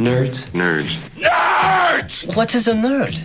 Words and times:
Nerd. 0.00 0.46
Nerd. 0.54 0.88
What 2.34 2.56
is 2.56 2.68
a 2.68 2.74
nerd? 2.74 3.20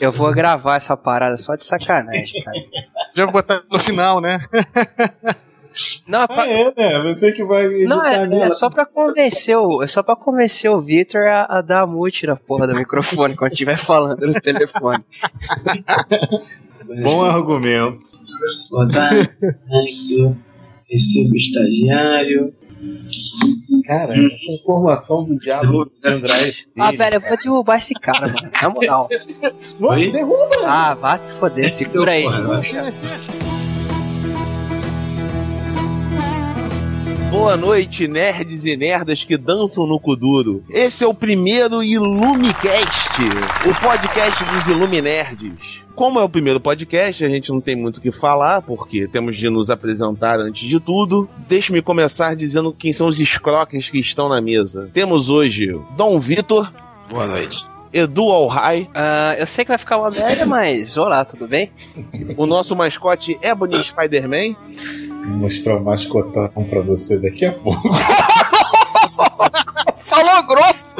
Eu 0.00 0.10
vou 0.12 0.32
gravar 0.32 0.76
essa 0.76 0.96
parada 0.96 1.36
só 1.36 1.54
de 1.56 1.64
sacanagem, 1.64 2.42
cara. 2.42 2.56
Já 3.16 3.24
vou 3.24 3.32
botar 3.32 3.62
no 3.70 3.80
final, 3.84 4.20
né? 4.20 4.38
Não, 6.06 6.22
é, 6.22 6.26
pra- 6.26 6.42
Ah, 6.42 6.48
é, 6.48 6.64
né? 6.76 7.14
Você 7.14 7.32
que 7.32 7.42
vai 7.44 7.66
não, 7.84 8.04
é, 8.04 8.24
é 8.42 8.50
só 8.50 8.68
pra 8.68 8.84
convencer 8.84 9.56
o, 9.56 9.82
é 9.82 9.86
só 9.86 10.02
pra 10.02 10.14
convencer 10.14 10.70
o 10.70 10.80
Victor 10.82 11.26
a, 11.26 11.46
a 11.48 11.60
dar 11.62 11.86
mute 11.86 12.26
na 12.26 12.36
porra 12.36 12.66
do 12.66 12.74
microfone 12.74 13.34
quando 13.34 13.52
estiver 13.52 13.78
falando 13.78 14.26
no 14.26 14.38
telefone. 14.38 15.02
Bom 17.02 17.22
argumento. 17.22 18.00
Aqui 18.90 20.16
o 20.20 20.36
recibo 20.90 21.36
estagiário. 21.36 22.54
Cara, 23.84 24.14
essa 24.14 24.52
informação 24.52 25.24
do 25.24 25.38
diabo 25.38 25.84
do 25.84 25.92
Andrés. 26.04 26.54
Ah, 26.78 26.92
velho, 26.92 27.16
eu 27.16 27.20
vou 27.20 27.36
derrubar 27.36 27.76
esse 27.76 27.94
cara, 27.94 28.20
mano. 28.32 28.50
Na 28.60 28.68
moral. 28.68 29.08
Vai, 29.78 30.10
derruba! 30.10 30.56
Ah, 30.64 30.94
vai 30.94 31.18
te 31.18 31.32
foder, 31.32 31.70
segura 31.70 32.12
aí. 32.12 32.24
Boa 37.32 37.56
noite, 37.56 38.06
nerds 38.06 38.62
e 38.64 38.76
nerdas 38.76 39.24
que 39.24 39.38
dançam 39.38 39.86
no 39.86 39.98
Kuduro. 39.98 40.62
Esse 40.68 41.02
é 41.02 41.06
o 41.06 41.14
primeiro 41.14 41.82
Ilumicast, 41.82 43.20
o 43.66 43.80
podcast 43.80 44.44
dos 44.44 44.66
Iluminerds. 44.68 45.80
Como 45.94 46.20
é 46.20 46.22
o 46.22 46.28
primeiro 46.28 46.60
podcast, 46.60 47.24
a 47.24 47.28
gente 47.30 47.50
não 47.50 47.60
tem 47.60 47.74
muito 47.74 47.96
o 47.96 48.00
que 48.02 48.12
falar, 48.12 48.60
porque 48.62 49.08
temos 49.08 49.36
de 49.38 49.48
nos 49.48 49.70
apresentar 49.70 50.38
antes 50.40 50.68
de 50.68 50.78
tudo. 50.78 51.26
Deixe-me 51.48 51.80
começar 51.80 52.36
dizendo 52.36 52.70
quem 52.72 52.92
são 52.92 53.08
os 53.08 53.18
escroques 53.18 53.88
que 53.88 53.98
estão 53.98 54.28
na 54.28 54.40
mesa. 54.40 54.90
Temos 54.92 55.30
hoje 55.30 55.74
Dom 55.96 56.20
Vitor, 56.20 56.70
Boa 57.08 57.26
noite. 57.26 57.56
Edu 57.94 58.30
Alhai, 58.30 58.88
Ah, 58.94 59.34
eu 59.38 59.46
sei 59.46 59.66
que 59.66 59.68
vai 59.70 59.76
ficar 59.76 59.98
uma 59.98 60.10
merda, 60.10 60.46
mas 60.46 60.96
olá, 60.96 61.26
tudo 61.26 61.46
bem? 61.46 61.70
o 62.38 62.46
nosso 62.46 62.74
mascote 62.74 63.38
Ebony 63.42 63.82
Spider-Man, 63.82 64.56
Mostrar 65.24 65.76
o 65.76 65.84
mascotão 65.84 66.48
pra 66.68 66.82
você 66.82 67.18
daqui 67.18 67.44
a 67.44 67.52
pouco. 67.52 67.88
Falou 70.04 70.42
grosso! 70.46 70.92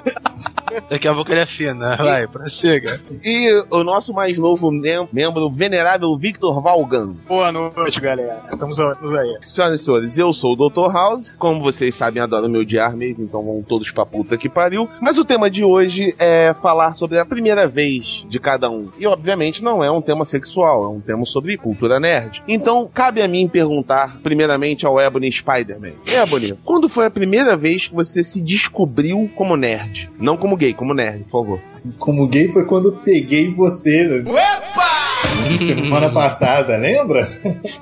Daqui 0.88 1.06
a 1.06 1.12
pouco 1.14 1.30
ele 1.30 1.42
afina. 1.42 1.98
Vai, 1.98 2.26
prossiga. 2.26 2.98
e 3.22 3.64
o 3.70 3.84
nosso 3.84 4.14
mais 4.14 4.38
novo 4.38 4.70
mem- 4.70 5.06
membro, 5.12 5.42
o 5.42 5.50
venerável 5.50 6.16
Victor 6.16 6.62
Valgan. 6.62 7.14
Boa 7.28 7.52
noite, 7.52 8.00
galera. 8.00 8.42
Estamos 8.50 8.78
estamos 8.78 9.18
aí. 9.18 9.36
Senhoras 9.44 9.80
e 9.80 9.84
senhores, 9.84 10.16
eu 10.18 10.32
sou 10.32 10.54
o 10.54 10.68
Dr. 10.70 10.90
House. 10.90 11.34
Como 11.38 11.60
vocês 11.60 11.94
sabem, 11.94 12.22
adoro 12.22 12.48
me 12.48 12.56
odiar 12.58 12.96
mesmo, 12.96 13.22
então 13.24 13.42
vão 13.44 13.62
todos 13.62 13.90
pra 13.90 14.06
puta 14.06 14.38
que 14.38 14.48
pariu. 14.48 14.88
Mas 15.02 15.18
o 15.18 15.26
tema 15.26 15.50
de 15.50 15.62
hoje 15.62 16.14
é 16.18 16.54
falar 16.62 16.94
sobre 16.94 17.18
a 17.18 17.26
primeira 17.26 17.68
vez 17.68 18.24
de 18.26 18.40
cada 18.40 18.70
um. 18.70 18.88
E 18.98 19.06
obviamente 19.06 19.62
não 19.62 19.84
é 19.84 19.90
um 19.90 20.00
tema 20.00 20.24
sexual, 20.24 20.84
é 20.84 20.88
um 20.88 21.00
tema 21.00 21.26
sobre 21.26 21.58
cultura 21.58 22.00
nerd. 22.00 22.42
Então 22.48 22.88
cabe 22.92 23.20
a 23.20 23.28
mim 23.28 23.46
perguntar, 23.46 24.16
primeiramente, 24.22 24.86
ao 24.86 24.98
Ebony 24.98 25.30
Spider-Man. 25.30 25.92
Ebony, 26.06 26.54
quando 26.64 26.88
foi 26.88 27.04
a 27.04 27.10
primeira 27.10 27.56
vez 27.58 27.88
que 27.88 27.94
você 27.94 28.24
se 28.24 28.40
descobriu 28.42 28.91
como 29.34 29.56
nerd? 29.56 30.10
Não 30.18 30.36
como 30.36 30.56
gay, 30.56 30.72
como 30.74 30.94
nerd, 30.94 31.24
por 31.24 31.44
favor. 31.44 31.60
Como 31.98 32.26
gay 32.28 32.48
foi 32.52 32.64
quando 32.64 32.88
eu 32.88 32.92
peguei 32.92 33.52
você. 33.52 34.04
Né? 34.04 34.24
Semana 35.58 36.10
passada, 36.12 36.76
lembra? 36.76 37.38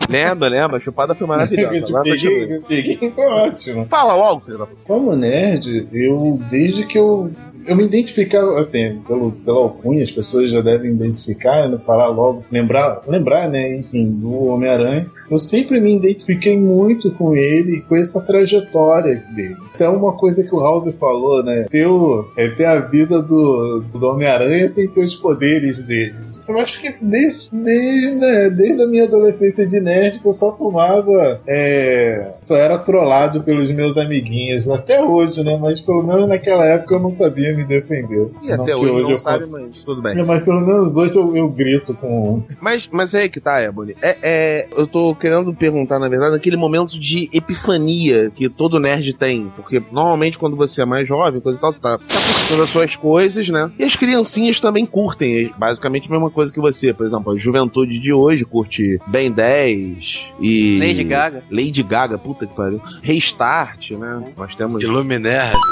Lembra, 0.08 0.48
lembra? 0.48 0.76
A 0.78 0.80
chupada 0.80 1.14
foi 1.14 1.26
maravilhosa. 1.26 1.86
eu 1.86 2.02
peguei, 2.02 2.56
eu 2.56 2.62
peguei, 2.62 3.12
foi 3.14 3.26
ótimo. 3.26 3.86
Fala 3.88 4.14
logo, 4.14 4.40
filho. 4.40 4.68
Como 4.84 5.14
nerd, 5.14 5.88
eu, 5.92 6.40
desde 6.48 6.86
que 6.86 6.98
eu. 6.98 7.30
Eu 7.66 7.76
me 7.76 7.84
identificava, 7.84 8.58
assim, 8.58 9.00
pelo, 9.06 9.32
pela 9.32 9.58
alcunha, 9.60 10.02
as 10.02 10.10
pessoas 10.10 10.50
já 10.50 10.60
devem 10.60 10.92
identificar, 10.92 11.68
né, 11.68 11.78
falar 11.78 12.08
logo, 12.08 12.44
lembrar, 12.50 13.02
lembrar, 13.06 13.48
né, 13.48 13.76
enfim, 13.78 14.10
do 14.10 14.46
Homem-Aranha. 14.46 15.06
Eu 15.30 15.38
sempre 15.38 15.80
me 15.80 15.94
identifiquei 15.96 16.58
muito 16.58 17.10
com 17.12 17.36
ele, 17.36 17.82
com 17.82 17.94
essa 17.96 18.20
trajetória 18.20 19.22
dele. 19.34 19.56
Então, 19.74 19.96
uma 19.96 20.12
coisa 20.16 20.42
que 20.42 20.54
o 20.54 20.60
House 20.60 20.92
falou, 20.96 21.42
né, 21.44 21.66
ter, 21.70 21.86
o- 21.86 22.26
é 22.36 22.48
ter 22.48 22.64
a 22.64 22.80
vida 22.80 23.22
do, 23.22 23.84
do 23.92 24.06
Homem-Aranha 24.06 24.68
sem 24.68 24.88
ter 24.88 25.02
os 25.02 25.14
poderes 25.14 25.80
dele. 25.82 26.14
Eu 26.50 26.58
acho 26.58 26.80
que 26.80 26.94
desde, 27.00 27.48
desde, 27.52 28.14
né, 28.16 28.50
desde 28.50 28.82
a 28.82 28.86
minha 28.86 29.04
adolescência 29.04 29.66
de 29.66 29.80
nerd 29.80 30.18
que 30.18 30.26
eu 30.26 30.32
só 30.32 30.50
tomava. 30.50 31.40
é, 31.46 32.32
só 32.42 32.56
era 32.56 32.78
trollado 32.78 33.42
pelos 33.42 33.70
meus 33.70 33.96
amiguinhos. 33.96 34.68
Até 34.68 35.02
hoje, 35.02 35.42
né? 35.44 35.56
Mas 35.60 35.80
pelo 35.80 36.02
menos 36.02 36.28
naquela 36.28 36.64
época 36.64 36.94
eu 36.94 37.00
não 37.00 37.14
sabia 37.14 37.54
me 37.54 37.64
defender. 37.64 38.30
E 38.42 38.50
até 38.50 38.72
que 38.72 38.74
hoje, 38.74 39.10
não 39.10 39.16
sabe, 39.16 39.46
mas 39.46 39.84
tudo 39.84 40.02
bem. 40.02 40.18
É, 40.18 40.22
mas 40.24 40.42
pelo 40.42 40.60
menos 40.60 40.96
hoje 40.96 41.16
eu, 41.16 41.36
eu 41.36 41.48
grito 41.48 41.94
com. 41.94 42.42
Mas, 42.60 42.88
mas 42.90 43.14
é 43.14 43.22
aí 43.22 43.28
que 43.28 43.40
tá, 43.40 43.62
Ebony. 43.62 43.94
É, 44.02 44.16
é, 44.22 44.68
eu 44.76 44.86
tô 44.86 45.14
querendo 45.14 45.54
perguntar, 45.54 45.98
na 45.98 46.08
verdade, 46.08 46.34
aquele 46.34 46.56
momento 46.56 46.98
de 46.98 47.28
epifania 47.32 48.30
que 48.30 48.48
todo 48.48 48.80
nerd 48.80 49.12
tem. 49.14 49.52
Porque 49.54 49.82
normalmente 49.92 50.38
quando 50.38 50.56
você 50.56 50.82
é 50.82 50.84
mais 50.84 51.06
jovem, 51.06 51.40
coisa 51.40 51.58
e 51.58 51.60
tal, 51.60 51.72
você 51.72 51.80
tá, 51.80 51.96
você 51.96 52.12
tá 52.12 52.34
curtindo 52.34 52.62
as 52.62 52.70
suas 52.70 52.96
coisas, 52.96 53.48
né? 53.48 53.70
E 53.78 53.84
as 53.84 53.94
criancinhas 53.94 54.60
também 54.60 54.86
curtem. 54.86 55.52
Basicamente 55.56 56.08
a 56.08 56.12
mesma 56.12 56.30
coisa 56.30 56.39
que 56.48 56.60
você. 56.60 56.94
Por 56.94 57.04
exemplo, 57.04 57.32
a 57.32 57.38
juventude 57.38 57.98
de 57.98 58.12
hoje 58.12 58.44
curte 58.44 58.98
Ben 59.06 59.30
10 59.30 60.32
e. 60.40 60.78
Lady 60.78 61.04
Gaga. 61.04 61.44
Lady 61.50 61.82
Gaga, 61.82 62.18
puta 62.18 62.46
que 62.46 62.54
pariu. 62.54 62.80
Restart, 63.02 63.90
né? 63.92 64.32
Nós 64.36 64.54
temos. 64.54 64.82
Iluminerd. 64.82 65.58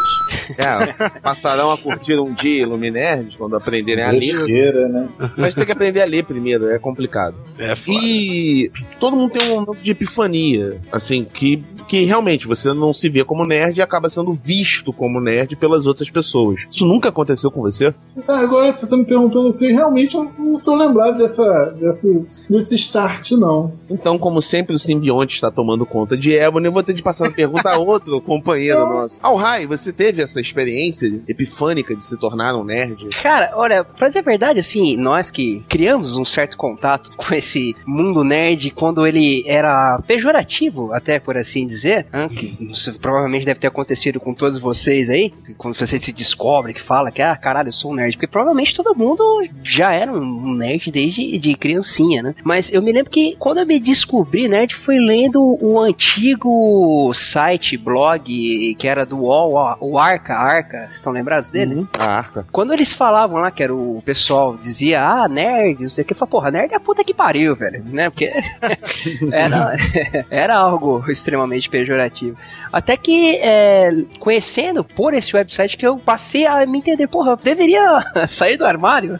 É, 0.57 1.21
passarão 1.21 1.71
a 1.71 1.79
curtir 1.79 2.19
um 2.19 2.33
dia 2.33 2.67
Luminerds 2.67 3.37
quando 3.37 3.57
aprenderem 3.57 4.05
a 4.05 4.11
ler. 4.11 4.89
Né? 4.89 5.09
Mas 5.37 5.55
tem 5.55 5.65
que 5.65 5.73
aprender 5.73 6.03
a 6.03 6.07
ler 6.07 6.25
primeiro, 6.25 6.69
é 6.69 6.79
complicado. 6.79 7.37
É. 7.59 7.75
E 7.87 8.71
todo 8.99 9.17
mundo 9.17 9.33
tem 9.33 9.51
um 9.51 9.61
momento 9.61 9.83
de 9.83 9.91
epifania, 9.91 10.81
assim, 10.91 11.25
que, 11.25 11.63
que 11.87 12.05
realmente 12.05 12.47
você 12.47 12.73
não 12.73 12.93
se 12.93 13.09
vê 13.09 13.25
como 13.25 13.47
nerd 13.47 13.79
e 13.79 13.83
acaba 13.83 14.09
sendo 14.09 14.33
visto 14.33 14.93
como 14.93 15.21
nerd 15.21 15.57
pelas 15.57 15.87
outras 15.87 16.11
pessoas. 16.11 16.63
Isso 16.71 16.87
nunca 16.87 17.09
aconteceu 17.09 17.51
com 17.51 17.61
você? 17.61 17.95
Ah, 18.27 18.41
agora 18.41 18.75
você 18.75 18.87
tá 18.87 18.97
me 18.97 19.05
perguntando 19.05 19.49
assim, 19.49 19.73
realmente 19.73 20.15
eu 20.15 20.31
não 20.49 20.61
tô 20.61 20.75
lembrado 20.75 21.19
dessa, 21.19 21.77
desse, 21.79 22.27
desse 22.49 22.75
start, 22.75 23.33
não. 23.33 23.73
Então, 23.91 24.19
como 24.19 24.41
sempre, 24.41 24.75
o 24.75 24.79
simbionte 24.79 25.35
está 25.35 25.51
tomando 25.51 25.87
conta 25.87 26.17
de 26.17 26.33
Ebony, 26.33 26.67
eu 26.67 26.73
vou 26.73 26.83
ter 26.83 26.95
de 26.95 27.03
passar 27.03 27.29
a 27.29 27.31
pergunta 27.31 27.71
a 27.71 27.79
outro 27.79 28.21
companheiro 28.21 28.81
nosso. 28.81 29.19
Al 29.23 29.37
Rai, 29.37 29.67
você 29.67 29.93
teve 29.93 30.23
essa 30.23 30.41
experiência 30.41 31.07
epifânica 31.29 31.95
de 31.95 32.05
se 32.05 32.17
tornar 32.17 32.55
um 32.57 32.65
nerd? 32.65 33.09
Cara, 33.23 33.53
olha, 33.55 33.85
pra 33.85 34.09
dizer 34.09 34.21
a 34.21 34.23
verdade, 34.23 34.61
assim, 34.61 34.97
nós 34.97 35.31
que 35.31 35.63
criamos 35.69 36.17
um 36.17 36.25
certo 36.25 36.57
contato 36.57 37.11
com 37.17 37.35
esse 37.35 37.77
mundo 37.87 38.25
nerd 38.25 38.71
quando 38.71 39.07
ele 39.07 39.45
era 39.47 39.99
pejorativo, 40.07 40.93
até 40.93 41.19
por 41.19 41.37
assim 41.37 41.67
dizer, 41.67 42.07
né, 42.13 42.29
que 42.29 42.57
isso 42.71 42.99
provavelmente 42.99 43.45
deve 43.45 43.61
ter 43.61 43.69
acontecido 43.69 44.21
com 44.21 44.35
todos 44.35 44.59
vocês 44.59 45.11
aí, 45.11 45.33
quando 45.57 45.75
você 45.75 45.99
se 45.99 46.13
descobre, 46.13 46.73
que 46.73 46.81
fala 46.81 47.11
que, 47.11 47.23
ah, 47.23 47.37
caralho, 47.37 47.69
eu 47.69 47.73
sou 47.73 47.93
um 47.93 47.95
nerd, 47.95 48.17
porque 48.17 48.27
provavelmente 48.27 48.75
todo 48.75 48.97
mundo 48.97 49.23
já 49.63 49.93
era 49.93 50.13
um 50.13 50.38
nerd 50.41 50.91
desde 50.91 51.39
de 51.39 51.55
criancinha, 51.55 52.23
né? 52.23 52.35
Mas 52.45 52.73
eu 52.73 52.83
me 52.83 52.93
lembro 52.93 53.11
que 53.11 53.37
quando 53.39 53.59
eu 53.59 53.67
me 53.67 53.79
descobri 53.79 54.49
nerd 54.49 54.75
foi 54.75 54.99
lendo 54.99 55.41
o 55.61 55.79
antigo 55.79 57.13
site, 57.15 57.77
blog, 57.77 58.75
que 58.79 58.89
era 58.89 59.05
do 59.05 59.19
UOL, 59.19 59.77
o 59.81 59.99
Arca, 59.99 60.35
Arca, 60.35 60.79
vocês 60.81 60.97
estão 60.97 61.13
lembrados 61.13 61.51
dele? 61.51 61.87
A 61.99 62.05
arca. 62.05 62.47
Quando 62.53 62.73
eles 62.73 62.93
falavam 62.93 63.41
lá 63.41 63.51
que 63.51 63.63
era 63.63 63.75
o 63.75 64.03
pessoal 64.05 64.57
dizia, 64.57 65.05
ah, 65.05 65.29
nerd, 65.29 65.83
não 65.83 65.89
sei 65.89 66.03
o 66.03 66.07
que, 66.07 66.13
eu 66.13 66.17
falava, 66.17 66.31
porra, 66.31 66.51
nerd 66.51 66.73
é 66.73 66.77
a 66.77 66.81
puta 66.81 67.05
que 67.05 67.15
pariu, 67.15 67.55
velho, 67.55 67.83
né? 67.85 68.11
Porque 68.11 68.33
era, 69.33 69.77
era 70.31 70.57
algo 70.57 71.05
extremamente 71.11 71.69
pejorativo. 71.69 72.37
Até 72.73 72.97
que, 72.97 73.37
é, 73.37 73.91
conhecendo 74.19 74.85
por 74.85 75.15
esse 75.15 75.35
website, 75.35 75.77
que 75.77 75.87
eu 75.87 75.99
passei 75.99 76.47
a 76.47 76.65
me 76.67 76.79
entender, 76.79 77.07
porra, 77.09 77.33
eu 77.33 77.37
deveria 77.37 78.05
sair 78.27 78.57
do 78.57 78.65
armário. 78.65 79.19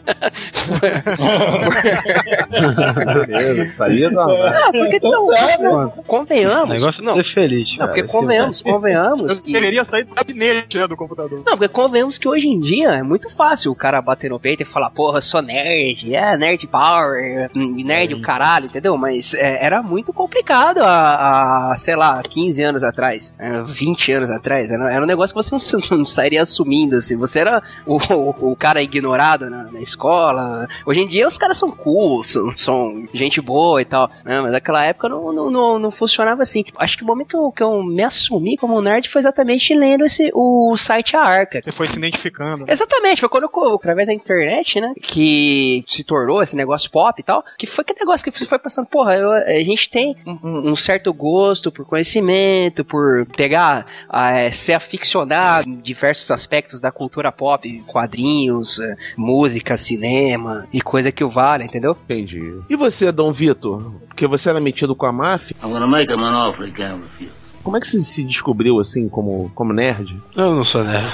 Beleza, 3.27 3.65
saía 3.65 4.09
do 4.09 4.19
armário. 4.19 4.55
Ah, 4.55 4.71
porque 4.71 4.99
não, 5.01 5.87
O 5.87 6.03
convenhamos. 6.03 6.69
negócio 6.69 7.01
é 7.01 7.05
não, 7.05 7.15
ser 7.15 7.33
feliz. 7.33 7.77
não, 7.77 7.87
porque 7.87 8.01
cara. 8.01 8.13
convenhamos, 8.13 8.61
convenhamos 8.61 9.37
Eu 9.37 9.41
que... 9.41 9.53
deveria 9.53 9.85
sair 9.85 10.03
do 10.03 10.13
gabinete 10.13 10.77
né, 10.77 10.87
do 10.87 10.97
computador. 10.97 11.41
Não, 11.45 11.57
porque 11.57 11.67
convenhamos 11.69 12.17
que 12.17 12.27
hoje 12.27 12.47
em 12.49 12.59
dia 12.59 12.89
é 12.89 13.03
muito 13.03 13.29
fácil 13.33 13.71
o 13.71 13.75
cara 13.75 14.01
bater 14.01 14.29
no 14.29 14.39
peito 14.39 14.61
e 14.63 14.65
falar, 14.65 14.89
porra, 14.89 15.21
sou 15.21 15.41
nerd, 15.41 16.13
é 16.13 16.37
nerd 16.37 16.67
power, 16.67 17.49
hum, 17.55 17.83
nerd 17.83 18.13
o 18.13 18.21
caralho, 18.21 18.65
entendeu? 18.65 18.97
Mas 18.97 19.33
é, 19.33 19.65
era 19.65 19.81
muito 19.81 20.11
complicado 20.11 20.79
há, 20.83 21.71
há, 21.71 21.75
sei 21.77 21.95
lá, 21.95 22.21
15 22.21 22.59
15 22.59 22.63
anos 22.63 22.83
atrás, 22.83 23.35
é, 23.37 23.61
20 23.61 24.11
anos 24.11 24.31
atrás. 24.31 24.71
Era, 24.71 24.91
era 24.91 25.03
um 25.03 25.07
negócio 25.07 25.35
que 25.35 25.41
você 25.41 25.77
não, 25.77 25.97
não 25.99 26.05
sairia 26.05 26.41
assumindo, 26.41 26.95
assim. 26.95 27.15
Você 27.15 27.39
era 27.39 27.61
o, 27.85 27.97
o, 28.13 28.51
o 28.51 28.55
cara 28.55 28.81
ignorado 28.81 29.49
na, 29.49 29.63
na, 29.63 29.79
escola. 29.79 30.67
Hoje 30.85 30.98
em 30.99 31.07
dia 31.07 31.27
os 31.27 31.37
caras 31.37 31.57
são 31.57 31.71
cool, 31.71 32.23
são, 32.23 32.57
são 32.57 33.07
gente 33.13 33.41
boa 33.41 33.81
e 33.81 33.85
tal, 33.85 34.09
né? 34.23 34.41
Mas 34.41 34.51
naquela 34.51 34.83
época 34.83 35.09
não, 35.09 35.31
não, 35.31 35.51
não, 35.51 35.79
não, 35.79 35.91
funcionava 35.91 36.43
assim. 36.43 36.63
Acho 36.77 36.97
que 36.97 37.03
o 37.03 37.07
momento 37.07 37.27
que 37.29 37.35
eu, 37.35 37.51
que 37.51 37.63
eu 37.63 37.83
me 37.83 38.03
assumi 38.03 38.57
como 38.57 38.81
nerd 38.81 39.07
foi 39.09 39.19
exatamente 39.19 39.73
lendo 39.73 40.05
esse, 40.05 40.31
o 40.33 40.75
site 40.77 41.15
A 41.15 41.21
Arca. 41.21 41.61
Você 41.63 41.71
foi 41.71 41.87
se 41.87 41.97
identificando. 41.97 42.65
Exatamente, 42.67 43.19
foi 43.19 43.29
quando 43.29 43.49
através 43.73 44.07
da 44.07 44.13
internet, 44.13 44.79
né, 44.79 44.93
que 45.01 45.83
se 45.87 46.03
tornou 46.03 46.41
esse 46.41 46.55
negócio 46.55 46.89
pop 46.89 47.19
e 47.19 47.23
tal, 47.23 47.43
que 47.57 47.65
foi 47.65 47.83
aquele 47.83 47.99
negócio 47.99 48.23
que 48.23 48.45
foi 48.45 48.59
passando, 48.59 48.87
porra, 48.87 49.15
eu, 49.15 49.31
a 49.31 49.63
gente 49.63 49.89
tem 49.89 50.15
um, 50.25 50.71
um, 50.71 50.75
certo 50.75 51.13
gosto 51.13 51.71
por 51.71 51.85
conhecimento, 51.85 52.83
por 52.85 53.25
pegar, 53.35 53.85
é, 54.11 54.51
ser 54.51 54.73
aficionado 54.73 55.67
em 55.67 55.77
diversos 55.77 56.29
aspectos 56.31 56.79
da 56.79 56.91
cultura 56.91 57.31
pop, 57.31 57.83
quadrinhos, 57.87 58.79
é, 58.79 58.95
música, 59.17 59.77
cinema 59.77 60.67
e 60.71 60.81
coisa 60.89 61.11
que 61.11 61.23
o 61.23 61.29
vale, 61.29 61.63
entendeu? 61.63 61.95
Entendi. 62.05 62.61
E 62.67 62.75
você, 62.75 63.11
Dom 63.11 63.31
Vitor? 63.31 63.91
Porque 64.07 64.25
você 64.25 64.49
era 64.49 64.59
metido 64.59 64.95
com 64.95 65.05
a 65.05 65.11
máfia? 65.11 65.55
I'm 65.63 65.69
gonna 65.69 65.87
make 65.87 66.11
an 66.11 66.49
offer 66.49 66.65
again 66.65 66.95
with 66.95 67.25
you. 67.25 67.29
Como 67.63 67.77
é 67.77 67.79
que 67.79 67.87
você 67.87 67.99
se 67.99 68.23
descobriu 68.23 68.79
assim 68.79 69.07
como, 69.07 69.51
como 69.53 69.71
nerd? 69.71 70.19
Eu 70.35 70.55
não 70.55 70.63
sou 70.63 70.83
nerd. 70.83 71.07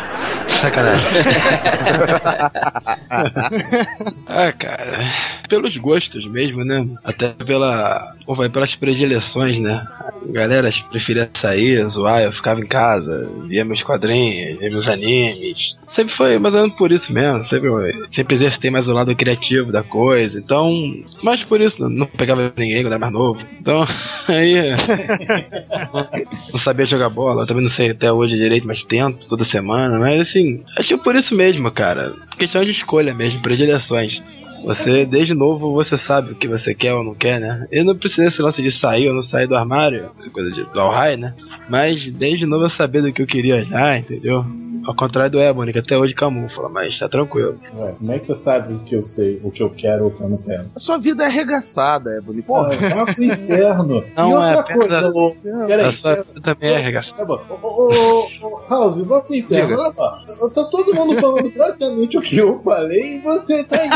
Sacanagem. 0.62 1.06
ah, 4.28 4.52
cara. 4.54 5.14
Pelos 5.50 5.76
gostos 5.78 6.26
mesmo, 6.32 6.64
né? 6.64 6.88
Até 7.04 7.34
pela. 7.46 8.14
Ou 8.26 8.36
vai 8.36 8.50
pelas 8.50 8.76
predileções, 8.76 9.60
né? 9.60 9.86
A 10.28 10.32
galera 10.32 10.70
preferia 10.90 11.30
sair, 11.40 11.88
zoar, 11.90 12.24
eu 12.24 12.32
ficava 12.32 12.60
em 12.60 12.68
casa, 12.68 13.30
via 13.48 13.64
meus 13.64 13.84
quadrinhos, 13.84 14.60
via 14.60 14.70
meus 14.70 14.88
animes. 14.88 15.76
Sempre 15.96 16.16
foi 16.16 16.38
mais 16.38 16.54
ou 16.54 16.62
menos 16.62 16.76
por 16.76 16.92
isso 16.92 17.12
mesmo. 17.14 17.44
Sempre, 17.44 17.70
sempre 18.12 18.36
exercitei 18.36 18.70
mais 18.70 18.88
o 18.88 18.94
lado 18.94 19.16
criativo 19.16 19.72
da 19.72 19.84
coisa. 19.84 20.38
Então, 20.38 20.72
mais 21.24 21.44
por 21.44 21.62
isso, 21.62 21.88
não 21.88 22.06
pegava 22.06 22.52
ninguém 22.58 22.84
quando 22.84 22.94
era 22.94 23.00
mais 23.00 23.14
novo. 23.14 23.40
Então, 23.60 23.88
aí 24.28 24.74
não 26.52 26.60
sabia 26.60 26.86
jogar 26.86 27.10
bola, 27.10 27.48
também 27.48 27.64
não 27.64 27.72
sei 27.72 27.92
até 27.92 28.12
hoje 28.12 28.36
direito, 28.36 28.68
mas 28.68 28.84
tento 28.84 29.28
toda 29.28 29.46
semana. 29.46 29.98
Mas 30.00 30.22
assim, 30.22 30.45
acho 30.78 30.90
que 30.90 30.98
por 30.98 31.16
isso 31.16 31.36
mesmo, 31.36 31.72
cara. 31.72 32.14
Questão 32.38 32.64
de 32.64 32.72
escolha 32.72 33.14
mesmo, 33.14 33.42
predileções. 33.42 34.22
Você, 34.64 35.06
desde 35.06 35.36
novo, 35.36 35.74
você 35.74 35.96
sabe 35.98 36.32
o 36.32 36.36
que 36.36 36.48
você 36.48 36.74
quer 36.74 36.94
ou 36.94 37.04
não 37.04 37.14
quer, 37.14 37.40
né? 37.40 37.68
Eu 37.72 37.86
não 37.86 37.96
precisa 37.96 38.28
esse 38.28 38.42
lance 38.42 38.64
de 38.64 38.72
sair 38.72 39.08
ou 39.08 39.14
não 39.14 39.22
sair 39.22 39.48
do 39.48 39.56
armário, 39.56 40.10
coisa 40.34 40.50
de, 40.50 40.64
do 40.64 40.80
Alhai, 40.80 41.16
né? 41.18 41.34
Mas 41.70 42.12
desde 42.14 42.48
novo 42.48 42.66
eu 42.66 42.70
sabia 42.72 43.02
do 43.02 43.14
que 43.14 43.22
eu 43.22 43.28
queria 43.28 43.64
já, 43.64 43.98
entendeu? 43.98 44.44
Ao 44.86 44.96
contrário 44.96 45.32
do 45.32 45.40
Ebony, 45.40 45.74
que 45.74 45.80
até 45.80 45.98
hoje 45.98 46.14
camufla, 46.14 46.70
mas 46.70 46.98
tá 47.00 47.10
tranquilo. 47.10 47.58
Ué, 47.76 47.96
como 47.98 48.12
é 48.12 48.20
que 48.20 48.28
você 48.28 48.36
sabe 48.36 48.74
o 48.74 48.80
que 48.80 48.96
eu 48.96 49.02
sei, 49.02 49.40
o 49.44 49.50
que 49.50 49.64
eu 49.64 49.70
quero 49.70 50.06
ou 50.06 50.10
o 50.10 50.14
que 50.14 50.22
eu 50.22 50.30
não 50.30 50.38
quero? 50.38 50.66
A 50.76 50.80
sua 50.80 50.98
vida 50.98 51.24
é 51.24 51.28
arregaçada, 51.28 52.18
Ebony. 52.18 52.42
Porra. 52.44 52.74
Ah, 52.76 53.04
vai 53.06 53.16
pro 53.16 53.24
inferno. 53.24 54.04
Não, 54.16 54.30
e 54.30 54.34
outra 54.34 54.66
é, 54.70 54.78
coisa, 54.78 55.12
você, 55.12 55.52
peraí. 55.66 55.90
A 55.90 55.94
sua 55.94 56.16
vida 56.16 56.42
também 56.42 56.70
é 56.70 56.76
arregaçada. 56.76 57.18
Tá 57.18 57.26
bom. 57.26 57.42
Ô, 57.50 57.68
ô, 57.68 58.48
ô, 58.48 58.62
House, 58.70 59.00
vai 59.02 59.22
pro 59.22 59.36
inferno. 59.36 59.80
Olha 59.80 59.94
lá. 59.98 60.24
Tá 60.54 60.64
todo 60.66 60.94
mundo 60.94 61.20
falando 61.20 61.52
basicamente 61.52 62.18
o 62.18 62.22
que 62.22 62.38
eu 62.38 62.60
falei 62.60 63.16
e 63.16 63.22
você 63.22 63.64
tá 63.64 63.78
aí 63.82 63.90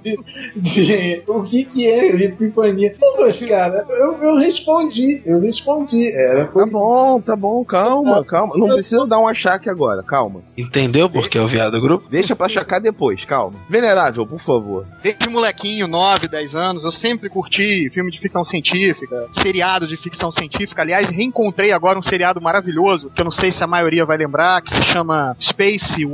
de, 0.00 0.16
de 0.56 1.22
o 1.26 1.42
que 1.44 1.64
que 1.64 1.86
é 1.86 2.24
epifania. 2.24 2.94
Pô, 2.98 3.16
mas 3.20 3.40
cara, 3.40 3.86
eu, 3.88 4.18
eu 4.18 4.36
respondi. 4.36 5.22
Eu 5.24 5.40
respondi. 5.40 6.12
Era 6.16 6.46
Tá 6.46 6.66
bom, 6.66 7.20
tá 7.20 7.36
bom, 7.36 7.64
calma, 7.64 8.24
calma. 8.24 8.54
Não 8.56 8.68
precisa 8.68 9.06
dar 9.06 9.18
um 9.18 9.28
achaque 9.52 9.68
agora, 9.68 10.02
calma. 10.02 10.42
Entendeu 10.56 11.08
por 11.08 11.28
que 11.28 11.36
é 11.36 11.42
o 11.42 11.48
viado 11.48 11.72
do 11.72 11.80
grupo? 11.80 12.08
Deixa 12.10 12.34
pra 12.34 12.46
achacar 12.46 12.80
depois, 12.80 13.24
calma. 13.24 13.58
Venerável, 13.68 14.26
por 14.26 14.40
favor. 14.40 14.86
Desde 15.02 15.28
molequinho, 15.28 15.86
9, 15.86 16.28
10 16.28 16.54
anos, 16.54 16.84
eu 16.84 16.92
sempre 16.92 17.28
curti 17.28 17.90
filme 17.90 18.10
de 18.10 18.18
ficção 18.18 18.44
científica, 18.44 19.28
seriado 19.42 19.86
de 19.86 19.96
ficção 19.96 20.32
científica. 20.32 20.82
Aliás, 20.82 21.08
reencontrei 21.10 21.72
agora 21.72 21.98
um 21.98 22.02
seriado 22.02 22.40
maravilhoso, 22.40 23.10
que 23.10 23.20
eu 23.20 23.24
não 23.24 23.32
sei 23.32 23.52
se 23.52 23.62
a 23.62 23.66
maioria 23.66 24.04
vai 24.04 24.16
lembrar, 24.16 24.62
que 24.62 24.74
se 24.74 24.82
chama 24.92 25.36
Space 25.40 26.04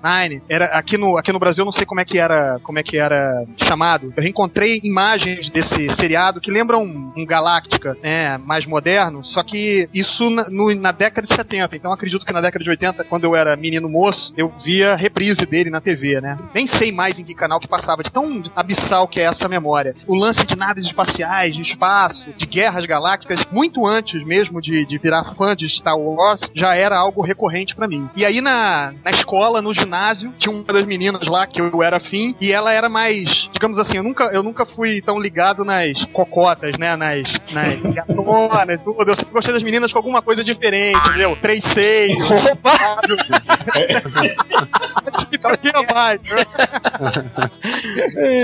1999. 0.00 0.42
Era 0.48 0.66
aqui 0.66 0.96
no, 0.96 1.16
aqui 1.16 1.32
no 1.32 1.38
Brasil, 1.38 1.62
eu 1.62 1.66
não 1.66 1.72
sei 1.72 1.84
como 1.86 2.00
é 2.00 2.04
que 2.04 2.18
era, 2.18 2.58
como 2.62 2.78
é 2.78 2.82
que 2.82 2.96
era 2.98 3.44
chamado. 3.64 4.12
Eu 4.16 4.22
reencontrei 4.22 4.80
imagens 4.82 5.50
desse 5.50 5.94
seriado 5.96 6.40
que 6.40 6.50
lembram 6.50 6.82
um, 6.82 7.12
um 7.16 7.26
Galáctica, 7.26 7.96
né, 8.02 8.38
mais 8.38 8.66
moderno, 8.66 9.24
só 9.24 9.42
que 9.42 9.88
isso 9.94 10.28
na, 10.30 10.48
no- 10.50 10.74
na 10.74 10.92
década 10.92 11.26
de 11.26 11.34
70. 11.34 11.76
Então 11.76 11.92
acredito 11.92 12.24
que 12.24 12.32
na 12.32 12.40
década 12.40 12.62
de 12.64 12.70
80, 12.70 13.04
quando 13.04 13.24
eu 13.24 13.36
era 13.36 13.56
menino 13.56 13.88
moço, 13.88 14.32
eu 14.36 14.52
via 14.64 14.96
reprise 14.96 15.44
dele 15.46 15.70
na 15.70 15.80
TV, 15.80 16.20
né? 16.20 16.36
Nem 16.54 16.66
sei 16.66 16.90
mais 16.92 17.18
em 17.18 17.24
que 17.24 17.34
canal 17.34 17.60
que 17.60 17.68
passava, 17.68 18.02
de 18.02 18.10
tão 18.10 18.42
abissal 18.56 19.06
que 19.06 19.20
é 19.20 19.24
essa 19.24 19.48
memória. 19.48 19.94
O 20.06 20.14
lance 20.14 20.44
de 20.46 20.56
naves 20.56 20.84
espaciais, 20.86 21.54
de 21.54 21.62
espaço, 21.62 22.24
de 22.36 22.46
guerras 22.46 22.84
galácticas, 22.86 23.40
muito 23.52 23.86
antes 23.86 24.24
mesmo 24.26 24.60
de, 24.60 24.84
de 24.86 24.98
virar 24.98 25.34
fã 25.36 25.54
de 25.54 25.68
Star 25.68 25.96
Wars, 25.98 26.40
já 26.54 26.74
era 26.74 26.96
algo 26.98 27.22
recorrente 27.22 27.74
pra 27.74 27.86
mim. 27.88 28.08
E 28.16 28.24
aí 28.24 28.40
na, 28.40 28.92
na 29.04 29.10
escola, 29.10 29.62
no 29.62 29.72
ginásio, 29.72 29.89
tinha 30.38 30.54
uma 30.54 30.64
das 30.64 30.86
meninas 30.86 31.26
lá 31.26 31.46
que 31.46 31.60
eu 31.60 31.82
era 31.82 31.96
afim, 31.96 32.34
e 32.40 32.52
ela 32.52 32.72
era 32.72 32.88
mais, 32.88 33.24
digamos 33.52 33.78
assim, 33.78 33.96
eu 33.96 34.02
nunca, 34.02 34.24
eu 34.32 34.42
nunca 34.42 34.66
fui 34.66 35.00
tão 35.02 35.18
ligado 35.18 35.64
nas 35.64 35.92
cocotas, 36.12 36.76
né? 36.78 36.96
Nas, 36.96 37.22
nas 37.52 37.82
gatonas, 37.94 38.80
tudo. 38.82 39.10
Eu 39.10 39.16
sempre 39.16 39.32
gostei 39.32 39.52
das 39.52 39.62
meninas 39.62 39.92
com 39.92 39.98
alguma 39.98 40.22
coisa 40.22 40.44
diferente, 40.44 40.98
entendeu? 41.08 41.36
Três 41.40 41.62
seios. 41.72 42.28
sabe? 42.28 43.16
Então, 45.32 45.56
tinha 45.56 45.72
mais, 45.94 46.20
né? 46.22 46.36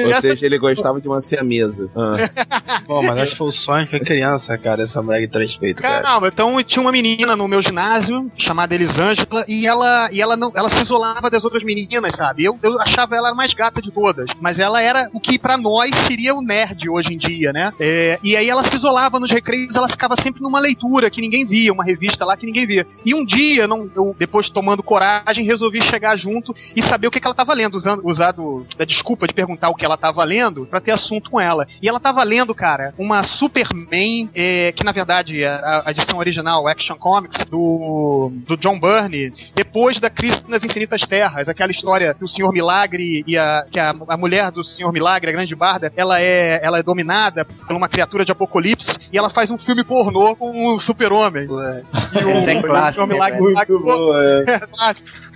Ou 0.06 0.14
seja, 0.20 0.46
ele 0.46 0.58
gostava 0.58 1.00
de 1.00 1.08
uma 1.08 1.20
siamesa. 1.20 1.90
Ah. 1.96 2.82
Bom, 2.86 3.02
mas 3.02 3.18
acho 3.18 3.32
que 3.32 3.38
foi 3.38 3.48
o 3.48 3.52
sonho 3.52 3.88
que 3.88 3.98
criança, 3.98 4.56
cara, 4.58 4.84
essa 4.84 5.02
moleque 5.02 5.26
de 5.26 5.32
três 5.32 5.56
peitos, 5.56 5.82
cara. 5.82 6.02
Calma, 6.02 6.28
então 6.28 6.62
tinha 6.62 6.80
uma 6.80 6.92
menina 6.92 7.36
no 7.36 7.48
meu 7.48 7.60
ginásio, 7.60 8.30
chamada 8.38 8.74
Elisângela, 8.74 9.44
e 9.48 9.66
ela, 9.66 10.08
e 10.12 10.20
ela 10.20 10.36
não, 10.36 10.52
ela 10.54 10.70
se 10.70 10.82
isolava 10.82 11.28
das 11.36 11.44
outras 11.44 11.62
meninas, 11.62 12.14
sabe? 12.16 12.44
Eu, 12.44 12.58
eu 12.62 12.80
achava 12.80 13.14
ela 13.14 13.34
mais 13.34 13.52
gata 13.54 13.80
de 13.80 13.90
todas, 13.90 14.28
mas 14.40 14.58
ela 14.58 14.80
era 14.80 15.08
o 15.12 15.20
que 15.20 15.38
pra 15.38 15.56
nós 15.56 15.90
seria 16.06 16.34
o 16.34 16.42
nerd 16.42 16.88
hoje 16.88 17.12
em 17.12 17.18
dia, 17.18 17.52
né? 17.52 17.72
É, 17.78 18.18
e 18.22 18.36
aí 18.36 18.48
ela 18.48 18.68
se 18.68 18.74
isolava 18.74 19.20
nos 19.20 19.30
recreios, 19.30 19.74
ela 19.74 19.88
ficava 19.88 20.16
sempre 20.22 20.42
numa 20.42 20.58
leitura 20.58 21.10
que 21.10 21.20
ninguém 21.20 21.46
via, 21.46 21.72
uma 21.72 21.84
revista 21.84 22.24
lá 22.24 22.36
que 22.36 22.46
ninguém 22.46 22.66
via. 22.66 22.86
E 23.04 23.14
um 23.14 23.24
dia, 23.24 23.68
não, 23.68 23.90
eu, 23.94 24.16
depois 24.18 24.48
tomando 24.48 24.82
coragem, 24.82 25.44
resolvi 25.44 25.82
chegar 25.82 26.16
junto 26.16 26.54
e 26.74 26.82
saber 26.82 27.06
o 27.06 27.10
que, 27.10 27.20
que 27.20 27.26
ela 27.26 27.34
tava 27.34 27.52
lendo, 27.52 27.76
usando, 27.76 28.06
usado 28.06 28.66
a 28.78 28.84
desculpa 28.84 29.26
de 29.26 29.34
perguntar 29.34 29.68
o 29.68 29.74
que 29.74 29.84
ela 29.84 29.96
tava 29.96 30.24
lendo 30.24 30.66
pra 30.66 30.80
ter 30.80 30.92
assunto 30.92 31.30
com 31.30 31.40
ela. 31.40 31.66
E 31.82 31.88
ela 31.88 32.00
tava 32.00 32.22
lendo, 32.22 32.54
cara, 32.54 32.94
uma 32.98 33.24
Superman, 33.24 34.30
é, 34.34 34.72
que 34.72 34.84
na 34.84 34.92
verdade 34.92 35.42
é 35.42 35.48
a, 35.48 35.82
a 35.86 35.90
edição 35.90 36.18
original, 36.18 36.66
Action 36.66 36.96
Comics, 36.96 37.44
do, 37.50 38.32
do 38.46 38.56
John 38.56 38.78
Byrne, 38.80 39.32
depois 39.54 40.00
da 40.00 40.08
Crise 40.08 40.42
nas 40.48 40.64
Infinitas 40.64 41.02
Terras, 41.02 41.25
aquela 41.26 41.70
história 41.72 42.14
que 42.14 42.24
o 42.24 42.28
Senhor 42.28 42.52
Milagre 42.52 43.24
e 43.26 43.36
a, 43.36 43.64
que 43.70 43.78
a, 43.78 43.94
a 44.08 44.16
mulher 44.16 44.50
do 44.50 44.64
Senhor 44.64 44.92
Milagre, 44.92 45.30
a 45.30 45.32
Grande 45.32 45.54
Barda, 45.54 45.92
ela 45.96 46.20
é, 46.20 46.60
ela 46.62 46.78
é 46.78 46.82
dominada 46.82 47.44
por 47.44 47.74
uma 47.76 47.88
criatura 47.88 48.24
de 48.24 48.32
apocalipse 48.32 48.90
e 49.12 49.18
ela 49.18 49.30
faz 49.30 49.50
um 49.50 49.58
filme 49.58 49.84
pornô 49.84 50.34
com 50.36 50.74
o 50.74 50.80
Super-Homem. 50.80 51.44
E 51.44 52.24
o- 52.24 52.30
Esse 52.30 52.50
é 52.50 52.58
o 52.58 52.62
clássico, 52.64 53.06
Milagre- 53.06 53.38
Muito 53.40 53.80
bom, 53.80 54.14
é. 54.16 54.60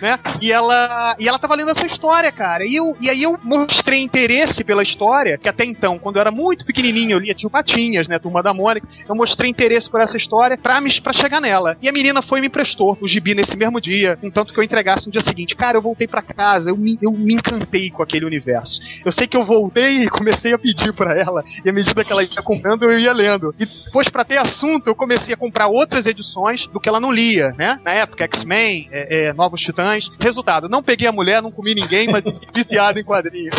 Né? 0.00 0.18
E 0.40 0.52
ela, 0.52 1.16
e 1.18 1.28
ela 1.28 1.38
tava 1.38 1.54
lendo 1.54 1.70
essa 1.70 1.86
história, 1.86 2.30
cara. 2.32 2.64
E, 2.64 2.76
eu, 2.76 2.96
e 3.00 3.08
aí 3.10 3.22
eu 3.22 3.38
mostrei 3.42 4.02
interesse 4.02 4.64
pela 4.64 4.82
história, 4.82 5.38
que 5.38 5.48
até 5.48 5.64
então, 5.64 5.98
quando 5.98 6.16
eu 6.16 6.20
era 6.20 6.30
muito 6.30 6.64
pequenininho, 6.64 7.12
eu 7.12 7.18
lia 7.18 7.34
Tio 7.34 7.50
Patinhas, 7.50 8.08
né? 8.08 8.18
Turma 8.18 8.42
da 8.42 8.54
Mônica. 8.54 8.86
Eu 9.08 9.14
mostrei 9.14 9.50
interesse 9.50 9.90
por 9.90 10.00
essa 10.00 10.16
história 10.16 10.56
pra, 10.56 10.80
me, 10.80 11.00
pra 11.00 11.12
chegar 11.12 11.40
nela. 11.40 11.76
E 11.82 11.88
a 11.88 11.92
menina 11.92 12.22
foi 12.22 12.38
e 12.38 12.40
me 12.40 12.48
emprestou 12.48 12.96
o 13.00 13.08
gibi 13.08 13.34
nesse 13.34 13.56
mesmo 13.56 13.80
dia, 13.80 14.16
contanto 14.16 14.52
que 14.52 14.58
eu 14.58 14.64
entregasse 14.64 15.06
no 15.06 15.12
dia 15.12 15.22
seguinte. 15.22 15.54
Cara, 15.54 15.76
eu 15.76 15.82
voltei 15.82 16.06
pra 16.06 16.22
casa, 16.22 16.70
eu 16.70 16.76
me, 16.76 16.98
eu 17.02 17.12
me 17.12 17.34
encantei 17.34 17.90
com 17.90 18.02
aquele 18.02 18.24
universo. 18.24 18.80
Eu 19.04 19.12
sei 19.12 19.26
que 19.26 19.36
eu 19.36 19.44
voltei 19.44 20.04
e 20.04 20.08
comecei 20.08 20.52
a 20.52 20.58
pedir 20.58 20.92
pra 20.94 21.18
ela, 21.18 21.44
e 21.64 21.68
à 21.68 21.72
medida 21.72 22.02
que 22.02 22.12
ela 22.12 22.22
ia 22.22 22.42
comprando, 22.42 22.84
eu 22.84 22.98
ia 22.98 23.12
lendo. 23.12 23.54
E 23.58 23.66
depois, 23.66 24.08
pra 24.08 24.24
ter 24.24 24.38
assunto, 24.38 24.86
eu 24.86 24.94
comecei 24.94 25.34
a 25.34 25.36
comprar 25.36 25.66
outras 25.66 26.06
edições 26.06 26.66
do 26.68 26.80
que 26.80 26.88
ela 26.88 27.00
não 27.00 27.12
lia, 27.12 27.50
né? 27.58 27.78
Na 27.84 27.92
época, 27.92 28.24
X-Men, 28.24 28.88
é, 28.90 29.28
é, 29.28 29.32
Novos 29.32 29.60
Titãs. 29.60 29.89
Resultado, 30.20 30.68
não 30.68 30.82
peguei 30.82 31.08
a 31.08 31.12
mulher, 31.12 31.42
não 31.42 31.50
comi 31.50 31.74
ninguém, 31.74 32.08
mas 32.10 32.22
viciado 32.54 32.98
em 32.98 33.04
quadrinhos. 33.04 33.54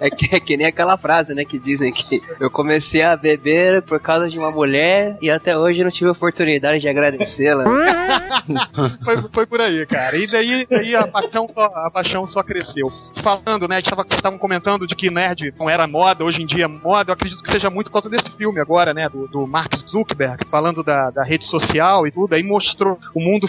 é, 0.00 0.10
que, 0.10 0.34
é 0.34 0.40
que 0.40 0.56
nem 0.56 0.66
aquela 0.66 0.96
frase, 0.96 1.34
né, 1.34 1.44
que 1.44 1.58
dizem 1.58 1.92
que 1.92 2.22
eu 2.40 2.50
comecei 2.50 3.02
a 3.02 3.16
beber 3.16 3.82
por 3.82 4.00
causa 4.00 4.28
de 4.28 4.38
uma 4.38 4.50
mulher 4.50 5.16
e 5.20 5.30
até 5.30 5.56
hoje 5.56 5.82
não 5.82 5.90
tive 5.90 6.10
oportunidade 6.10 6.80
de 6.80 6.88
agradecê-la. 6.88 7.64
foi, 9.04 9.28
foi 9.32 9.46
por 9.46 9.60
aí, 9.60 9.86
cara. 9.86 10.16
E 10.16 10.26
daí, 10.26 10.66
daí 10.68 10.94
a, 10.94 11.06
paixão 11.06 11.48
só, 11.52 11.64
a 11.64 11.90
paixão 11.90 12.26
só 12.26 12.42
cresceu. 12.42 12.86
Falando, 13.22 13.68
né, 13.68 13.80
vocês 13.82 14.16
estavam 14.16 14.38
comentando 14.38 14.86
de 14.86 14.94
que 14.94 15.10
nerd 15.10 15.52
não 15.58 15.68
era 15.68 15.86
moda, 15.86 16.24
hoje 16.24 16.42
em 16.42 16.46
dia 16.46 16.64
é 16.64 16.68
moda, 16.68 17.10
eu 17.10 17.14
acredito 17.14 17.42
que 17.42 17.52
seja 17.52 17.70
muito 17.70 17.90
por 17.90 18.02
causa 18.02 18.10
desse 18.10 18.30
filme 18.36 18.60
agora, 18.60 18.92
né, 18.94 19.08
do, 19.08 19.26
do 19.28 19.46
Mark 19.46 19.74
Zuckerberg, 19.88 20.48
falando 20.50 20.82
da, 20.82 21.10
da 21.10 21.24
rede 21.24 21.44
social 21.46 22.06
e 22.06 22.10
tudo, 22.10 22.34
aí 22.34 22.42
mostrou, 22.42 22.98
o 23.14 23.20
mundo 23.20 23.48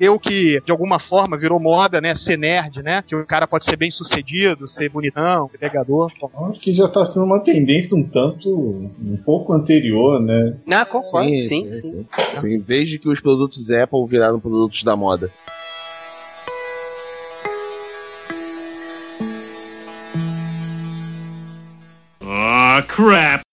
entendeu 0.00 0.18
que 0.18 0.60
de 0.64 0.72
alguma 0.72 0.98
forma 0.98 1.36
virou 1.36 1.60
moda, 1.60 2.00
né, 2.00 2.16
ser 2.16 2.38
nerd, 2.38 2.82
né, 2.82 3.04
que 3.06 3.14
o 3.14 3.26
cara 3.26 3.46
pode 3.46 3.66
ser 3.66 3.76
bem 3.76 3.90
sucedido, 3.90 4.66
ser 4.66 4.88
bonitão, 4.88 5.48
ser 5.50 5.58
pegador. 5.58 6.10
Acho 6.50 6.60
que 6.60 6.72
já 6.72 6.88
tá 6.88 7.04
sendo 7.04 7.26
uma 7.26 7.44
tendência 7.44 7.94
um 7.96 8.02
tanto, 8.02 8.48
um 8.50 9.18
pouco 9.24 9.52
anterior, 9.52 10.18
né? 10.18 10.56
Ah, 10.70 10.86
concordo, 10.86 11.28
sim, 11.28 11.42
sim, 11.42 11.72
sim. 11.72 12.06
sim. 12.34 12.36
sim 12.36 12.64
desde 12.66 12.98
que 12.98 13.08
os 13.08 13.20
produtos 13.20 13.70
Apple 13.70 14.06
viraram 14.06 14.40
produtos 14.40 14.82
da 14.82 14.96
moda. 14.96 15.30
Oh, 22.22 22.82
crap. 22.88 23.49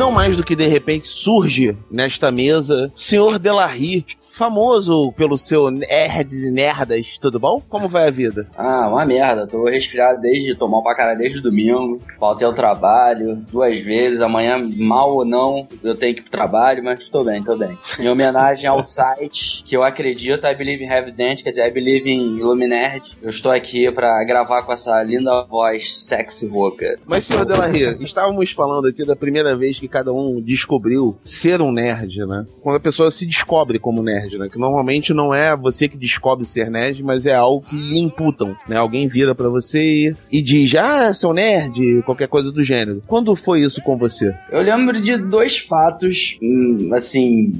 Não 0.00 0.10
mais 0.10 0.34
do 0.34 0.42
que 0.42 0.56
de 0.56 0.66
repente 0.66 1.06
surge 1.06 1.76
nesta 1.90 2.32
mesa 2.32 2.90
Senhor 2.96 3.38
Delarry, 3.38 4.06
famoso 4.40 5.12
pelo 5.12 5.36
seu 5.36 5.70
nerds 5.70 6.44
e 6.44 6.50
nerdas, 6.50 7.18
tudo 7.18 7.38
bom? 7.38 7.62
Como 7.68 7.86
vai 7.86 8.08
a 8.08 8.10
vida? 8.10 8.48
Ah, 8.56 8.88
uma 8.88 9.04
merda. 9.04 9.46
Tô 9.46 9.64
resfriado 9.64 10.22
desde 10.22 10.54
tomar 10.54 10.80
pra 10.80 10.94
cara 10.94 11.14
desde 11.14 11.42
domingo. 11.42 12.00
Faltei 12.18 12.46
ao 12.46 12.54
trabalho 12.54 13.36
duas 13.52 13.84
vezes. 13.84 14.22
Amanhã, 14.22 14.56
mal 14.78 15.14
ou 15.14 15.26
não, 15.26 15.68
eu 15.82 15.94
tenho 15.94 16.14
que 16.14 16.20
ir 16.20 16.22
pro 16.22 16.30
trabalho, 16.30 16.82
mas 16.82 17.00
estou 17.00 17.22
bem, 17.22 17.40
estou 17.40 17.58
bem. 17.58 17.76
Em 17.98 18.08
homenagem 18.08 18.64
ao 18.64 18.82
site 18.84 19.62
que 19.66 19.76
eu 19.76 19.82
acredito, 19.82 20.46
I 20.46 20.54
Believe 20.54 20.82
in 20.82 20.88
Heavy 20.88 21.12
Dent, 21.12 21.42
quer 21.42 21.50
dizer, 21.50 21.68
I 21.68 21.70
Believe 21.70 22.10
in 22.10 22.38
Illuminerd. 22.38 23.04
Eu 23.20 23.28
estou 23.28 23.52
aqui 23.52 23.92
pra 23.92 24.24
gravar 24.24 24.62
com 24.62 24.72
essa 24.72 25.02
linda 25.02 25.44
voz 25.44 25.98
sexy 25.98 26.46
rouca. 26.46 26.98
Mas, 27.04 27.24
senhor 27.24 27.44
Delarry, 27.44 28.02
estávamos 28.02 28.52
falando 28.52 28.88
aqui 28.88 29.04
da 29.04 29.14
primeira 29.14 29.54
vez 29.54 29.78
que 29.78 29.89
cada 29.90 30.12
um 30.12 30.40
descobriu 30.40 31.16
ser 31.22 31.60
um 31.60 31.72
nerd, 31.72 32.24
né? 32.26 32.46
Quando 32.62 32.76
a 32.76 32.80
pessoa 32.80 33.10
se 33.10 33.26
descobre 33.26 33.78
como 33.78 34.02
nerd 34.02 34.30
né? 34.38 34.48
Que 34.48 34.58
normalmente 34.58 35.12
não 35.12 35.32
é 35.34 35.56
você 35.56 35.88
que 35.88 35.96
descobre 35.96 36.46
ser 36.46 36.70
nerd, 36.70 37.02
mas 37.02 37.26
é 37.26 37.34
algo 37.34 37.64
que 37.64 37.76
lhe 37.76 37.98
imputam, 37.98 38.56
né? 38.68 38.76
Alguém 38.76 39.08
vira 39.08 39.34
para 39.34 39.48
você 39.48 40.14
e, 40.30 40.42
diz, 40.42 40.74
ah, 40.74 41.12
seu 41.14 41.32
nerd, 41.32 42.02
qualquer 42.02 42.28
coisa 42.28 42.52
do 42.52 42.62
gênero. 42.62 43.02
Quando 43.06 43.34
foi 43.34 43.60
isso 43.60 43.82
com 43.82 43.96
você? 43.96 44.34
Eu 44.50 44.62
lembro 44.62 45.00
de 45.00 45.16
dois 45.16 45.58
fatos, 45.58 46.38
hum, 46.42 46.90
assim, 46.92 47.52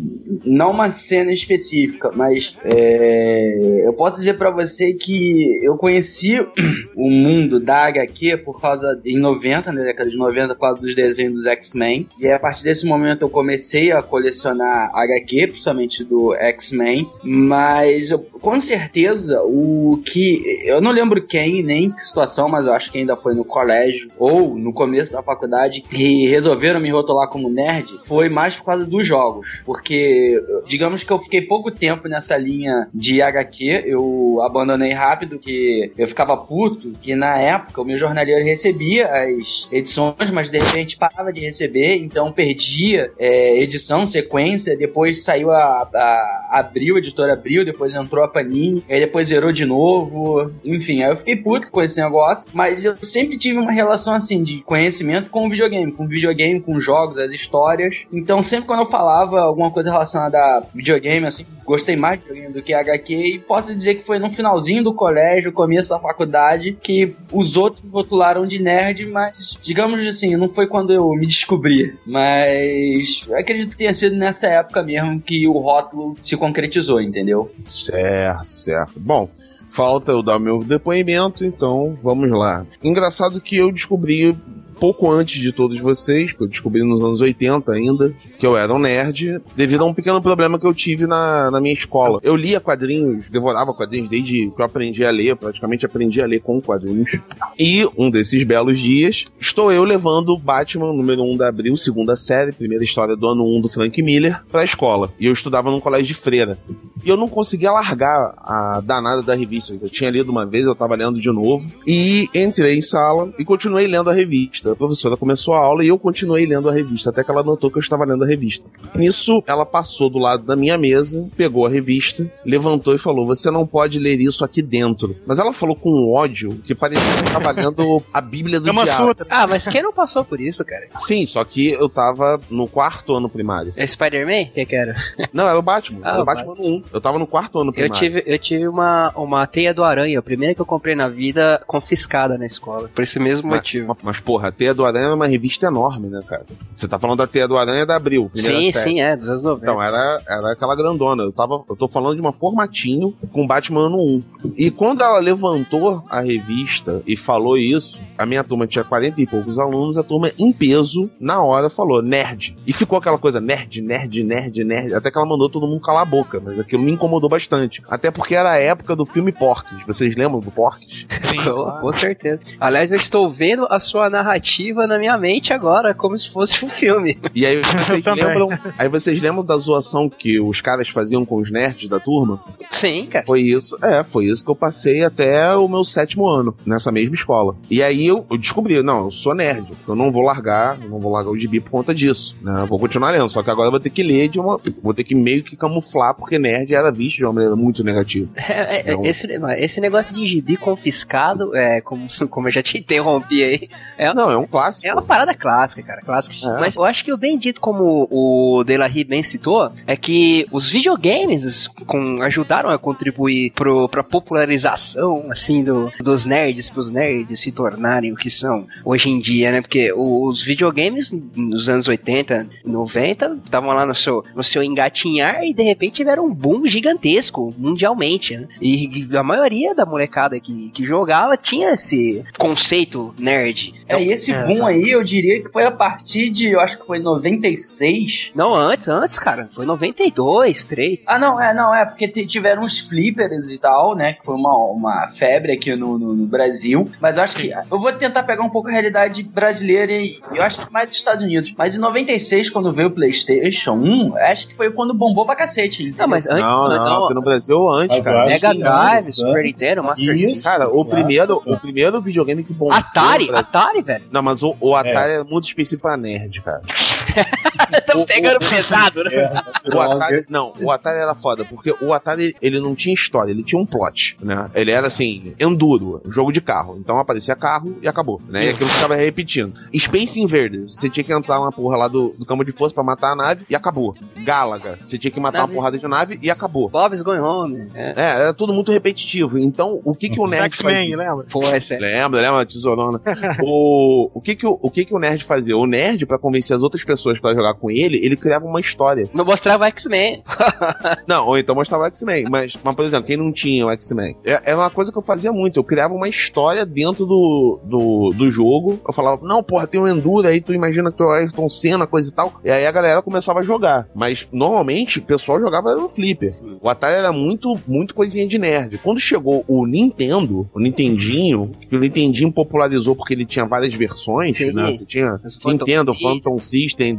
não 0.45 0.71
uma 0.71 0.91
cena 0.91 1.33
específica, 1.33 2.11
mas 2.15 2.57
é, 2.65 3.87
eu 3.87 3.93
posso 3.93 4.19
dizer 4.19 4.35
para 4.35 4.51
você 4.51 4.93
que 4.93 5.61
eu 5.63 5.77
conheci 5.77 6.41
o 6.97 7.11
mundo 7.11 7.61
da 7.61 7.85
HQ 7.87 8.39
por 8.39 8.61
causa, 8.61 9.01
em 9.05 9.19
90, 9.19 9.73
na 9.73 9.83
década 9.83 10.11
de 10.11 10.17
90, 10.17 10.55
por 10.55 10.61
causa 10.61 10.81
dos 10.81 10.95
desenhos 10.95 11.35
dos 11.35 11.47
X-Men, 11.47 12.07
e 12.21 12.31
a 12.31 12.39
partir 12.39 12.65
desse 12.65 12.87
momento 12.87 13.23
eu 13.23 13.31
comecei 13.31 13.93
a 13.93 14.03
colecionar 14.03 14.91
HQ, 14.95 15.49
principalmente 15.49 16.05
do 16.05 16.35
X-Men, 16.35 17.11
mas 17.23 18.11
eu, 18.11 18.19
com 18.19 18.59
certeza 18.61 19.43
o 19.43 20.03
que. 20.05 20.63
Eu 20.65 20.81
não 20.81 20.91
lembro 20.91 21.27
quem 21.27 21.63
nem 21.63 21.91
que 21.91 22.05
situação, 22.05 22.49
mas 22.49 22.67
eu 22.67 22.73
acho 22.73 22.91
que 22.91 22.99
ainda 22.99 23.17
foi 23.17 23.35
no 23.35 23.45
colégio 23.45 24.09
ou 24.19 24.57
no 24.57 24.73
começo 24.73 25.13
da 25.13 25.23
faculdade 25.23 25.85
e 25.93 26.29
resolveram 26.29 26.81
me 26.81 26.91
rotular 26.91 27.29
como 27.29 27.51
nerd 27.51 28.01
foi 28.05 28.29
mais 28.29 28.57
por 28.57 28.65
causa 28.65 28.87
dos 28.87 29.07
jogos. 29.07 29.63
Porque, 29.65 30.43
digamos 30.67 31.03
que 31.03 31.13
eu 31.13 31.19
fiquei 31.19 31.43
pouco 31.43 31.71
tempo 31.71 32.09
nessa 32.09 32.37
linha 32.37 32.89
de 32.93 33.23
HQ, 33.23 33.85
eu 33.87 34.41
abandonei 34.43 34.93
rápido, 34.93 35.39
que 35.39 35.93
eu 35.97 36.07
ficava 36.07 36.37
puto, 36.37 36.93
que 37.01 37.15
na 37.15 37.39
época 37.39 37.81
o 37.81 37.85
meu 37.85 37.99
jornaleiro 37.99 38.45
recebia 38.45 39.09
as 39.09 39.69
edições, 39.71 40.31
mas 40.33 40.51
de 40.51 40.59
repente 40.59 40.97
parava 40.97 41.33
de 41.33 41.41
receber, 41.41 41.97
então 42.01 42.33
perdia 42.33 43.11
é, 43.19 43.59
edição, 43.63 44.07
sequência, 44.07 44.77
depois 44.77 45.23
saiu 45.23 45.51
a, 45.51 45.89
a 45.95 46.59
abriu, 46.59 46.97
a 46.97 46.99
editora 46.99 47.35
abriu, 47.35 47.65
depois 47.65 47.95
entrou 47.95 48.25
a 48.25 48.29
Panini, 48.29 48.83
aí 48.89 49.01
depois 49.01 49.29
zerou 49.29 49.53
de 49.53 49.65
novo. 49.65 50.51
Enfim, 50.67 51.03
aí 51.03 51.11
eu 51.11 51.17
fiquei 51.17 51.37
puto 51.37 51.71
com 51.71 51.83
esse 51.83 52.01
negócio, 52.01 52.49
mas 52.53 52.85
eu 52.85 52.97
sempre 52.97 53.39
tive 53.39 53.59
uma 53.59 53.73
relação 53.73 54.15
assim 54.15 54.43
de 54.43 54.61
conhecimento 54.63 55.31
com 55.31 55.47
o 55.47 55.51
videogame, 55.51 55.93
com 55.93 56.05
o 56.05 56.09
videogame, 56.09 56.61
com 56.61 56.81
jogos, 56.81 57.19
as 57.19 57.31
histórias. 57.33 58.07
Então, 58.13 58.43
sempre 58.43 58.67
quando 58.67 58.81
eu 58.81 58.91
falava 58.91 59.41
alguma 59.41 59.71
coisa 59.71 59.91
relacionada 59.91 60.39
a 60.39 60.63
videogame, 60.75 61.27
assim, 61.27 61.45
gostei 61.65 61.97
mais 61.97 62.21
de 62.21 62.27
videogame 62.27 62.55
do 62.55 62.63
que 62.63 62.75
HQ, 62.75 63.15
e 63.15 63.39
posso 63.39 63.75
dizer 63.75 63.97
que 63.97 64.07
foi 64.07 64.19
no 64.19 64.31
finalzinho 64.31 64.83
do 64.83 64.95
colégio, 64.95 65.53
começo 65.53 65.91
da 65.91 65.99
faculdade, 65.99 66.77
que 66.83 67.15
os 67.33 67.57
outros 67.57 67.83
me 67.83 67.91
rotularam 67.91 68.47
de 68.47 68.61
nerd, 68.61 69.07
mas 69.07 69.59
digamos 69.63 70.05
assim, 70.07 70.37
não 70.37 70.49
foi 70.49 70.67
quando 70.67 70.93
eu 70.93 71.09
me 71.11 71.27
descobri, 71.27 71.90
mas 72.07 73.27
acredito 73.33 73.71
que 73.71 73.79
tenha 73.79 73.95
sido 73.95 74.17
nessa 74.17 74.47
época 74.47 74.83
mesmo 74.83 75.21
que 75.21 75.47
o 75.47 75.53
rótulo 75.53 76.17
se 76.23 76.37
concretizou, 76.37 77.01
entendeu? 77.01 77.51
Certo, 77.67 78.47
certo. 78.47 79.01
Bom, 79.01 79.29
falta 79.69 80.13
eu 80.13 80.23
dar 80.23 80.39
meu 80.39 80.63
depoimento, 80.63 81.45
então 81.45 81.99
vamos 82.03 82.31
lá. 82.31 82.67
Engraçado 82.83 83.41
que 83.41 83.57
eu 83.57 83.73
descobri 83.73 84.37
pouco 84.81 85.11
antes 85.11 85.41
de 85.41 85.53
todos 85.53 85.79
vocês, 85.79 86.33
que 86.33 86.43
eu 86.43 86.49
descobri 86.49 86.83
nos 86.83 87.03
anos 87.03 87.21
80 87.21 87.71
ainda, 87.71 88.15
que 88.39 88.47
eu 88.47 88.57
era 88.57 88.73
um 88.73 88.79
nerd, 88.79 89.41
devido 89.55 89.83
a 89.83 89.87
um 89.87 89.93
pequeno 89.93 90.23
problema 90.23 90.59
que 90.59 90.67
eu 90.67 90.73
tive 90.73 91.07
na, 91.07 91.51
na 91.51 91.61
minha 91.61 91.75
escola. 91.75 92.19
Eu 92.23 92.35
lia 92.35 92.59
quadrinhos, 92.59 93.29
devorava 93.29 93.75
quadrinhos 93.75 94.09
desde 94.09 94.51
que 94.51 94.61
eu 94.61 94.65
aprendi 94.65 95.05
a 95.05 95.11
ler, 95.11 95.37
praticamente 95.37 95.85
aprendi 95.85 96.23
a 96.23 96.27
ler 96.27 96.41
com 96.41 96.61
quadrinhos. 96.63 97.19
E 97.59 97.87
um 97.97 98.11
desses 98.11 98.43
belos 98.43 98.79
dias, 98.79 99.27
estou 99.39 99.71
eu 99.71 99.85
levando 99.85 100.39
Batman 100.39 100.95
número 100.95 101.23
1 101.25 101.37
da 101.37 101.49
Abril, 101.49 101.77
segunda 101.77 102.17
série, 102.17 102.53
primeira 102.53 102.83
história 102.83 103.15
do 103.15 103.29
ano 103.29 103.45
1 103.59 103.61
do 103.61 103.69
Frank 103.69 104.03
Miller, 104.03 104.41
pra 104.51 104.65
escola. 104.65 105.13
E 105.21 105.27
eu 105.27 105.33
estudava 105.35 105.71
num 105.71 105.81
colégio 105.81 106.07
de 106.07 106.15
freira. 106.15 106.59
E 107.05 107.09
eu 107.09 107.19
não 107.19 107.29
conseguia 107.29 107.71
largar 107.71 108.35
a 108.39 108.81
danada 108.83 109.23
da 109.23 109.35
revista. 109.35 109.77
Eu 109.81 109.91
tinha 109.91 110.09
lido 110.09 110.31
uma 110.31 110.47
vez, 110.47 110.65
eu 110.65 110.73
estava 110.73 110.95
lendo 110.95 111.21
de 111.21 111.31
novo. 111.31 111.71
E 111.87 112.29
entrei 112.35 112.79
em 112.79 112.83
sala 112.83 113.33
e 113.39 113.45
continuei 113.45 113.87
lendo 113.87 114.09
a 114.09 114.15
revista 114.15 114.70
a 114.73 114.77
professora 114.77 115.17
começou 115.17 115.55
a 115.55 115.59
aula 115.59 115.85
e 115.85 115.89
eu 115.89 115.99
continuei 115.99 116.47
lendo 116.47 116.69
a 116.69 116.73
revista, 116.73 117.11
até 117.11 117.25
que 117.25 117.31
ela 117.31 117.43
notou 117.43 117.71
que 117.71 117.79
eu 117.79 117.81
estava 117.81 118.05
lendo 118.05 118.25
a 118.25 118.27
revista. 118.27 118.67
Nisso, 118.95 119.43
ela 119.47 119.67
passou 119.67 120.11
do 120.11 120.19
lado 120.19 120.45
da 120.45 120.57
minha 120.57 120.77
mesa, 120.77 121.29
pegou 121.37 121.67
a 121.67 121.71
revista, 121.71 122.31
levantou 122.45 122.95
e 122.95 122.99
falou: 122.99 123.27
Você 123.27 123.51
não 123.51 123.67
pode 123.67 123.99
ler 123.99 124.19
isso 124.21 124.45
aqui 124.45 124.63
dentro. 124.63 125.17
Mas 125.27 125.39
ela 125.39 125.53
falou 125.53 125.77
com 125.77 125.91
um 125.91 126.13
ódio 126.13 126.61
que 126.65 126.75
parecia 126.75 127.13
que 127.13 127.21
eu 127.21 127.27
estava 127.27 127.53
lendo 127.53 128.03
a 128.13 128.21
Bíblia 128.21 128.61
do 128.61 128.73
Diabo. 128.73 129.17
Ah, 129.31 129.47
mas 129.47 129.67
quem 129.67 129.83
não 129.83 129.93
passou 129.93 130.25
por 130.25 130.41
isso, 130.41 130.65
cara? 130.65 130.89
Sim, 130.99 131.25
só 131.27 131.45
que 131.45 131.71
eu 131.71 131.89
tava 131.89 132.41
no 132.51 132.67
quarto 132.67 133.15
ano 133.15 133.29
primário. 133.29 133.73
É 133.77 133.87
Spider-Man? 133.87 134.47
Quem 134.53 134.67
que 134.67 134.77
era? 134.77 134.95
Não, 135.33 135.49
era 135.49 135.59
o 135.59 135.63
Batman. 135.63 136.01
Ah, 136.03 136.11
era 136.11 136.23
o 136.23 136.25
Batman, 136.25 136.55
Batman 136.55 136.69
1. 136.69 136.83
Eu 136.93 137.01
tava 137.01 137.19
no 137.19 137.27
quarto 137.27 137.61
ano 137.61 137.73
primário. 137.73 137.95
Eu 137.95 137.99
tive, 137.99 138.23
eu 138.27 138.39
tive 138.39 138.69
uma, 138.69 139.11
uma 139.17 139.47
teia 139.47 139.73
do 139.73 139.85
aranha, 139.85 140.19
a 140.19 140.23
primeira 140.23 140.55
que 140.55 140.61
eu 140.61 140.67
comprei 140.67 140.95
na 140.95 141.09
vida, 141.09 141.63
confiscada 141.67 142.37
na 142.37 142.47
escola. 142.47 142.89
Por 142.95 143.03
esse 143.03 143.19
mesmo 143.19 143.49
mas, 143.49 143.61
motivo. 143.61 143.97
Mas, 144.03 144.21
porra, 144.21 144.53
Teia 144.61 144.75
do 144.75 144.85
Aranha 144.85 145.07
era 145.07 145.15
uma 145.15 145.27
revista 145.27 145.69
enorme, 145.69 146.11
né, 146.11 146.21
cara? 146.29 146.45
Você 146.75 146.87
tá 146.87 146.99
falando 146.99 147.17
da 147.17 147.27
Teia 147.27 147.49
do 147.49 147.57
Aranha 147.57 147.87
da 147.87 147.97
Abril, 147.97 148.31
Sim, 148.35 148.43
série. 148.43 148.73
sim, 148.75 149.01
é, 149.01 149.17
dos 149.17 149.27
anos 149.27 149.43
90. 149.43 149.63
Então, 149.65 149.83
era, 149.83 150.21
era 150.29 150.53
aquela 150.53 150.77
grandona. 150.77 151.23
Eu, 151.23 151.33
tava, 151.33 151.65
eu 151.67 151.75
tô 151.75 151.89
falando 151.89 152.17
de 152.17 152.21
uma 152.21 152.31
formatinho 152.31 153.15
com 153.33 153.47
Batman 153.47 153.87
ano 153.87 153.97
1. 153.97 154.23
E 154.59 154.71
quando 154.71 155.03
ela 155.03 155.19
levantou 155.19 156.05
a 156.11 156.21
revista 156.21 157.03
e 157.07 157.17
falou 157.17 157.57
isso, 157.57 158.03
a 158.19 158.27
minha 158.27 158.45
turma 158.45 158.67
tinha 158.67 158.85
40 158.85 159.23
e 159.23 159.27
poucos 159.27 159.59
alunos, 159.59 159.97
a 159.97 160.03
turma 160.03 160.31
em 160.39 160.53
peso, 160.53 161.09
na 161.19 161.43
hora, 161.43 161.71
falou 161.71 162.03
nerd. 162.03 162.55
E 162.67 162.73
ficou 162.75 162.99
aquela 162.99 163.17
coisa 163.17 163.41
nerd, 163.41 163.81
nerd, 163.81 164.23
nerd, 164.23 164.63
nerd. 164.63 164.93
Até 164.93 165.11
que 165.11 165.17
ela 165.17 165.27
mandou 165.27 165.49
todo 165.49 165.67
mundo 165.67 165.81
calar 165.81 166.03
a 166.03 166.05
boca. 166.05 166.39
Mas 166.39 166.61
aquilo 166.61 166.83
me 166.83 166.93
incomodou 166.93 167.31
bastante. 167.31 167.83
Até 167.89 168.11
porque 168.11 168.35
era 168.35 168.51
a 168.51 168.59
época 168.59 168.95
do 168.95 169.07
filme 169.07 169.33
Porques. 169.33 169.79
Vocês 169.87 170.15
lembram 170.15 170.41
do 170.41 170.51
Porques? 170.51 171.07
Sim, 171.09 171.37
com, 171.49 171.81
com 171.81 171.93
certeza. 171.95 172.41
Aliás, 172.61 172.91
eu 172.91 172.99
estou 172.99 173.31
vendo 173.31 173.67
a 173.71 173.81
sua 173.81 174.11
narrativa 174.11 174.50
na 174.87 174.99
minha 174.99 175.17
mente 175.17 175.53
agora, 175.53 175.95
como 175.95 176.17
se 176.17 176.31
fosse 176.31 176.65
um 176.65 176.69
filme. 176.69 177.19
E 177.35 177.47
aí 177.47 177.57
vocês 177.57 178.05
lembram. 178.05 178.49
Aí 178.77 178.89
vocês 178.89 179.21
lembram 179.21 179.45
da 179.45 179.57
zoação 179.57 180.09
que 180.11 180.41
os 180.41 180.61
caras 180.61 180.89
faziam 180.89 181.25
com 181.25 181.37
os 181.37 181.51
nerds 181.51 181.89
da 181.89 181.99
turma? 182.01 182.43
Sim, 182.71 183.07
cara. 183.07 183.27
Foi 183.27 183.41
isso, 183.41 183.77
é, 183.83 184.05
foi 184.05 184.27
isso 184.27 184.45
que 184.45 184.51
eu 184.51 184.57
passei 184.57 185.05
até 185.05 185.55
o 185.57 185.69
meu 185.69 185.85
sétimo 185.85 186.29
ano, 186.29 186.55
nessa 186.65 186.93
mesma 186.93 187.15
escola. 187.17 187.57
E 187.69 187.83
aí 187.83 188.07
eu, 188.07 188.25
eu 188.31 188.39
descobri, 188.39 188.81
não, 188.83 189.07
eu 189.07 189.11
sou 189.11 189.35
nerd, 189.35 189.71
eu 189.87 189.97
não 189.97 190.13
vou 190.13 190.23
largar, 190.23 190.79
não 190.79 191.01
vou 191.01 191.13
largar 191.13 191.31
o 191.31 191.39
gibi 191.39 191.61
por 191.61 191.71
conta 191.71 191.95
disso, 191.95 192.37
né? 192.41 192.63
Eu 192.63 192.67
vou 192.67 192.79
continuar 192.79 193.11
lendo, 193.11 193.29
só 193.29 193.43
que 193.43 193.51
agora 193.51 193.67
eu 193.67 193.73
vou 193.73 193.81
ter 193.81 193.91
que 193.91 194.03
ler 194.03 194.29
de 194.29 194.39
uma. 194.39 194.59
Vou 194.83 194.95
ter 194.95 195.05
que 195.05 195.15
meio 195.15 195.43
que 195.43 195.57
camuflar, 195.57 196.15
porque 196.15 196.39
nerd 196.39 196.73
era 196.73 196.93
visto 196.93 197.17
de 197.17 197.25
uma 197.25 197.33
maneira 197.33 197.57
muito 197.57 197.83
negativa. 197.83 198.29
É, 198.37 198.77
é, 198.77 198.81
então, 198.81 199.05
esse, 199.05 199.29
esse 199.59 199.81
negócio 199.81 200.15
de 200.15 200.27
gibi 200.27 200.57
confiscado, 200.57 201.55
é, 201.57 201.81
como, 201.81 202.09
como 202.31 202.49
eu 202.49 202.53
já 202.53 202.63
te 202.63 202.79
interrompi 202.79 203.43
aí. 203.43 203.69
É, 203.99 204.15
não, 204.15 204.31
é 204.31 204.37
um 204.37 204.47
clássico. 204.47 204.89
É 204.89 204.93
uma 204.93 205.03
parada 205.03 205.35
clássica, 205.35 205.83
cara, 205.83 206.01
clássica. 206.03 206.35
É. 206.35 206.61
Mas 206.61 206.77
eu 206.77 206.85
acho 206.85 207.05
que 207.05 207.13
o 207.13 207.17
bem 207.17 207.37
dito, 207.37 207.61
como 207.61 208.07
o 208.11 208.63
Delarry 208.65 209.05
bem 209.05 209.23
citou, 209.23 209.71
é 209.87 209.97
que 209.97 210.47
os 210.51 210.69
videogames 210.69 211.69
com, 211.87 212.23
ajudaram 212.61 212.71
a 212.71 212.79
contribuir 212.79 213.53
pro, 213.53 213.89
pra 213.89 214.03
popularização, 214.03 215.27
assim, 215.31 215.65
do, 215.65 215.91
dos 216.01 216.27
nerds, 216.27 216.71
pros 216.71 216.91
nerds 216.91 217.41
se 217.41 217.51
tornarem 217.51 218.13
o 218.13 218.17
que 218.17 218.31
são 218.31 218.67
hoje 218.85 219.11
em 219.11 219.19
dia, 219.19 219.51
né? 219.51 219.61
Porque 219.61 219.93
os 219.93 220.43
videogames 220.43 221.13
nos 221.35 221.69
anos 221.69 221.89
80, 221.89 222.47
90, 222.65 223.39
estavam 223.45 223.71
lá 223.71 223.87
no 223.87 223.95
seu, 223.95 224.25
no 224.35 224.43
seu 224.43 224.63
engatinhar 224.63 225.43
e 225.43 225.55
de 225.55 225.63
repente 225.63 225.97
tiveram 225.97 226.27
um 226.27 226.35
boom 226.35 226.67
gigantesco 226.67 227.55
mundialmente, 227.57 228.37
né? 228.37 228.47
E 228.61 229.09
a 229.17 229.23
maioria 229.23 229.75
da 229.75 229.87
molecada 229.87 230.39
que, 230.39 230.71
que 230.71 230.85
jogava 230.85 231.37
tinha 231.37 231.71
esse 231.71 232.25
conceito 232.39 233.15
nerd. 233.19 233.75
É, 233.89 234.03
e 234.03 234.13
esse 234.13 234.33
é, 234.33 234.45
boom 234.45 234.67
aí, 234.67 234.91
eu 234.91 235.03
diria 235.03 235.43
que 235.43 235.49
foi 235.51 235.65
a 235.65 235.71
partir 235.71 236.31
de, 236.31 236.51
eu 236.51 236.61
acho 236.61 236.79
que 236.79 236.87
foi 236.87 236.99
96. 236.99 238.33
Não, 238.35 238.55
antes, 238.55 238.89
antes, 238.89 239.19
cara. 239.19 239.49
Foi 239.53 239.67
92, 239.67 240.65
3. 240.65 241.07
Ah, 241.09 241.19
não, 241.19 241.41
é, 241.41 241.55
não, 241.55 241.75
é, 241.75 241.85
porque 241.85 242.09
tiveram 242.25 242.50
uns 242.59 242.79
flippers 242.79 243.51
e 243.51 243.59
tal, 243.59 243.95
né? 243.95 244.15
Que 244.15 244.25
foi 244.25 244.35
uma, 244.35 244.55
uma 244.73 245.09
febre 245.09 245.53
aqui 245.53 245.77
no, 245.77 245.99
no, 245.99 246.15
no 246.15 246.27
Brasil. 246.27 246.85
Mas 247.01 247.17
eu 247.17 247.23
acho 247.23 247.37
que. 247.37 247.51
Eu 247.51 247.79
vou 247.79 247.93
tentar 247.93 248.23
pegar 248.23 248.43
um 248.43 248.51
pouco 248.51 248.69
a 248.69 248.73
realidade 248.73 249.23
brasileira 249.23 249.93
e 249.93 250.21
eu 250.35 250.43
acho 250.43 250.67
que 250.67 250.73
mais 250.73 250.89
dos 250.89 250.97
Estados 250.97 251.23
Unidos. 251.23 251.55
Mas 251.57 251.75
em 251.75 251.79
96, 251.79 252.51
quando 252.51 252.73
veio 252.73 252.89
o 252.89 252.95
PlayStation 252.95 253.75
1, 253.75 254.17
acho 254.19 254.49
que 254.49 254.57
foi 254.57 254.71
quando 254.71 254.95
bombou 254.95 255.27
pra 255.27 255.37
cacete. 255.37 255.95
Não, 255.97 256.09
mas 256.09 256.27
antes. 256.27 256.45
Não, 256.45 256.69
não, 256.69 257.01
não 257.01 257.11
no 257.11 257.23
Brasil 257.23 257.69
antes, 257.71 257.99
cara. 258.01 258.27
Mega 258.27 258.55
Drive, 258.55 259.13
Super 259.13 259.45
Nintendo, 259.45 259.83
Master 259.83 260.19
System. 260.19 260.43
Cara, 260.43 260.69
o 260.69 260.85
primeiro, 260.85 261.43
o 261.45 261.59
primeiro 261.59 262.01
videogame 262.01 262.43
que 262.43 262.53
bombou. 262.53 262.73
Atari? 262.73 263.31
Atari, 263.31 263.83
velho? 263.83 264.05
Não, 264.11 264.23
mas 264.23 264.43
o, 264.43 264.57
o 264.61 264.75
Atari 264.75 265.13
é. 265.13 265.21
é 265.21 265.25
muito 265.25 265.45
específico 265.45 265.83
pra 265.83 265.97
nerd, 265.97 266.41
cara. 266.41 266.63
Tão 267.93 268.05
pegando 268.05 268.37
o, 268.37 268.49
pesado, 268.49 269.03
né? 269.05 269.11
É, 269.63 269.77
o 269.77 269.81
Atari, 269.81 270.25
não, 270.29 270.53
o 270.61 270.71
Atari 270.71 271.01
era 271.01 271.15
foda, 271.15 271.45
porque 271.45 271.75
o 271.83 271.93
Atari 271.93 272.35
ele 272.41 272.61
não 272.61 272.75
tinha 272.75 272.95
história, 272.95 273.31
ele 273.31 273.43
tinha 273.43 273.61
um 273.61 273.67
plot, 273.67 274.17
né? 274.23 274.51
Ele 274.55 274.71
era 274.71 274.87
assim, 274.87 275.35
enduro, 275.39 276.01
jogo 276.07 276.33
de 276.33 276.41
carro. 276.41 276.79
Então 276.79 276.97
aparecia 276.97 277.37
carro 277.37 277.79
e 277.83 277.89
acabou, 277.89 278.21
né? 278.29 278.47
E 278.47 278.49
aquilo 278.51 278.71
ficava 278.71 278.95
repetindo. 278.95 279.53
Space 279.75 280.19
Invaders, 280.19 280.77
você 280.77 280.89
tinha 280.89 281.05
que 281.05 281.13
entrar 281.13 281.41
na 281.41 281.53
porra 281.53 281.77
lá 281.77 281.89
do, 281.89 282.15
do 282.19 282.25
campo 282.25 282.45
de 282.45 282.53
força 282.53 282.75
pra 282.75 282.83
matar 282.83 283.13
a 283.13 283.17
nave 283.17 283.45
e 283.49 283.55
acabou. 283.55 283.95
Galaga, 284.25 284.79
você 284.83 284.97
tinha 284.97 285.11
que 285.11 285.21
matar 285.21 285.41
nave. 285.41 285.53
uma 285.53 285.57
porrada 285.57 285.79
de 285.79 285.87
nave 285.87 286.19
e 286.23 286.31
acabou. 286.31 286.69
Bob's 286.69 287.03
Going 287.03 287.21
Home. 287.21 287.69
É. 287.75 287.93
é, 287.97 288.11
era 288.23 288.35
tudo 288.35 288.53
muito 288.53 288.73
repetitivo. 288.73 289.39
Então, 289.39 289.81
o 289.85 289.95
que 289.95 290.09
que 290.09 290.21
o 290.21 290.27
nerd 290.27 290.57
fazia? 290.57 290.97
lembra? 290.97 291.27
Pô, 291.31 291.45
é 291.45 291.61
sério. 291.61 291.85
Lembra, 291.85 292.21
lembra, 292.21 292.47
tesourona. 292.47 293.01
o, 293.43 294.11
o, 294.15 294.21
que 294.21 294.35
que 294.37 294.47
o, 294.47 294.59
o 294.61 294.71
que 294.71 294.85
que 294.85 294.95
o 294.95 294.99
nerd 294.99 295.25
fazia? 295.25 295.57
O 295.57 295.67
nerd, 295.67 296.07
pra 296.07 296.19
convencer 296.19 296.57
as 296.57 296.63
outras 296.63 296.85
pessoas 296.85 297.19
para 297.19 297.35
jogar 297.35 297.55
com 297.55 297.71
ele, 297.71 297.80
ele 297.85 298.17
criava 298.17 298.47
uma 298.47 298.61
história. 298.61 299.09
Não 299.13 299.25
mostrava 299.25 299.67
X-Men. 299.67 300.23
não, 301.07 301.27
ou 301.27 301.39
então 301.39 301.55
mostrava 301.55 301.87
X-Men. 301.87 302.25
Mas, 302.31 302.57
mas, 302.63 302.75
por 302.75 302.85
exemplo, 302.85 303.07
quem 303.07 303.17
não 303.17 303.33
tinha 303.33 303.67
o 303.67 303.71
X-Men? 303.71 304.17
Era 304.25 304.43
é, 304.45 304.53
é 304.53 304.57
uma 304.57 304.71
coisa 304.71 304.93
que 304.93 304.99
eu 304.99 305.03
fazia 305.03 305.33
muito. 305.33 305.59
Eu 305.59 305.65
criava 305.65 305.95
uma 305.95 306.09
história 306.09 306.65
dentro 306.65 307.07
do, 307.07 307.61
do, 307.65 308.13
do 308.17 308.31
jogo. 308.31 308.81
Eu 308.87 308.93
falava, 308.93 309.21
não, 309.23 309.43
porra, 309.43 309.67
tem 309.67 309.81
um 309.81 309.89
Enduro 309.89 310.27
aí, 310.27 310.41
tu 310.41 310.55
imagina 310.55 310.91
que 310.91 310.97
tu 310.97 311.05
é 311.05 311.07
o 311.07 311.11
Ayrton 311.11 311.49
Senna, 311.49 311.87
coisa 311.87 312.11
e 312.11 312.15
tal. 312.15 312.41
E 312.45 312.51
aí 312.51 312.67
a 312.67 312.73
galera 312.73 313.03
começava 313.03 313.41
a 313.41 313.43
jogar. 313.43 313.89
Mas 313.95 314.29
normalmente 314.33 314.99
o 314.99 315.03
pessoal 315.03 315.41
jogava 315.41 315.75
no 315.75 315.89
Flipper. 315.89 316.35
O 316.61 316.69
Atari 316.69 316.97
era 316.97 317.13
muito, 317.13 317.59
muito 317.67 317.95
coisinha 317.95 318.27
de 318.27 318.39
nerd. 318.39 318.79
Quando 318.79 319.01
chegou 319.01 319.45
o 319.49 319.67
Nintendo, 319.67 320.49
o 320.55 320.61
Nintendinho, 320.61 321.51
que 321.69 321.77
o 321.77 321.81
Nintendinho 321.81 322.33
popularizou 322.33 322.95
porque 322.95 323.15
ele 323.15 323.25
tinha 323.25 323.47
várias 323.47 323.73
versões, 323.73 324.37
Sim. 324.37 324.53
né? 324.53 324.73
Você 324.73 324.85
tinha 324.85 325.21
Nintendo, 325.45 325.95
Phantom 325.95 326.41
System, 326.41 326.95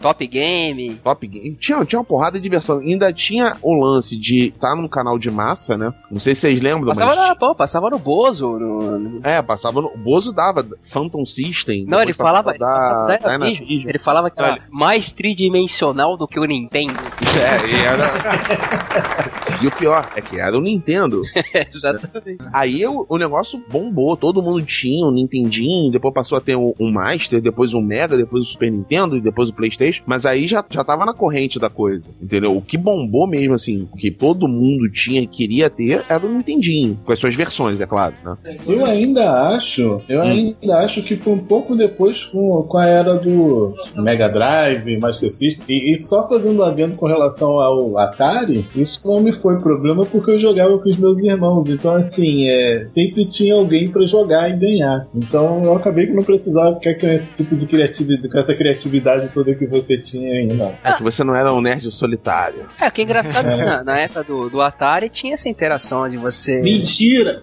Top 0.00 0.26
Game. 0.26 0.94
Top 1.02 1.26
Game. 1.26 1.56
Tinha, 1.56 1.84
tinha 1.84 1.98
uma 1.98 2.04
porrada 2.04 2.38
de 2.40 2.48
versão. 2.48 2.78
Ainda 2.78 3.12
tinha 3.12 3.56
o 3.62 3.74
lance 3.74 4.16
de 4.16 4.48
estar 4.48 4.70
tá 4.70 4.76
num 4.76 4.88
canal 4.88 5.18
de 5.18 5.30
massa, 5.30 5.76
né? 5.76 5.92
Não 6.10 6.20
sei 6.20 6.34
se 6.34 6.42
vocês 6.42 6.60
lembram, 6.60 6.86
passava 6.86 7.14
mas... 7.14 7.28
No, 7.28 7.36
pô, 7.36 7.54
passava 7.54 7.90
no 7.90 7.98
Bozo. 7.98 8.58
No... 8.58 9.20
É, 9.22 9.40
passava 9.42 9.80
no... 9.80 9.88
O 9.88 9.98
Bozo 9.98 10.32
dava 10.32 10.66
Phantom 10.80 11.24
System. 11.24 11.84
Não, 11.86 12.00
ele 12.00 12.14
falava... 12.14 12.54
Da... 12.56 13.18
Dynavision. 13.18 13.88
Ele 13.88 13.98
falava 13.98 14.30
que 14.30 14.40
era 14.40 14.58
mais 14.70 15.10
tridimensional 15.10 16.16
do 16.16 16.26
que 16.26 16.38
o 16.38 16.44
Nintendo. 16.44 16.94
É, 17.22 17.70
e 17.70 17.84
era... 17.84 18.06
e 19.62 19.66
o 19.66 19.70
pior 19.70 20.08
é 20.14 20.20
que 20.20 20.38
era 20.38 20.56
o 20.56 20.60
Nintendo. 20.60 21.22
Exatamente. 21.72 22.38
Aí 22.52 22.86
o, 22.86 23.06
o 23.08 23.16
negócio 23.16 23.62
bombou. 23.68 24.16
Todo 24.16 24.42
mundo 24.42 24.64
tinha 24.64 25.06
um 25.06 25.10
Nintendinho, 25.10 25.90
depois 25.90 26.14
passou 26.14 26.38
a 26.38 26.40
ter 26.40 26.56
um, 26.56 26.72
um 26.78 26.92
Master, 26.92 27.40
depois 27.40 27.74
um 27.74 27.82
Mega, 27.82 28.16
depois 28.16 28.44
o 28.44 28.48
Super 28.48 28.70
Nintendo, 28.70 29.16
e 29.16 29.20
depois 29.36 29.50
o 29.50 29.54
Playstation. 29.54 30.02
Mas 30.06 30.24
aí 30.24 30.48
já, 30.48 30.64
já 30.70 30.82
tava 30.82 31.04
na 31.04 31.12
corrente 31.12 31.58
da 31.58 31.68
coisa, 31.68 32.10
entendeu? 32.20 32.56
O 32.56 32.62
que 32.62 32.78
bombou 32.78 33.28
mesmo, 33.28 33.52
assim, 33.52 33.86
que 33.98 34.10
todo 34.10 34.48
mundo 34.48 34.90
tinha 34.90 35.20
e 35.20 35.26
queria 35.26 35.68
ter, 35.68 36.02
era 36.08 36.24
o 36.24 36.32
Nintendinho. 36.32 36.98
Com 37.04 37.12
as 37.12 37.18
suas 37.18 37.34
versões, 37.34 37.80
é 37.80 37.86
claro, 37.86 38.14
né? 38.24 38.56
Eu 38.66 38.84
ainda 38.86 39.30
acho, 39.48 40.00
eu 40.08 40.20
hum. 40.20 40.22
ainda 40.22 40.78
acho 40.78 41.02
que 41.02 41.16
foi 41.16 41.34
um 41.34 41.44
pouco 41.44 41.76
depois 41.76 42.24
com, 42.24 42.62
com 42.62 42.78
a 42.78 42.86
era 42.86 43.16
do 43.16 43.74
Mega 43.96 44.28
Drive, 44.28 44.96
Master 44.96 45.30
System. 45.30 45.64
E, 45.68 45.92
e 45.92 45.96
só 45.98 46.26
fazendo 46.28 46.64
adendo 46.64 46.94
com 46.94 47.06
relação 47.06 47.58
ao 47.58 47.98
Atari, 47.98 48.66
isso 48.74 49.00
não 49.04 49.20
me 49.20 49.32
foi 49.32 49.58
problema 49.58 50.06
porque 50.06 50.30
eu 50.30 50.40
jogava 50.40 50.78
com 50.78 50.88
os 50.88 50.96
meus 50.96 51.18
irmãos. 51.18 51.68
Então, 51.68 51.94
assim, 51.94 52.48
é, 52.48 52.88
sempre 52.94 53.26
tinha 53.28 53.54
alguém 53.54 53.90
para 53.90 54.06
jogar 54.06 54.48
e 54.50 54.56
ganhar. 54.56 55.06
Então 55.14 55.64
eu 55.64 55.74
acabei 55.74 56.06
que 56.06 56.12
não 56.12 56.22
precisava 56.22 56.76
ficar 56.76 56.94
com 56.94 57.06
esse 57.06 57.34
tipo 57.34 57.56
de 57.56 57.66
criatividade, 57.66 58.28
com 58.28 58.38
essa 58.38 58.54
criatividade 58.54 59.25
toda 59.28 59.54
que 59.54 59.66
você 59.66 59.98
tinha 59.98 60.32
aí, 60.32 60.46
não. 60.46 60.74
É 60.82 60.92
que 60.92 61.02
você 61.02 61.22
não 61.24 61.34
era 61.34 61.52
um 61.52 61.60
nerd 61.60 61.90
solitário. 61.90 62.66
É, 62.80 62.90
que 62.90 63.00
é 63.00 63.04
engraçado 63.04 63.48
é. 63.48 63.56
que 63.56 63.64
na, 63.64 63.84
na, 63.84 63.98
época 63.98 64.24
do, 64.24 64.48
do 64.48 64.60
Atari 64.60 65.08
tinha 65.08 65.34
essa 65.34 65.48
interação 65.48 66.08
de 66.08 66.16
você. 66.16 66.60
Mentira! 66.60 67.42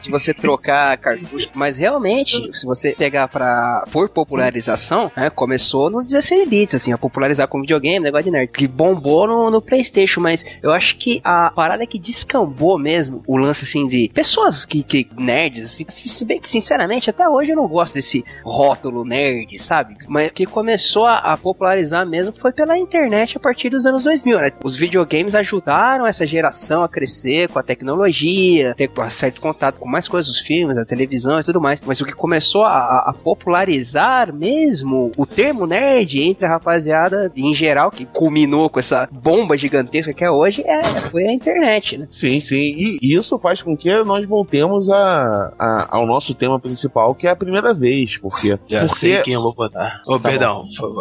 De 0.00 0.10
você 0.10 0.32
trocar 0.32 0.96
cartucho. 0.98 1.48
Mas 1.54 1.78
realmente, 1.78 2.50
se 2.52 2.66
você 2.66 2.92
pegar 2.92 3.28
pra. 3.28 3.84
por 3.90 4.08
popularização, 4.08 5.10
né, 5.16 5.30
começou 5.30 5.90
nos 5.90 6.04
16 6.04 6.48
bits, 6.48 6.74
assim, 6.74 6.92
a 6.92 6.98
popularizar 6.98 7.48
com 7.48 7.60
videogame, 7.60 8.04
negócio 8.04 8.24
de 8.24 8.30
nerd. 8.30 8.52
Que 8.52 8.66
bombou 8.66 9.26
no, 9.26 9.50
no 9.50 9.62
PlayStation, 9.62 10.20
mas 10.20 10.44
eu 10.62 10.70
acho 10.70 10.96
que 10.96 11.20
a 11.24 11.50
parada 11.50 11.86
que 11.86 11.98
descambou 11.98 12.78
mesmo 12.78 13.22
o 13.26 13.36
lance 13.36 13.64
assim 13.64 13.86
de 13.86 14.10
pessoas 14.14 14.64
que, 14.64 14.82
que 14.82 15.08
nerds, 15.16 15.64
assim, 15.64 15.84
se 15.88 16.24
bem 16.24 16.40
que 16.40 16.48
sinceramente 16.48 17.10
até 17.10 17.28
hoje 17.28 17.52
eu 17.52 17.56
não 17.56 17.68
gosto 17.68 17.94
desse 17.94 18.24
rótulo 18.44 19.04
nerd, 19.04 19.58
sabe? 19.58 19.96
Mas 20.08 20.30
que 20.32 20.46
começou 20.46 21.06
a, 21.08 21.32
a 21.32 21.36
popularizar 21.36 22.06
mesmo 22.06 22.32
foi 22.36 22.52
pela 22.52 22.78
internet 22.78 23.36
a 23.36 23.40
partir 23.40 23.70
dos 23.70 23.86
anos 23.86 24.02
2000. 24.02 24.38
Né? 24.38 24.50
Os 24.62 24.76
videogames 24.76 25.34
ajudaram 25.34 26.06
essa 26.06 26.26
geração 26.26 26.82
a 26.82 26.88
crescer 26.88 27.48
com 27.50 27.58
a 27.58 27.62
tecnologia, 27.62 28.74
ter 28.74 28.90
certo 29.10 29.40
contato 29.40 29.80
com 29.80 29.88
mais 29.88 30.06
coisas, 30.06 30.30
os 30.30 30.40
filmes, 30.40 30.78
a 30.78 30.84
televisão 30.84 31.40
e 31.40 31.44
tudo 31.44 31.60
mais. 31.60 31.80
Mas 31.80 32.00
o 32.00 32.04
que 32.04 32.12
começou 32.12 32.64
a, 32.64 33.08
a 33.08 33.12
popularizar 33.12 34.32
mesmo 34.32 35.12
o 35.16 35.26
termo 35.26 35.66
nerd 35.66 36.22
entre 36.22 36.46
a 36.46 36.50
rapaziada 36.50 37.32
em 37.34 37.54
geral, 37.54 37.90
que 37.90 38.04
culminou 38.04 38.70
com 38.70 38.78
essa 38.78 39.08
bomba 39.10 39.56
gigantesca 39.56 40.12
que 40.12 40.24
é 40.24 40.30
hoje, 40.30 40.62
é, 40.66 41.08
foi 41.08 41.24
a 41.24 41.32
internet, 41.32 41.96
né? 41.96 42.06
Sim, 42.10 42.40
sim. 42.40 42.74
E 43.02 43.16
isso 43.16 43.38
faz 43.38 43.62
com 43.62 43.76
que 43.76 43.92
nós 44.04 44.26
voltemos 44.26 44.90
a, 44.90 45.52
a 45.58 45.88
ao 45.90 46.06
nosso 46.06 46.34
tema 46.34 46.60
principal, 46.60 47.14
que 47.14 47.26
é 47.26 47.30
a 47.30 47.36
primeira 47.36 47.72
vez. 47.74 48.18
Porque. 48.18 48.58
Já 48.68 48.86
porque... 48.86 49.14
sei 49.14 49.22
quem 49.22 49.34
eu 49.34 49.42
vou 49.42 49.54
botar. 49.54 50.02
Oh, 50.06 50.18
tá 50.18 50.30
perdão, 50.30 50.64
Não, 50.64 50.97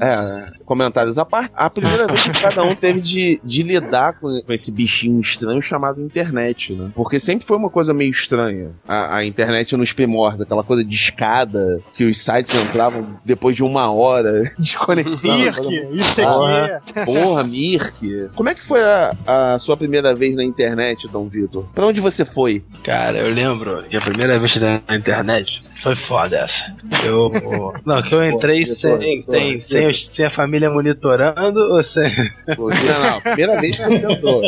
É, 0.00 0.52
comentários 0.64 1.18
à 1.18 1.24
parte. 1.24 1.52
A 1.54 1.68
primeira 1.68 2.06
vez 2.06 2.22
que 2.22 2.32
cada 2.32 2.62
um 2.64 2.74
teve 2.74 3.00
de, 3.00 3.40
de 3.44 3.62
lidar 3.62 4.14
com, 4.14 4.40
com 4.40 4.52
esse 4.52 4.70
bichinho 4.72 5.20
estranho 5.20 5.60
chamado 5.62 6.00
internet, 6.00 6.72
né? 6.72 6.90
Porque 6.94 7.18
sempre 7.18 7.46
foi 7.46 7.56
uma 7.56 7.70
coisa 7.70 7.92
meio 7.92 8.10
estranha. 8.10 8.70
A, 8.88 9.16
a 9.16 9.24
internet 9.24 9.76
nos 9.76 9.92
primórdios, 9.92 10.42
aquela 10.42 10.62
coisa 10.62 10.84
de 10.84 10.94
escada, 10.94 11.80
que 11.94 12.04
os 12.04 12.22
sites 12.22 12.54
entravam 12.54 13.18
depois 13.24 13.54
de 13.54 13.62
uma 13.62 13.92
hora 13.92 14.52
de 14.58 14.76
conexão. 14.76 15.36
Mirk, 15.36 15.96
isso 15.96 16.20
aqui. 16.20 16.22
Porra, 16.22 16.82
porra, 17.04 17.44
Mirk. 17.44 18.28
Como 18.34 18.48
é 18.48 18.54
que 18.54 18.62
foi 18.62 18.80
a, 18.82 19.16
a 19.26 19.58
sua 19.58 19.76
primeira 19.76 20.14
vez 20.14 20.34
na 20.36 20.44
internet, 20.44 21.08
Dom 21.08 21.28
Vitor? 21.28 21.64
Pra 21.74 21.86
onde 21.86 22.00
você 22.00 22.24
foi? 22.24 22.64
Cara, 22.84 23.18
eu 23.18 23.28
lembro 23.28 23.82
que 23.84 23.96
a 23.96 24.00
primeira 24.00 24.38
vez 24.38 24.60
na 24.60 24.96
internet 24.96 25.62
foi 25.82 25.96
foda 26.06 26.36
essa. 26.36 26.76
Eu. 27.04 27.30
Não, 27.84 28.02
que 28.02 28.14
eu 28.14 28.24
entrei 28.24 28.66
Pô, 28.66 28.76
sem, 28.76 29.09
sem, 29.10 29.22
pô, 29.22 29.32
sem, 29.32 29.60
pô. 29.60 29.88
os- 29.88 30.10
sem 30.14 30.24
a 30.24 30.30
família 30.30 30.70
monitorando 30.70 31.60
ou 31.60 31.82
sem. 31.84 32.10
Não, 32.48 32.66
não, 33.10 33.20
primeira 33.20 33.60
vez 33.60 33.76
que 33.76 33.82
você 33.84 34.12
entrou. 34.12 34.42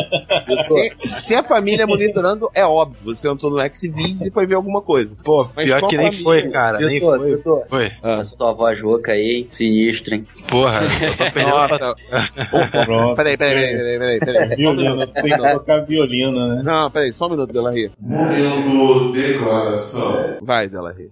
Se, 0.65 1.21
se 1.21 1.35
a 1.35 1.43
família 1.43 1.85
monitorando, 1.87 2.49
é 2.55 2.65
óbvio. 2.65 3.13
Você 3.15 3.29
entrou 3.29 3.51
no 3.51 3.59
Xvideos 3.73 4.21
e 4.25 4.31
foi 4.31 4.45
ver 4.45 4.55
alguma 4.55 4.81
coisa. 4.81 5.15
Pô, 5.23 5.47
Mas 5.55 5.65
pior 5.65 5.87
que 5.87 5.97
nem 5.97 6.05
família? 6.05 6.23
foi, 6.23 6.49
cara. 6.51 6.79
Nem 6.79 6.99
foi. 6.99 7.35
Vitor, 7.35 7.63
Foi. 7.69 7.91
Ah. 8.03 8.19
essa 8.21 8.35
tua 8.35 8.53
voz 8.53 8.79
rouca 8.81 9.11
aí, 9.11 9.37
hein? 9.39 9.47
Sinistro, 9.49 10.15
hein? 10.15 10.25
Porra, 10.49 10.81
eu 10.83 11.11
tô 11.17 11.23
perdendo 11.33 11.49
Nossa. 11.49 11.95
Pronto. 12.85 13.15
Peraí, 13.15 13.37
peraí, 13.37 13.55
peraí, 13.75 13.99
peraí, 13.99 14.19
peraí. 14.19 14.55
Violino, 14.55 14.95
você 14.97 15.21
tem 15.21 15.37
que 15.37 15.51
tocar 15.53 15.85
violino, 15.85 16.47
né? 16.55 16.61
Não, 16.63 16.89
peraí, 16.91 17.11
só 17.13 17.27
um 17.27 17.31
minuto, 17.31 17.51
Delarry. 17.53 17.91
Momento 17.99 19.11
declaração. 19.13 20.37
Vai, 20.41 20.67
Delarry. 20.67 21.09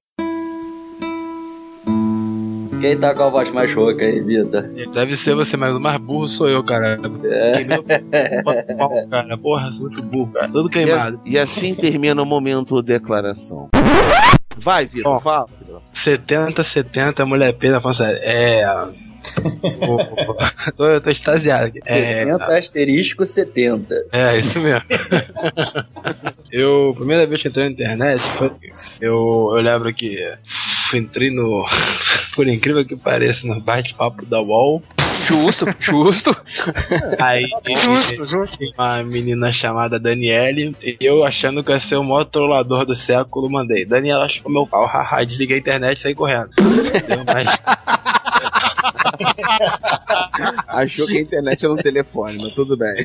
Quem 2.82 2.98
tá 2.98 3.14
com 3.14 3.24
a 3.24 3.30
voz 3.30 3.50
mais 3.52 3.72
rouca 3.74 4.04
aí, 4.04 4.20
Vitor? 4.22 4.64
Deve 4.94 5.16
ser 5.18 5.36
você, 5.36 5.56
mas 5.56 5.76
o 5.76 5.80
mais 5.80 6.00
burro 6.02 6.28
sou 6.28 6.50
eu, 6.50 6.64
cara. 6.66 6.98
É. 7.26 7.52
Queimei 7.58 7.78
o 7.78 7.84
pau, 8.78 9.08
cara. 9.10 9.38
Porra, 9.38 9.72
sou 9.72 9.82
muito 9.82 10.02
burro, 10.02 10.32
cara. 10.34 10.50
Todo 10.52 10.68
E, 10.70 10.72
queimado. 10.72 11.18
a- 11.18 11.30
e 11.30 11.38
assim 11.38 11.76
termina 11.76 12.22
o 12.22 12.26
momento 12.26 12.82
declaração. 12.82 13.70
Vai, 14.58 14.86
Vitor, 14.86 15.22
fala. 15.22 15.46
70, 16.04 16.64
70, 16.74 17.26
mulher 17.26 17.54
pena, 17.54 17.80
falando 17.80 17.98
sério. 17.98 18.20
É. 18.24 19.11
Pô, 19.86 19.98
tô, 20.78 20.86
eu 20.88 21.02
tô 21.02 21.10
extasiado 21.10 21.66
aqui. 21.68 21.80
É, 21.86 22.26
70 22.26 22.58
asterisco 22.58 23.26
70. 23.26 23.96
É, 24.12 24.38
isso 24.38 24.60
mesmo. 24.60 24.84
eu, 26.52 26.94
primeira 26.98 27.28
vez 27.28 27.42
que 27.42 27.48
entrei 27.48 27.66
na 27.66 27.72
internet, 27.72 28.22
foi, 28.38 28.52
eu, 29.00 29.54
eu 29.56 29.62
lembro 29.62 29.94
que 29.94 30.18
entrei 30.94 31.30
no, 31.30 31.66
por 32.36 32.48
incrível 32.48 32.86
que 32.86 32.96
pareça, 32.96 33.46
no 33.46 33.60
bate-papo 33.62 34.26
da 34.26 34.42
UOL. 34.42 34.82
Justo, 35.22 35.66
justo. 35.80 36.36
Aí 37.20 37.46
Justo, 37.84 38.26
justo. 38.26 38.58
tinha 38.58 38.74
uma 38.78 39.04
menina 39.04 39.52
chamada 39.54 40.00
Daniele, 40.00 40.76
e 40.82 40.98
eu 41.00 41.24
achando 41.24 41.64
que 41.64 41.72
ia 41.72 41.80
ser 41.80 41.96
o 41.96 42.04
maior 42.04 42.26
trollador 42.26 42.86
do 42.86 42.96
século, 42.96 43.50
mandei. 43.50 43.86
Daniela 43.86 44.26
achou 44.26 44.52
meu 44.52 44.66
pau, 44.66 44.86
haha, 44.86 45.24
desliguei 45.24 45.58
a 45.58 45.60
internet 45.60 46.00
e 46.00 46.02
saí 46.02 46.16
correndo. 46.16 46.50
Entendeu? 46.58 47.24
Mas, 47.26 47.50
Achou 50.68 51.08
que 51.08 51.18
a 51.18 51.22
internet 51.22 51.64
era 51.64 51.74
um 51.74 51.78
telefone, 51.78 52.38
mas 52.42 52.54
tudo 52.54 52.78
bem. 52.78 53.04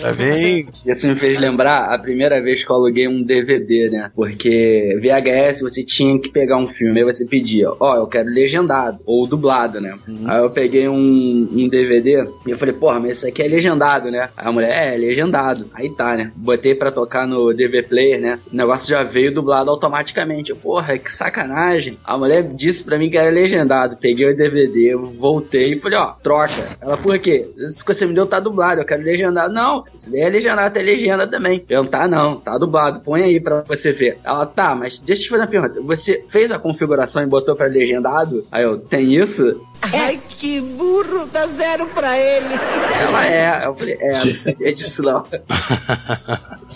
tá 0.00 0.12
bem? 0.12 0.68
Isso 0.84 1.06
me 1.06 1.14
fez 1.14 1.38
lembrar 1.38 1.92
a 1.92 1.98
primeira 1.98 2.40
vez 2.40 2.64
que 2.64 2.70
eu 2.70 2.76
aluguei 2.76 3.08
um 3.08 3.22
DVD, 3.22 3.90
né? 3.90 4.10
Porque 4.14 4.98
VHS 5.00 5.60
você 5.60 5.84
tinha 5.84 6.18
que 6.20 6.28
pegar 6.30 6.56
um 6.56 6.66
filme, 6.66 7.00
aí 7.00 7.04
você 7.04 7.26
pedia, 7.26 7.70
ó, 7.78 7.96
eu 7.96 8.06
quero 8.06 8.28
legendado 8.28 8.98
ou 9.04 9.26
dublado, 9.26 9.80
né? 9.80 9.96
Aí 10.26 10.38
eu 10.38 10.50
peguei 10.50 10.88
um, 10.88 11.48
um 11.52 11.68
DVD 11.68 12.26
e 12.46 12.50
eu 12.50 12.58
falei, 12.58 12.74
porra, 12.74 13.00
mas 13.00 13.18
isso 13.18 13.28
aqui 13.28 13.42
é 13.42 13.48
legendado, 13.48 14.10
né? 14.10 14.28
Aí 14.36 14.46
a 14.46 14.52
mulher, 14.52 14.70
é, 14.70 14.94
é 14.94 14.98
legendado. 14.98 15.68
Aí 15.74 15.90
tá, 15.90 16.16
né? 16.16 16.32
Botei 16.34 16.74
pra 16.74 16.92
tocar 16.92 17.26
no 17.26 17.52
DV 17.52 17.82
Player, 17.84 18.20
né? 18.20 18.38
O 18.52 18.56
negócio 18.56 18.88
já 18.88 19.02
veio 19.02 19.32
dublado 19.32 19.70
automaticamente. 19.70 20.50
Eu, 20.50 20.56
porra, 20.56 20.98
que 20.98 21.12
sacanagem. 21.12 21.98
A 22.04 22.16
mulher 22.16 22.42
disse 22.54 22.84
pra 22.84 22.98
mim 22.98 23.10
que 23.10 23.16
era 23.16 23.30
legendado. 23.30 23.96
Peguei 23.96 24.30
o 24.30 24.36
DVD, 24.36 24.75
voltei 24.94 25.74
e 25.74 25.80
falei, 25.80 25.98
ó, 25.98 26.12
troca. 26.22 26.76
Ela, 26.80 26.96
por 26.96 27.18
quê? 27.18 27.48
Isso 27.56 27.84
que 27.84 27.94
você 27.94 28.06
me 28.06 28.14
deu 28.14 28.26
tá 28.26 28.40
dublado, 28.40 28.80
eu 28.80 28.84
quero 28.84 29.02
legendado. 29.02 29.52
Não, 29.52 29.84
isso 29.94 30.10
daí 30.10 30.20
é 30.22 30.28
legendado, 30.28 30.74
tem 30.74 30.84
legenda 30.84 31.26
também. 31.26 31.64
Eu, 31.68 31.86
tá 31.86 32.06
não, 32.08 32.36
tá 32.36 32.56
dublado, 32.58 33.00
põe 33.00 33.22
aí 33.22 33.40
pra 33.40 33.62
você 33.62 33.92
ver. 33.92 34.18
Ela, 34.24 34.46
tá, 34.46 34.74
mas 34.74 34.98
deixa 34.98 35.22
eu 35.22 35.24
te 35.24 35.30
fazer 35.30 35.42
uma 35.42 35.48
pergunta. 35.48 35.80
Você 35.82 36.24
fez 36.28 36.50
a 36.50 36.58
configuração 36.58 37.22
e 37.22 37.26
botou 37.26 37.54
pra 37.56 37.66
legendado? 37.66 38.44
Aí 38.50 38.64
eu, 38.64 38.78
tem 38.78 39.14
isso? 39.14 39.60
Ai, 39.82 40.18
que 40.28 40.60
burro, 40.60 41.26
dá 41.26 41.46
zero 41.46 41.86
pra 41.86 42.18
ele. 42.18 42.54
Ela 43.00 43.26
é. 43.26 43.66
Eu 43.66 43.74
falei, 43.74 43.96
é, 44.00 44.12
não 44.12 44.34
sabia 44.34 44.74
disso 44.74 45.02
não. 45.02 45.22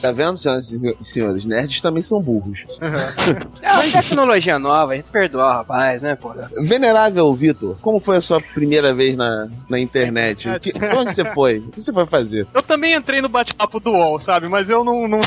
Tá 0.01 0.13
vendo, 0.13 0.37
senhoras 0.37 0.73
e 0.73 0.97
senhores? 1.01 1.47
Nerds 1.47 1.81
também 1.81 2.03
são 2.03 2.21
burros. 2.21 2.65
É 3.63 3.73
uma 3.73 3.83
tecnologia 3.91 4.59
nova, 4.59 4.93
a 4.93 4.97
gente 4.97 5.11
perdoa 5.11 5.45
o 5.45 5.53
rapaz, 5.53 6.03
né, 6.03 6.15
porra? 6.15 6.49
Venerável 6.63 7.33
Vitor, 7.35 7.77
como 7.90 8.00
foi 8.00 8.18
a 8.18 8.20
sua 8.20 8.40
primeira 8.40 8.94
vez 8.94 9.16
na, 9.16 9.48
na 9.68 9.81
internet? 9.81 10.48
O 10.48 10.61
que- 10.61 10.72
onde 10.96 11.12
você 11.12 11.24
foi? 11.35 11.59
O 11.59 11.70
que 11.70 11.81
você 11.81 11.92
foi 11.92 12.07
fazer? 12.07 12.46
Eu 12.55 12.62
também 12.62 12.94
entrei 12.96 13.20
no 13.20 13.29
bate-papo 13.29 13.81
do 13.81 13.90
UOL, 13.90 14.20
sabe? 14.20 14.48
Mas 14.48 14.68
eu 14.70 14.85
não. 14.85 15.09
não 15.09 15.20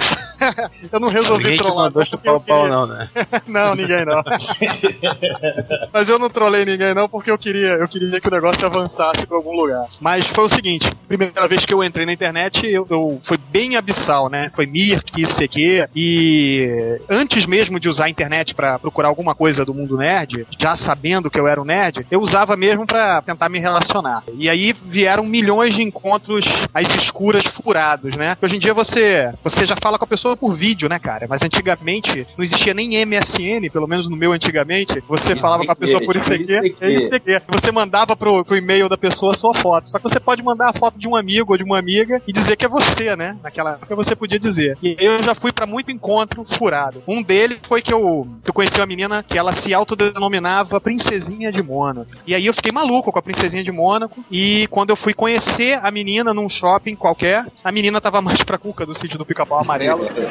eu 0.91 0.99
não 0.99 1.09
resolvi 1.09 1.43
Ninguém 1.43 1.57
te 1.57 1.63
trollar. 1.63 1.85
mandou 1.85 2.05
chupar 2.05 2.33
eu 2.33 2.37
o 2.37 2.41
pau, 2.41 2.67
não, 2.67 2.87
né? 2.87 3.09
não, 3.47 3.75
ninguém 3.75 4.05
não. 4.05 4.21
Mas 5.93 6.09
eu 6.09 6.19
não 6.19 6.29
trolei 6.29 6.65
ninguém 6.65 6.93
não 6.93 7.07
porque 7.07 7.31
eu 7.31 7.37
queria, 7.37 7.73
eu 7.73 7.87
queria 7.87 8.19
que 8.19 8.27
o 8.27 8.31
negócio 8.31 8.65
avançasse 8.65 9.25
pra 9.25 9.37
algum 9.37 9.55
lugar. 9.55 9.85
Mas 9.99 10.25
foi 10.27 10.45
o 10.45 10.49
seguinte, 10.49 10.89
primeira 11.07 11.47
vez 11.47 11.65
que 11.65 11.73
eu 11.73 11.83
entrei 11.83 12.05
na 12.05 12.13
internet, 12.13 12.65
eu, 12.65 12.85
eu 12.89 13.21
foi 13.27 13.37
bem 13.37 13.75
abissal, 13.75 14.29
né? 14.29 14.51
Foi 14.55 14.65
Mirk, 14.65 15.11
CQ 15.35 15.87
e 15.95 16.99
antes 17.09 17.45
mesmo 17.45 17.79
de 17.79 17.89
usar 17.89 18.05
a 18.05 18.09
internet 18.09 18.53
pra 18.53 18.79
procurar 18.79 19.07
alguma 19.07 19.35
coisa 19.35 19.65
do 19.65 19.73
mundo 19.73 19.97
nerd, 19.97 20.45
já 20.59 20.77
sabendo 20.77 21.29
que 21.29 21.39
eu 21.39 21.47
era 21.47 21.61
um 21.61 21.65
nerd, 21.65 22.05
eu 22.09 22.21
usava 22.21 22.55
mesmo 22.55 22.85
pra 22.85 23.21
tentar 23.21 23.49
me 23.49 23.59
relacionar. 23.59 24.23
E 24.37 24.49
aí 24.49 24.73
vieram 24.73 25.23
milhões 25.25 25.75
de 25.75 25.83
encontros 25.83 26.45
às 26.73 26.89
escuras 26.95 27.43
furados, 27.61 28.15
né? 28.15 28.37
Hoje 28.41 28.55
em 28.55 28.59
dia 28.59 28.73
você 28.73 29.31
você 29.43 29.65
já 29.65 29.75
fala 29.81 29.97
com 29.97 30.05
a 30.05 30.07
pessoa 30.07 30.32
por 30.35 30.55
vídeo, 30.55 30.89
né, 30.89 30.99
cara? 30.99 31.25
Mas 31.29 31.41
antigamente 31.41 32.27
não 32.37 32.43
existia 32.43 32.73
nem 32.73 33.05
MSN, 33.05 33.69
pelo 33.71 33.87
menos 33.87 34.09
no 34.09 34.15
meu 34.15 34.31
antigamente. 34.31 35.01
Você 35.07 35.35
falava 35.37 35.65
com 35.65 35.71
a 35.71 35.75
pessoa 35.75 36.01
por 36.03 36.15
ICQ, 36.15 36.67
ICQ, 36.67 36.85
é 36.85 37.07
ICQ. 37.07 37.41
Você 37.49 37.71
mandava 37.71 38.15
pro, 38.15 38.43
pro 38.43 38.57
e-mail 38.57 38.89
da 38.89 38.97
pessoa 38.97 39.33
a 39.33 39.37
sua 39.37 39.53
foto. 39.61 39.89
Só 39.89 39.97
que 39.97 40.03
você 40.03 40.19
pode 40.19 40.43
mandar 40.43 40.69
a 40.69 40.73
foto 40.73 40.97
de 40.97 41.07
um 41.07 41.15
amigo 41.15 41.51
ou 41.51 41.57
de 41.57 41.63
uma 41.63 41.77
amiga 41.77 42.21
e 42.27 42.33
dizer 42.33 42.55
que 42.55 42.65
é 42.65 42.69
você, 42.69 43.15
né? 43.15 43.35
Naquela 43.43 43.73
época 43.73 43.95
você 43.95 44.15
podia 44.15 44.39
dizer. 44.39 44.77
E 44.81 44.95
eu 44.99 45.23
já 45.23 45.35
fui 45.35 45.51
pra 45.51 45.65
muito 45.65 45.91
encontro 45.91 46.45
furado. 46.57 47.03
Um 47.07 47.21
deles 47.21 47.59
foi 47.67 47.81
que 47.81 47.93
eu, 47.93 48.27
que 48.43 48.49
eu 48.49 48.53
conheci 48.53 48.77
uma 48.77 48.85
menina 48.85 49.23
que 49.23 49.37
ela 49.37 49.55
se 49.61 49.73
autodenominava 49.73 50.79
Princesinha 50.79 51.51
de 51.51 51.61
Mônaco. 51.61 52.09
E 52.25 52.35
aí 52.35 52.45
eu 52.45 52.53
fiquei 52.53 52.71
maluco 52.71 53.11
com 53.11 53.19
a 53.19 53.21
Princesinha 53.21 53.63
de 53.63 53.71
Mônaco. 53.71 54.23
E 54.31 54.67
quando 54.69 54.89
eu 54.89 54.95
fui 54.95 55.13
conhecer 55.13 55.79
a 55.81 55.91
menina 55.91 56.33
num 56.33 56.49
shopping 56.49 56.95
qualquer, 56.95 57.45
a 57.63 57.71
menina 57.71 58.01
tava 58.01 58.21
mais 58.21 58.43
pra 58.43 58.57
cuca 58.57 58.85
do 58.85 58.97
sítio 58.97 59.17
do 59.17 59.25
pica-pau 59.25 59.59
amarelo. 59.59 60.07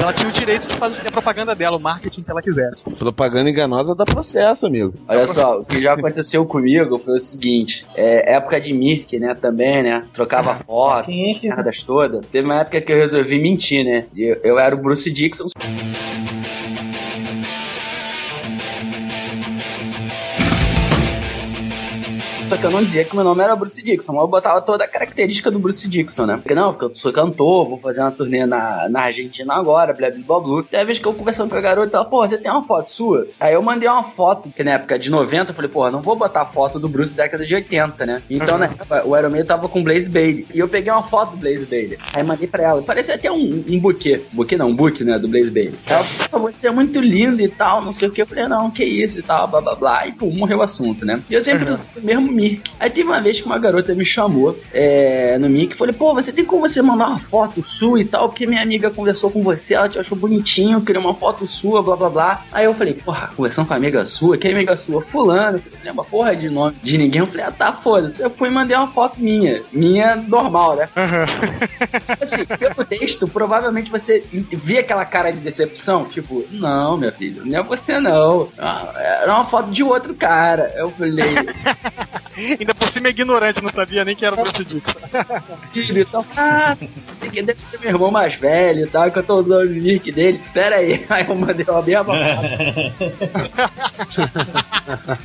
Ela 0.00 0.12
tinha 0.12 0.28
o 0.28 0.32
direito 0.32 0.68
de 0.68 0.76
fazer 0.76 1.06
a 1.06 1.12
propaganda 1.12 1.54
dela, 1.54 1.76
o 1.76 1.80
marketing 1.80 2.22
que 2.22 2.30
ela 2.30 2.42
quisesse. 2.42 2.84
Propaganda 2.98 3.50
enganosa 3.50 3.94
dá 3.94 4.04
processo, 4.04 4.66
amigo. 4.66 4.94
Olha 5.08 5.26
só, 5.26 5.60
o 5.60 5.64
que 5.64 5.80
já 5.80 5.94
aconteceu 5.94 6.44
comigo 6.46 6.98
foi 6.98 7.16
o 7.16 7.20
seguinte: 7.20 7.84
é, 7.96 8.34
época 8.34 8.60
de 8.60 8.72
Mirk, 8.72 9.18
né? 9.18 9.34
Também, 9.34 9.82
né? 9.82 10.04
Trocava 10.12 10.54
foto, 10.54 11.06
Quem 11.06 11.30
é 11.30 11.34
que 11.34 11.48
merdas 11.48 11.82
todas. 11.82 12.24
Teve 12.26 12.44
uma 12.44 12.60
época 12.60 12.80
que 12.80 12.92
eu 12.92 12.96
resolvi 12.96 13.40
mentir, 13.40 13.84
né? 13.84 14.04
Eu, 14.16 14.40
eu 14.42 14.58
era 14.58 14.74
o 14.74 14.78
Bruce 14.78 15.10
Dixon. 15.10 15.46
Só 22.52 22.58
que 22.58 22.66
eu 22.66 22.70
não 22.70 22.84
dizia 22.84 23.02
que 23.02 23.16
meu 23.16 23.24
nome 23.24 23.42
era 23.42 23.56
Bruce 23.56 23.82
Dixon, 23.82 24.12
mas 24.12 24.20
eu 24.20 24.28
botava 24.28 24.60
toda 24.60 24.84
a 24.84 24.86
característica 24.86 25.50
do 25.50 25.58
Bruce 25.58 25.88
Dixon, 25.88 26.26
né? 26.26 26.36
Porque 26.36 26.54
não, 26.54 26.74
porque 26.74 26.84
eu 26.84 26.94
sou 26.94 27.10
cantor, 27.10 27.66
vou 27.66 27.78
fazer 27.78 28.02
uma 28.02 28.10
turnê 28.10 28.44
na, 28.44 28.90
na 28.90 29.04
Argentina 29.04 29.54
agora, 29.54 29.94
blá 29.94 30.10
blá 30.10 30.20
blá 30.22 30.40
blá. 30.40 30.64
A 30.78 30.84
vez 30.84 30.98
que 30.98 31.06
eu 31.06 31.14
conversando 31.14 31.48
com 31.48 31.56
a 31.56 31.62
garota, 31.62 31.96
ela, 31.96 32.04
pô, 32.04 32.20
você 32.20 32.36
tem 32.36 32.50
uma 32.50 32.62
foto 32.62 32.92
sua? 32.92 33.26
Aí 33.40 33.54
eu 33.54 33.62
mandei 33.62 33.88
uma 33.88 34.02
foto, 34.02 34.50
que 34.50 34.62
na 34.62 34.72
época 34.72 34.98
de 34.98 35.10
90, 35.10 35.50
eu 35.50 35.54
falei, 35.54 35.70
porra, 35.70 35.90
não 35.90 36.02
vou 36.02 36.14
botar 36.14 36.44
foto 36.44 36.78
do 36.78 36.90
Bruce 36.90 37.14
da 37.14 37.22
década 37.22 37.46
de 37.46 37.54
80, 37.54 38.04
né? 38.04 38.22
Então, 38.28 38.58
na 38.58 38.66
época, 38.66 39.08
o 39.08 39.16
Iron 39.16 39.30
Man 39.30 39.44
tava 39.46 39.66
com 39.66 39.80
o 39.80 39.82
Blaze 39.82 40.10
Bailey. 40.10 40.46
E 40.52 40.58
eu 40.58 40.68
peguei 40.68 40.92
uma 40.92 41.02
foto 41.02 41.30
do 41.30 41.38
Blaze 41.38 41.64
Bailey. 41.64 41.96
Aí 42.12 42.22
mandei 42.22 42.48
pra 42.48 42.64
ela. 42.64 42.82
Parecia 42.82 43.14
até 43.14 43.32
um, 43.32 43.64
um 43.66 43.80
buquê. 43.80 44.20
Buquê 44.30 44.58
não, 44.58 44.68
um 44.68 44.76
buquê, 44.76 45.04
né? 45.04 45.18
Do 45.18 45.26
Blaze 45.26 45.50
Bailey. 45.50 45.74
Ela 45.86 46.04
falou, 46.28 46.52
você 46.52 46.68
é 46.68 46.70
muito 46.70 47.00
lindo 47.00 47.40
e 47.40 47.48
tal, 47.48 47.80
não 47.80 47.92
sei 47.92 48.08
o 48.08 48.10
que. 48.10 48.20
Eu 48.20 48.26
falei, 48.26 48.46
não, 48.46 48.70
que 48.70 48.84
isso 48.84 49.20
e 49.20 49.22
tal, 49.22 49.48
blá 49.48 49.62
blá 49.62 49.74
blá. 49.74 50.06
E 50.06 50.12
pô, 50.12 50.26
morreu 50.26 50.58
o 50.58 50.62
assunto, 50.62 51.06
né? 51.06 51.18
E 51.30 51.34
eu 51.34 51.40
sempre 51.40 51.70
usei 51.70 51.86
o 51.96 52.04
mesmo 52.04 52.41
Mirk. 52.42 52.62
Aí 52.80 52.90
teve 52.90 53.08
uma 53.08 53.20
vez 53.20 53.40
que 53.40 53.46
uma 53.46 53.58
garota 53.58 53.94
me 53.94 54.04
chamou 54.04 54.58
é, 54.72 55.38
no 55.38 55.48
Mirk 55.48 55.74
e 55.74 55.78
falou: 55.78 55.94
pô, 55.94 56.14
você 56.14 56.32
tem 56.32 56.44
como 56.44 56.68
você 56.68 56.82
mandar 56.82 57.08
uma 57.08 57.18
foto 57.18 57.62
sua 57.66 58.00
e 58.00 58.04
tal? 58.04 58.28
Porque 58.28 58.46
minha 58.46 58.62
amiga 58.62 58.90
conversou 58.90 59.30
com 59.30 59.42
você, 59.42 59.74
ela 59.74 59.88
te 59.88 59.98
achou 59.98 60.16
bonitinho, 60.16 60.80
queria 60.80 61.00
uma 61.00 61.14
foto 61.14 61.46
sua, 61.46 61.82
blá 61.82 61.96
blá 61.96 62.10
blá. 62.10 62.44
Aí 62.52 62.64
eu 62.64 62.74
falei, 62.74 62.94
porra, 62.94 63.30
conversando 63.36 63.66
com 63.66 63.74
a 63.74 63.76
amiga 63.76 64.04
sua, 64.04 64.36
que 64.36 64.48
amiga 64.48 64.76
sua? 64.76 65.00
Fulano, 65.02 65.60
não 65.72 65.84
lembra 65.84 66.04
porra 66.04 66.34
de 66.36 66.48
nome 66.48 66.76
de 66.82 66.98
ninguém. 66.98 67.20
Eu 67.20 67.26
falei, 67.26 67.46
ah 67.46 67.50
tá, 67.50 67.72
foda-se. 67.72 68.22
Eu 68.22 68.30
fui 68.30 68.48
e 68.48 68.52
mandei 68.52 68.76
uma 68.76 68.88
foto 68.88 69.20
minha. 69.20 69.62
Minha 69.72 70.16
normal, 70.16 70.76
né? 70.76 70.88
Tipo 72.06 72.24
assim, 72.24 72.44
pelo 72.44 72.84
texto, 72.84 73.28
provavelmente 73.28 73.90
você 73.90 74.22
via 74.52 74.80
aquela 74.80 75.04
cara 75.04 75.30
de 75.30 75.38
decepção, 75.38 76.04
tipo, 76.06 76.44
não, 76.50 76.96
minha 76.96 77.12
filha, 77.12 77.42
não 77.44 77.58
é 77.58 77.62
você 77.62 78.00
não. 78.00 78.48
Ah, 78.58 78.92
Era 79.22 79.34
uma 79.34 79.44
foto 79.44 79.70
de 79.70 79.82
outro 79.82 80.14
cara. 80.14 80.72
Eu 80.76 80.90
falei, 80.90 81.34
Ainda 82.36 82.74
por 82.74 82.92
cima 82.92 83.08
é 83.08 83.10
ignorante, 83.10 83.62
não 83.62 83.70
sabia 83.70 84.04
nem 84.04 84.16
que 84.16 84.24
era 84.24 84.34
o 84.34 84.42
prostituto. 84.42 84.94
filho, 85.72 86.02
então, 86.02 86.24
ah, 86.36 86.76
esse 87.10 87.26
aqui 87.26 87.42
deve 87.42 87.60
ser 87.60 87.78
meu 87.80 87.90
irmão 87.90 88.10
mais 88.10 88.34
velho 88.34 88.86
e 88.86 88.88
tal, 88.88 89.10
que 89.10 89.18
eu 89.18 89.22
tô 89.22 89.36
usando 89.36 89.68
o 89.68 89.72
nick 89.72 90.10
dele. 90.10 90.40
Pera 90.52 90.76
aí. 90.76 91.04
Aí 91.08 91.26
eu 91.28 91.34
mandei 91.34 91.64
uma 91.68 91.82
mesma 91.82 92.14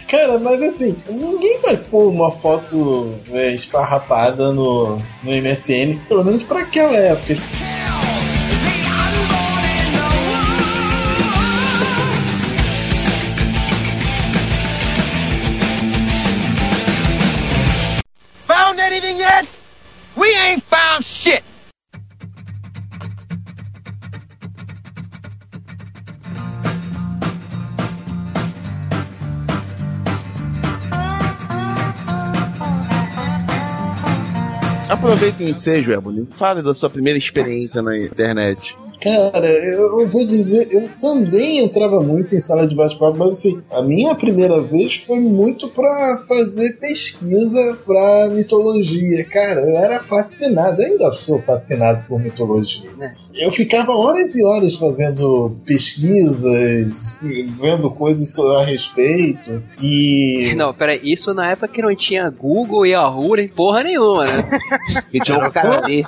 Cara, 0.08 0.40
mas 0.40 0.62
assim, 0.62 0.96
ninguém 1.10 1.60
vai 1.62 1.78
pôr 1.78 2.10
uma 2.10 2.32
foto 2.32 3.14
é, 3.32 3.54
esfarrapada 3.54 4.52
no, 4.52 4.98
no 5.24 5.32
MSN, 5.32 5.98
pelo 6.08 6.24
menos 6.24 6.44
pra 6.44 6.60
aquela 6.60 6.96
época. 6.96 7.36
Found 18.78 18.94
anything 18.94 19.18
yet? 19.18 19.48
We 20.16 20.38
ain't 20.38 20.62
found 20.62 21.04
shit. 21.04 21.44
Aproveita 34.90 35.44
o 35.44 35.48
ensejo, 35.48 35.92
Ebony. 35.92 36.28
Fale 36.30 36.62
da 36.62 36.76
sua 36.76 36.90
primeira 36.90 37.18
experiência 37.18 37.82
na 37.82 37.98
internet. 37.98 38.78
Cara, 39.32 39.48
eu, 39.48 40.02
eu 40.02 40.08
vou 40.08 40.26
dizer, 40.26 40.68
eu 40.72 40.90
também 41.00 41.60
entrava 41.60 42.02
muito 42.02 42.36
em 42.36 42.40
sala 42.40 42.68
de 42.68 42.76
bate-papo, 42.76 43.18
mas 43.18 43.40
assim, 43.40 43.62
a 43.72 43.82
minha 43.82 44.14
primeira 44.16 44.62
vez 44.62 44.98
foi 44.98 45.20
muito 45.20 45.70
pra 45.70 46.24
fazer 46.28 46.78
pesquisa 46.80 47.78
pra 47.86 48.30
mitologia. 48.30 49.24
Cara, 49.26 49.62
eu 49.62 49.78
era 49.78 50.00
fascinado, 50.00 50.82
eu 50.82 50.92
ainda 50.92 51.12
sou 51.14 51.42
fascinado 51.42 52.04
por 52.08 52.20
mitologia. 52.20 52.90
Eu 53.34 53.52
ficava 53.52 53.92
horas 53.92 54.36
e 54.36 54.44
horas 54.44 54.76
fazendo 54.76 55.56
pesquisas, 55.66 57.18
vendo 57.22 57.90
coisas 57.92 58.38
a 58.40 58.66
respeito, 58.66 59.64
e. 59.82 60.54
Não, 60.56 60.74
peraí, 60.74 61.00
isso 61.04 61.34
na 61.34 61.52
época 61.52 61.68
que 61.68 61.82
não 61.82 61.96
tinha 61.96 62.30
Google 62.30 62.86
e 62.86 62.90
Yahoo, 62.90 63.36
nem 63.36 63.48
porra 63.48 63.84
nenhuma, 63.84 64.26
né? 64.26 64.50
E 65.14 65.20
tinha 65.20 65.38
um 65.38 65.50
KD. 65.50 66.06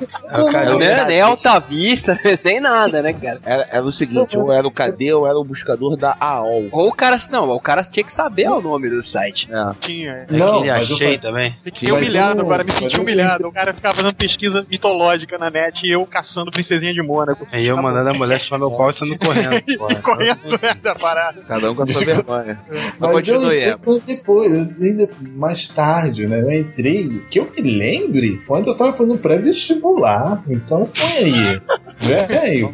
Não 0.65 0.81
era 0.81 1.05
nem 1.05 1.21
Alta 1.21 1.59
Vista, 1.59 2.19
nem 2.43 2.59
nada, 2.59 2.88
né, 2.91 3.13
cara? 3.13 3.39
Era, 3.45 3.67
era 3.71 3.83
o 3.83 3.91
seguinte, 3.91 4.37
ou 4.37 4.51
era 4.51 4.67
o 4.67 4.71
KD 4.71 5.13
ou 5.13 5.27
era 5.27 5.37
o 5.37 5.43
buscador 5.43 5.95
da 5.97 6.15
AOL. 6.19 6.67
Ou 6.71 6.87
o 6.89 6.91
cara, 6.93 7.17
não, 7.31 7.49
o 7.49 7.59
cara 7.59 7.81
tinha 7.83 8.03
que 8.03 8.11
saber 8.11 8.49
o 8.49 8.61
nome 8.61 8.89
do 8.89 9.01
site. 9.01 9.47
É. 9.51 9.85
Tinha. 9.85 10.25
Não, 10.29 10.59
Aquele 10.59 10.71
mas 10.71 10.89
eu 10.89 10.95
achei 10.95 11.15
fa- 11.17 11.21
também. 11.21 11.55
Fiquei 11.63 11.91
humilhado 11.91 12.39
eu- 12.39 12.45
agora, 12.45 12.63
me 12.63 12.71
senti 12.73 12.95
eu- 12.95 13.01
humilhado. 13.01 13.47
O 13.47 13.51
cara 13.51 13.73
ficava 13.73 13.95
fazendo 13.97 14.15
pesquisa 14.15 14.65
mitológica 14.69 15.37
na 15.37 15.49
net 15.49 15.79
e 15.83 15.93
eu 15.93 16.05
caçando 16.05 16.51
princesinha 16.51 16.93
de 16.93 17.01
Mônaco. 17.01 17.47
Aí 17.51 17.65
eu 17.65 17.77
mandando 17.81 18.09
a 18.09 18.13
mulher 18.13 18.39
chupar 18.41 18.59
meu 18.59 18.71
pau 18.71 18.89
e 18.91 18.97
saindo 18.97 19.17
correndo. 19.17 19.61
E 19.89 19.95
correndo 20.01 20.39
né, 20.61 20.75
da 20.81 20.95
parada. 20.95 21.41
Cada 21.47 21.71
um 21.71 21.75
com 21.75 21.83
a 21.83 21.87
sua 21.87 22.03
vergonha. 22.05 22.59
Mas 22.69 22.93
Mas 22.99 23.09
eu 23.09 23.11
continue, 23.11 23.57
entrei 23.57 23.69
Ebony. 23.71 24.01
depois, 24.05 24.51
eu 24.51 24.87
ainda 24.87 25.09
mais 25.35 25.67
tarde, 25.67 26.27
né? 26.27 26.39
Eu 26.41 26.51
entrei, 26.51 27.21
que 27.29 27.39
eu 27.39 27.51
me 27.57 27.61
lembre, 27.77 28.41
quando 28.47 28.67
eu 28.67 28.77
tava 28.77 28.93
fazendo 28.95 29.17
pré-vestibular. 29.17 30.43
Então 30.47 30.85
foi 30.95 31.05
aí. 31.05 31.61
Velho, 31.99 32.68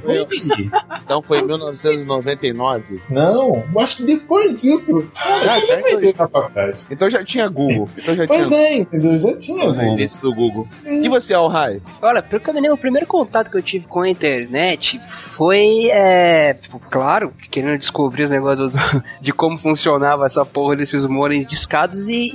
Então 1.04 1.22
foi 1.22 1.40
em 1.40 1.46
1999. 1.46 3.02
Não, 3.10 3.64
acho 3.80 3.98
que 3.98 4.04
depois 4.04 4.60
disso. 4.62 5.10
Cara, 5.14 5.54
Ah, 5.56 5.60
já 5.60 5.82
foi. 5.82 6.06
na 6.18 6.28
faculdade. 6.28 6.86
Então 6.90 7.10
já 7.10 7.24
tinha 7.24 7.48
Google. 7.48 7.90
Então 7.98 8.16
já 8.16 8.28
Pois 8.28 8.48
tinha 8.48 8.60
é, 8.60 8.78
entendeu? 8.78 9.18
Já 9.18 9.38
tinha 9.38 9.66
no 9.68 9.74
Google. 9.74 9.94
início 9.94 10.22
do 10.22 10.34
Google. 10.34 10.68
E 10.86 11.08
você, 11.10 11.34
Alhai? 11.34 11.82
Olha, 12.02 12.22
pelo 12.22 12.42
que 12.42 12.50
eu 12.50 12.54
me 12.54 12.62
lembro, 12.62 12.76
o 12.76 12.80
primeiro 12.80 13.08
contato 13.08 13.50
que 13.52 13.58
eu 13.58 13.62
tive 13.64 13.88
com 13.88 14.02
a 14.02 14.10
internet 14.10 15.00
foi, 15.08 15.90
é, 15.92 16.54
tipo, 16.54 16.80
claro, 16.90 17.32
querendo 17.52 17.78
descobrir 17.78 18.24
os 18.24 18.30
negócios 18.30 18.72
do- 18.72 19.04
de 19.22 19.32
como 19.32 19.58
funcionava 19.58 20.26
essa 20.26 20.46
porra 20.46 20.76
desses 20.76 21.06
modems 21.06 21.46
discados 21.46 22.10
e, 22.10 22.32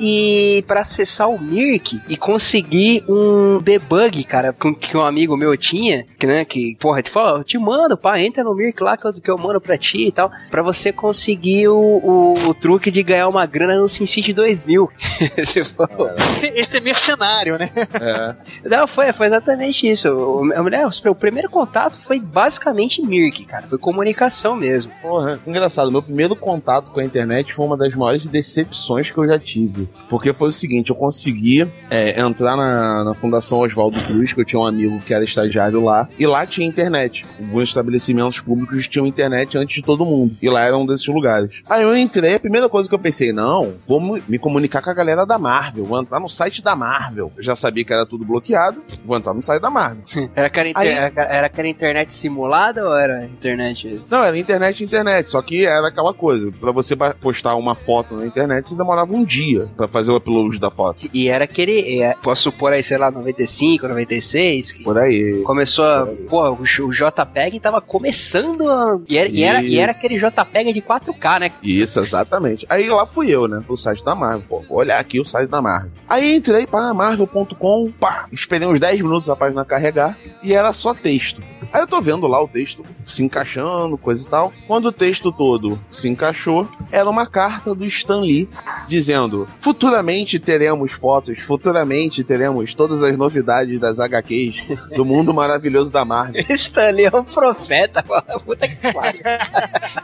e 0.59 0.62
para 0.62 0.81
acessar 0.81 1.29
o 1.29 1.38
Mirk 1.40 2.01
e 2.09 2.16
conseguir 2.16 3.03
um 3.09 3.59
debug, 3.61 4.23
cara, 4.25 4.53
com- 4.53 4.75
que 4.75 4.96
um 4.96 5.03
amigo 5.03 5.37
meu 5.37 5.57
tinha, 5.57 6.05
que, 6.18 6.27
né, 6.27 6.44
que, 6.44 6.77
porra, 6.79 7.03
te 7.03 7.11
fala, 7.11 7.38
eu 7.38 7.44
te 7.51 7.59
mando, 7.59 7.97
pá, 7.97 8.21
entra 8.21 8.45
no 8.45 8.55
Mirk 8.55 8.81
lá 8.83 8.97
que 8.97 9.05
eu, 9.07 9.13
que 9.13 9.31
eu 9.31 9.37
mando 9.37 9.61
pra 9.61 9.77
ti 9.77 10.07
e 10.07 10.13
tal, 10.13 10.31
pra 10.51 10.63
você 10.63 10.93
conseguir 10.93 11.67
o, 11.69 11.77
o, 11.77 12.49
o 12.49 12.55
truque 12.55 12.91
de 12.93 13.03
ganhar 13.03 13.27
uma 13.29 13.45
grana 13.45 13.77
no 13.79 13.89
SimCity 13.89 14.33
2000. 14.33 14.89
Você 15.37 15.65
falou, 15.65 16.09
Esse 16.55 16.77
é 16.77 16.81
mercenário, 16.81 17.59
né? 17.59 17.71
É. 17.75 18.69
não, 18.69 18.87
foi, 18.87 19.13
foi 19.13 19.27
exatamente 19.27 19.89
isso. 19.91 20.09
O, 20.09 20.43
o, 20.47 20.51
o- 20.51 21.11
o 21.11 21.15
primeiro 21.15 21.51
contato 21.51 21.99
foi 21.99 22.21
basicamente 22.21 23.03
Mirk, 23.03 23.45
cara. 23.47 23.67
Foi 23.69 23.79
comunicação 23.79 24.55
mesmo. 24.55 24.93
Porra, 25.03 25.41
engraçado, 25.47 25.91
meu 25.91 26.03
primeiro 26.03 26.37
contato 26.37 26.91
com 26.93 27.01
a 27.01 27.05
internet 27.05 27.53
foi 27.53 27.67
uma 27.67 27.77
das 27.77 27.93
maiores 27.95 28.27
decepções 28.29 29.11
que 29.11 29.19
eu 29.19 29.27
já 29.27 29.39
tive. 29.39 29.89
Porque 30.09 30.33
foi 30.33 30.49
o 30.51 30.53
seguinte, 30.53 30.91
eu 30.91 30.97
consegui 30.97 31.69
é, 31.91 32.21
entrar 32.21 32.57
na, 32.57 33.03
na 33.05 33.15
Fundação 33.15 33.59
Oswaldo 33.59 34.01
Cruz, 34.07 34.33
que 34.33 34.41
eu 34.41 34.45
tinha 34.45 34.61
um 34.61 34.67
amigo 34.67 35.01
que 35.01 35.13
era 35.13 35.25
estagiário 35.25 35.83
lá, 35.85 36.09
e 36.19 36.27
lá 36.27 36.47
tinha 36.47 36.67
internet. 36.67 37.27
Alguns 37.40 37.68
estabelecimentos 37.70 38.40
públicos 38.40 38.87
tinham 38.88 39.07
internet 39.07 39.57
antes 39.57 39.76
de 39.76 39.83
todo 39.83 40.05
mundo. 40.05 40.37
E 40.40 40.48
lá 40.48 40.64
era 40.64 40.76
um 40.76 40.87
desses 40.87 41.07
lugares. 41.07 41.50
Aí 41.68 41.83
eu 41.83 41.96
entrei, 41.96 42.35
a 42.35 42.40
primeira 42.40 42.68
coisa 42.68 42.88
que 42.88 42.94
eu 42.94 42.98
pensei, 42.98 43.33
não, 43.33 43.74
vou 43.87 44.00
mu- 44.00 44.20
me 44.29 44.38
comunicar 44.38 44.83
com 44.83 44.90
a 44.90 44.94
galera 44.94 45.24
da 45.24 45.38
Marvel, 45.38 45.85
vou 45.85 46.00
entrar 46.00 46.20
no 46.20 46.29
site 46.29 46.62
da 46.62 46.76
Marvel. 46.76 47.33
Eu 47.37 47.42
já 47.42 47.57
sabia 47.57 47.85
que 47.85 47.92
era 47.92 48.05
tudo 48.07 48.24
bloqueado, 48.24 48.83
vou 49.05 49.16
entrar 49.16 49.35
no 49.35 49.42
site 49.42 49.61
da 49.61 49.70
Marvel. 49.70 50.03
Era 50.35 50.46
aquela, 50.46 50.68
inter- 50.68 50.83
Aí- 50.83 50.88
era, 50.88 51.22
era 51.24 51.46
aquela 51.46 51.68
internet 51.68 52.14
simulada 52.14 52.87
ou 52.87 52.94
era 52.96 53.24
internet. 53.24 54.03
Não, 54.11 54.22
era 54.22 54.37
internet, 54.38 54.83
internet. 54.85 55.29
Só 55.29 55.40
que 55.42 55.64
era 55.64 55.88
aquela 55.88 56.12
coisa. 56.14 56.50
Pra 56.61 56.72
você 56.72 56.94
postar 57.20 57.55
uma 57.57 57.74
foto 57.74 58.16
na 58.16 58.26
internet, 58.26 58.68
você 58.68 58.76
demorava 58.76 59.12
um 59.14 59.24
dia 59.24 59.68
pra 59.76 59.88
fazer 59.88 60.11
o 60.11 60.16
upload 60.16 60.59
da 60.59 60.70
foto. 60.70 61.09
E 61.12 61.29
era 61.29 61.44
aquele. 61.44 62.00
é, 62.03 62.14
posso 62.22 62.42
supor 62.44 62.72
aí, 62.72 62.83
sei 62.83 62.98
lá, 62.98 63.11
95, 63.11 63.88
96. 63.88 64.72
Que 64.72 64.85
Por 64.85 64.98
aí. 64.98 65.42
começou 65.44 65.85
a. 65.85 66.07
Pô, 66.29 66.50
o, 66.50 66.62
o 66.62 66.92
JPEG 67.31 67.61
tava 67.61 67.81
começando 67.81 68.69
a. 68.69 68.99
E 69.09 69.16
era, 69.16 69.29
e, 69.29 69.43
era, 69.43 69.62
e 69.62 69.79
era 69.79 69.93
aquele 69.93 70.16
JPEG 70.16 70.73
de 70.73 70.83
4K, 70.83 71.40
né? 71.40 71.53
Isso, 71.62 72.01
exatamente. 72.01 72.66
Aí 72.69 72.88
lá 72.88 73.07
fui 73.07 73.31
eu, 73.31 73.47
né? 73.47 73.62
Pro 73.64 73.77
site 73.77 74.05
da 74.05 74.14
Marvel. 74.14 74.45
Pô, 74.49 74.61
vou 74.61 74.79
olhar 74.79 74.99
aqui 74.99 75.21
o 75.21 75.25
site 75.25 75.49
da 75.49 75.62
Marvel. 75.62 75.90
Aí 76.09 76.37
entrei 76.37 76.66
para 76.66 76.93
marvel.com, 76.93 77.93
pá, 77.93 78.27
esperei 78.33 78.66
uns 78.66 78.81
10 78.81 79.01
minutos 79.01 79.29
a 79.29 79.37
página 79.37 79.64
carregar 79.64 80.19
e 80.43 80.53
era 80.53 80.73
só 80.73 80.93
texto. 80.93 81.43
Aí 81.73 81.81
eu 81.81 81.87
tô 81.87 82.01
vendo 82.01 82.27
lá 82.27 82.42
o 82.42 82.49
texto 82.49 82.85
se 83.07 83.25
encaixando, 83.25 83.99
coisa 83.99 84.27
e 84.27 84.29
tal. 84.29 84.53
Quando 84.66 84.87
o 84.87 84.92
texto 84.92 85.31
todo 85.33 85.79
se 85.88 86.09
encaixou, 86.09 86.68
era 86.90 87.09
uma 87.09 87.27
carta 87.27 87.75
do 87.75 87.85
Stan 87.85 88.20
Lee 88.20 88.49
dizendo: 88.87 89.49
futuramente 89.57 90.38
teremos 90.38 90.92
fotos, 90.92 91.38
futuramente 91.40 92.25
teremos 92.25 92.75
todas 92.75 93.03
as 93.03 93.16
novidades 93.16 93.79
das 93.79 93.99
HQs 93.99 94.57
do 94.96 95.05
mundo 95.05 95.33
maravilhoso 95.33 95.90
da 95.90 96.05
Marvel. 96.05 96.44
Stanley 96.51 97.07
é 97.07 97.16
um 97.16 97.25
profeta, 97.25 98.05
mano. 98.09 98.40
Puta 98.44 98.68
que 98.68 98.92
pariu. 98.92 99.23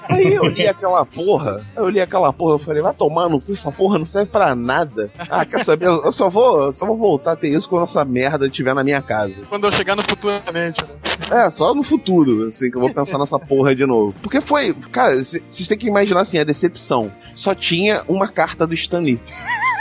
Aí 0.08 0.34
eu 0.34 0.46
li 0.46 0.66
aquela 0.66 1.04
porra, 1.04 1.64
eu 1.76 1.88
li 1.88 2.00
aquela 2.00 2.32
porra, 2.32 2.54
eu 2.54 2.58
falei, 2.58 2.82
vai 2.82 2.94
tomar 2.94 3.28
no 3.28 3.40
cu, 3.40 3.52
essa 3.52 3.72
porra 3.72 3.98
não 3.98 4.06
serve 4.06 4.30
pra 4.30 4.54
nada. 4.54 5.10
Ah, 5.18 5.44
quer 5.44 5.64
saber? 5.64 5.86
Eu 5.86 6.12
só 6.12 6.28
vou, 6.28 6.66
eu 6.66 6.72
só 6.72 6.86
vou 6.86 6.96
voltar 6.96 7.32
a 7.32 7.36
ter 7.36 7.48
isso 7.48 7.68
quando 7.68 7.84
essa 7.84 8.04
merda 8.04 8.46
estiver 8.46 8.74
na 8.74 8.84
minha 8.84 9.02
casa. 9.02 9.34
Quando 9.48 9.66
eu 9.66 9.72
chegar 9.72 9.96
no 9.96 10.02
futuramente, 10.08 10.82
né? 10.82 11.16
É, 11.30 11.45
só 11.50 11.74
no 11.74 11.82
futuro, 11.82 12.46
assim, 12.46 12.70
que 12.70 12.76
eu 12.76 12.80
vou 12.80 12.92
pensar 12.92 13.18
nessa 13.18 13.38
porra 13.38 13.74
de 13.74 13.86
novo. 13.86 14.14
Porque 14.22 14.40
foi, 14.40 14.74
cara, 14.90 15.14
vocês 15.14 15.68
têm 15.68 15.78
que 15.78 15.86
imaginar 15.86 16.20
assim, 16.20 16.38
a 16.38 16.44
decepção. 16.44 17.12
Só 17.34 17.54
tinha 17.54 18.02
uma 18.08 18.28
carta 18.28 18.66
do 18.66 18.74
Stan 18.74 19.00
Lee. 19.00 19.20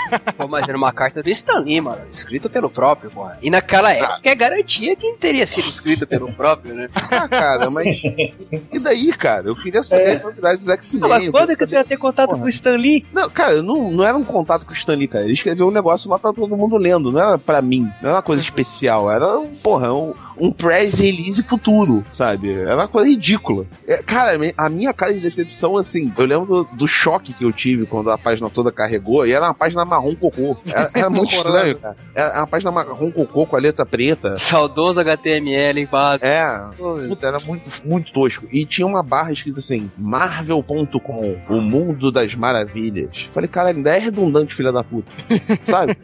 Pô, 0.37 0.47
mas 0.47 0.67
era 0.67 0.77
uma 0.77 0.91
carta 0.91 1.21
do 1.21 1.29
Stan 1.29 1.59
Lee, 1.59 1.81
mano. 1.81 2.01
Escrito 2.11 2.49
pelo 2.49 2.69
próprio, 2.69 3.11
porra. 3.11 3.37
E 3.41 3.49
naquela 3.49 3.91
época 3.91 4.21
é 4.23 4.35
garantia 4.35 4.95
que 4.95 5.13
teria 5.13 5.45
sido 5.47 5.69
escrito 5.69 6.05
pelo 6.07 6.31
próprio, 6.33 6.73
né? 6.73 6.89
Ah, 6.93 7.27
cara, 7.27 7.69
mas. 7.69 8.03
E 8.03 8.79
daí, 8.79 9.11
cara? 9.13 9.47
Eu 9.47 9.55
queria 9.55 9.83
saber 9.83 10.17
as 10.17 10.23
novidades 10.23 10.65
do 10.65 10.71
X-Men. 10.71 11.03
Ah, 11.05 11.07
mas 11.07 11.25
eu 11.25 11.31
quando 11.31 11.49
queria 11.49 11.57
que 11.57 11.67
tu 11.67 11.73
ia 11.73 11.83
ter 11.83 11.97
contato 11.97 12.37
com 12.37 12.43
o 12.43 12.49
Stan 12.49 12.75
Lee? 12.75 13.05
Não, 13.13 13.29
cara, 13.29 13.61
não, 13.61 13.91
não 13.91 14.05
era 14.05 14.17
um 14.17 14.23
contato 14.23 14.65
com 14.65 14.71
o 14.71 14.75
Stanley, 14.75 15.07
cara. 15.07 15.23
Ele 15.23 15.33
escreveu 15.33 15.67
um 15.67 15.71
negócio 15.71 16.09
lá 16.09 16.19
pra 16.19 16.33
todo 16.33 16.57
mundo 16.57 16.77
lendo. 16.77 17.11
Não 17.11 17.19
era 17.19 17.37
pra 17.37 17.61
mim. 17.61 17.89
Não 18.01 18.09
era 18.09 18.17
uma 18.17 18.21
coisa 18.21 18.41
especial. 18.41 19.11
Era, 19.11 19.39
um, 19.39 19.47
porra, 19.55 19.93
um, 19.93 20.13
um 20.39 20.51
press-release 20.51 21.43
futuro, 21.43 22.05
sabe? 22.09 22.51
Era 22.53 22.75
uma 22.75 22.87
coisa 22.87 23.09
ridícula. 23.09 23.65
É, 23.87 24.01
cara, 24.03 24.37
a 24.57 24.69
minha 24.69 24.93
cara 24.93 25.13
de 25.13 25.19
decepção, 25.19 25.77
assim, 25.77 26.11
eu 26.17 26.25
lembro 26.25 26.45
do, 26.45 26.63
do 26.75 26.87
choque 26.87 27.33
que 27.33 27.45
eu 27.45 27.51
tive 27.51 27.85
quando 27.85 28.11
a 28.11 28.17
página 28.17 28.49
toda 28.49 28.71
carregou. 28.71 29.25
E 29.25 29.31
era 29.31 29.45
uma 29.45 29.53
página 29.53 29.85
marrom 29.95 30.15
cocô. 30.15 30.57
Era, 30.65 30.91
era 30.95 31.09
muito 31.09 31.33
estranho, 31.33 31.77
cara. 31.77 31.95
Era 32.15 32.39
uma 32.39 32.47
página 32.47 32.71
marrom 32.71 33.11
cocô 33.11 33.45
com 33.45 33.55
a 33.55 33.59
letra 33.59 33.85
preta. 33.85 34.37
Saudoso 34.37 34.99
HTML 34.99 35.81
embaixo. 35.81 36.25
É, 36.25 36.69
puta, 37.07 37.27
era 37.27 37.39
muito, 37.39 37.69
muito 37.83 38.11
tosco. 38.11 38.45
E 38.51 38.65
tinha 38.65 38.85
uma 38.85 39.03
barra 39.03 39.31
escrita 39.31 39.59
assim: 39.59 39.89
Marvel.com, 39.97 41.37
o 41.49 41.61
mundo 41.61 42.11
das 42.11 42.35
maravilhas. 42.35 43.29
Falei, 43.31 43.47
cara, 43.47 43.69
ainda 43.69 43.95
é 43.95 43.99
redundante, 43.99 44.53
filha 44.53 44.71
da 44.71 44.83
puta. 44.83 45.11
Sabe? 45.63 45.97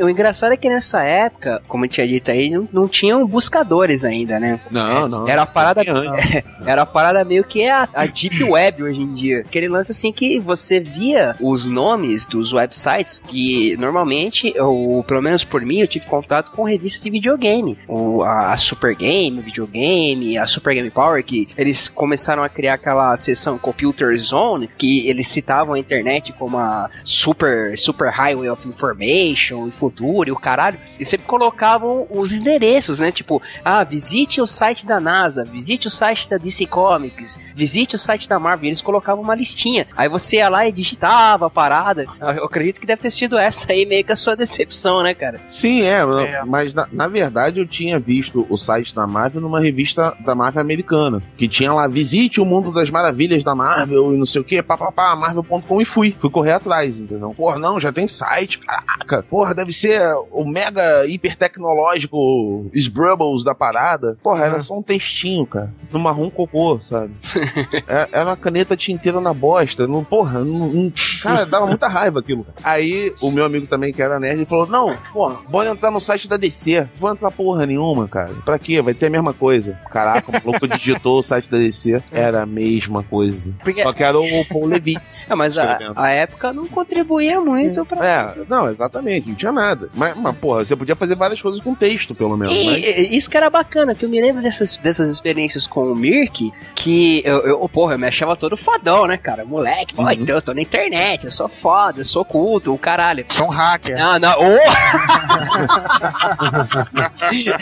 O 0.00 0.08
engraçado 0.08 0.52
é 0.52 0.56
que 0.56 0.68
nessa 0.68 1.02
época, 1.02 1.62
como 1.66 1.84
eu 1.84 1.88
tinha 1.88 2.06
dito 2.06 2.30
aí, 2.30 2.50
não, 2.50 2.68
não 2.72 2.88
tinham 2.88 3.26
buscadores 3.26 4.04
ainda, 4.04 4.38
né? 4.38 4.60
Não, 4.70 5.08
não. 5.08 5.28
Era 5.28 5.42
a 5.42 5.46
parada, 5.46 5.82
era 6.66 6.82
a 6.82 6.86
parada 6.86 7.24
meio 7.24 7.44
que 7.44 7.68
a, 7.68 7.88
a 7.94 8.06
Deep 8.06 8.42
Web 8.44 8.82
hoje 8.82 9.00
em 9.00 9.12
dia. 9.12 9.40
Aquele 9.40 9.68
lance 9.68 9.92
assim 9.92 10.12
que 10.12 10.38
você 10.38 10.80
via 10.80 11.34
os 11.40 11.66
nomes 11.66 12.26
dos 12.26 12.52
websites 12.52 13.22
que 13.30 13.76
normalmente, 13.76 14.52
ou 14.58 15.04
pelo 15.04 15.22
menos 15.22 15.44
por 15.44 15.64
mim, 15.64 15.78
eu 15.78 15.86
tive 15.86 16.06
contato 16.06 16.50
com 16.50 16.64
revistas 16.64 17.02
de 17.02 17.10
videogame. 17.10 17.78
O, 17.86 18.22
a, 18.22 18.52
a 18.52 18.56
Super 18.56 18.94
Game, 18.94 19.40
videogame, 19.40 20.36
a 20.36 20.46
Super 20.46 20.74
Game 20.74 20.90
Power, 20.90 21.24
que 21.24 21.48
eles 21.56 21.88
começaram 21.88 22.42
a 22.42 22.48
criar 22.48 22.74
aquela 22.74 23.16
seção 23.16 23.56
Computer 23.58 24.16
Zone, 24.18 24.68
que 24.76 25.08
eles 25.08 25.28
citavam 25.28 25.74
a 25.74 25.78
internet 25.78 26.32
como 26.32 26.58
a 26.58 26.90
Super, 27.04 27.78
super 27.78 28.10
Highway 28.10 28.48
of 28.48 28.66
Information 28.66 29.68
e 29.68 29.70
futuro 29.70 30.28
e 30.28 30.32
o 30.32 30.36
caralho, 30.36 30.78
e 30.98 31.04
sempre 31.04 31.26
colocavam 31.26 32.06
os 32.10 32.32
endereços, 32.32 32.98
né? 32.98 33.12
Tipo, 33.12 33.40
ah, 33.64 33.84
visite 33.84 34.40
o 34.40 34.46
site 34.46 34.86
da 34.86 34.98
NASA, 34.98 35.44
visite 35.44 35.86
o 35.86 35.90
site 35.90 36.28
da 36.28 36.36
DC 36.36 36.66
Comics, 36.66 37.38
visite 37.54 37.94
o 37.94 37.98
site 37.98 38.28
da 38.28 38.38
Marvel. 38.38 38.64
E 38.64 38.68
eles 38.68 38.82
colocavam 38.82 39.22
uma 39.22 39.34
listinha. 39.34 39.86
Aí 39.96 40.08
você 40.08 40.36
ia 40.36 40.48
lá 40.48 40.66
e 40.66 40.72
digitava 40.72 41.46
a 41.46 41.50
parada. 41.50 42.06
Eu 42.20 42.44
acredito 42.44 42.80
que 42.80 42.86
deve 42.86 43.00
ter 43.00 43.10
sido 43.10 43.19
essa 43.38 43.72
aí 43.72 43.86
meio 43.86 44.04
que 44.04 44.12
a 44.12 44.16
sua 44.16 44.36
decepção, 44.36 45.02
né, 45.02 45.14
cara? 45.14 45.40
Sim, 45.46 45.82
é, 45.82 46.00
é. 46.00 46.44
mas 46.44 46.74
na, 46.74 46.88
na, 46.92 47.08
verdade 47.08 47.60
eu 47.60 47.66
tinha 47.66 47.98
visto 47.98 48.46
o 48.48 48.56
site 48.56 48.94
da 48.94 49.06
Marvel 49.06 49.40
numa 49.40 49.60
revista 49.60 50.16
da 50.20 50.34
Marvel 50.34 50.60
americana, 50.60 51.22
que 51.36 51.48
tinha 51.48 51.72
lá, 51.72 51.88
visite 51.88 52.40
o 52.40 52.44
mundo 52.44 52.72
das 52.72 52.90
maravilhas 52.90 53.42
da 53.42 53.54
Marvel 53.54 54.14
e 54.14 54.16
não 54.16 54.26
sei 54.26 54.40
o 54.40 54.44
que, 54.44 54.62
papapá, 54.62 55.14
marvel.com 55.16 55.80
e 55.80 55.84
fui. 55.84 56.14
Fui 56.18 56.30
correr 56.30 56.52
atrás, 56.52 57.00
entendeu? 57.00 57.34
Porra, 57.36 57.58
não, 57.58 57.80
já 57.80 57.92
tem 57.92 58.06
site, 58.08 58.58
caraca. 58.58 59.22
Porra, 59.22 59.54
deve 59.54 59.72
ser 59.72 60.00
o 60.30 60.44
mega 60.44 61.06
hiper 61.06 61.36
tecnológico 61.36 62.70
Sbrubbles 62.74 63.44
da 63.44 63.54
parada. 63.54 64.16
Porra, 64.22 64.44
era 64.44 64.60
só 64.60 64.78
um 64.78 64.82
textinho, 64.82 65.46
cara. 65.46 65.72
No 65.90 65.98
marrom 65.98 66.30
cocô, 66.30 66.80
sabe? 66.80 67.12
é, 67.88 68.08
era 68.12 68.30
uma 68.30 68.36
caneta 68.36 68.76
tinteira 68.76 69.20
na 69.20 69.34
bosta. 69.34 69.86
Não, 69.86 70.04
porra, 70.04 70.44
não, 70.44 70.68
não, 70.68 70.92
cara, 71.22 71.44
dava 71.44 71.66
muita 71.66 71.88
raiva 71.88 72.20
aquilo. 72.20 72.46
Aí 72.62 73.09
o 73.20 73.30
meu 73.30 73.44
amigo 73.44 73.66
também, 73.66 73.92
que 73.92 74.02
era 74.02 74.18
nerd, 74.20 74.44
falou: 74.44 74.66
Não, 74.66 74.96
porra, 75.12 75.38
bora 75.48 75.70
entrar 75.70 75.90
no 75.90 76.00
site 76.00 76.28
da 76.28 76.36
DC. 76.36 76.80
Não 76.80 76.88
vou 76.96 77.12
entrar 77.12 77.30
porra 77.30 77.66
nenhuma, 77.66 78.08
cara. 78.08 78.34
Pra 78.44 78.58
quê? 78.58 78.80
Vai 78.80 78.94
ter 78.94 79.06
a 79.06 79.10
mesma 79.10 79.32
coisa. 79.32 79.78
Caraca, 79.90 80.30
o 80.30 80.50
louco 80.50 80.68
digitou 80.68 81.20
o 81.20 81.22
site 81.22 81.50
da 81.50 81.58
DC. 81.58 82.02
Era 82.10 82.42
a 82.42 82.46
mesma 82.46 83.02
coisa. 83.02 83.52
Porque... 83.62 83.82
Só 83.82 83.92
que 83.92 84.02
era 84.02 84.18
o 84.18 84.44
Paul 84.46 84.66
Levitz. 84.66 85.24
É, 85.30 85.34
mas 85.34 85.56
a, 85.56 85.78
a, 85.94 86.10
época 86.10 86.52
não 86.52 86.66
contribuía 86.66 87.40
muito 87.40 87.84
pra. 87.84 88.04
É, 88.04 88.44
não, 88.48 88.68
exatamente, 88.68 89.28
não 89.28 89.34
tinha 89.34 89.52
nada. 89.52 89.88
Mas, 89.94 90.16
mas, 90.16 90.36
porra, 90.36 90.64
você 90.64 90.74
podia 90.74 90.96
fazer 90.96 91.14
várias 91.14 91.40
coisas 91.40 91.60
com 91.60 91.74
texto, 91.74 92.14
pelo 92.14 92.36
menos. 92.36 92.54
E, 92.54 92.66
mas... 92.66 93.10
Isso 93.12 93.30
que 93.30 93.36
era 93.36 93.48
bacana, 93.48 93.94
que 93.94 94.04
eu 94.04 94.08
me 94.08 94.20
lembro 94.20 94.42
dessas, 94.42 94.76
dessas 94.76 95.08
experiências 95.10 95.66
com 95.66 95.84
o 95.84 95.94
Mirk, 95.94 96.52
que 96.74 97.22
eu, 97.24 97.40
eu, 97.40 97.68
porra, 97.68 97.94
eu 97.94 97.98
me 97.98 98.06
achava 98.06 98.36
todo 98.36 98.56
fodão, 98.56 99.06
né, 99.06 99.16
cara? 99.16 99.44
Moleque, 99.44 99.94
pô, 99.94 100.02
uhum. 100.02 100.10
então 100.10 100.36
eu 100.36 100.42
tô 100.42 100.52
na 100.52 100.62
internet, 100.62 101.24
eu 101.24 101.30
sou 101.30 101.48
foda, 101.48 102.00
eu 102.00 102.04
sou 102.04 102.24
culto, 102.24 102.74
o 102.74 102.78
caralho. 103.00 103.24
Sou 103.30 103.46
um 103.46 103.50
hacker. 103.50 103.98
Não, 103.98 104.18
não, 104.18 104.34
oh! 104.38 104.58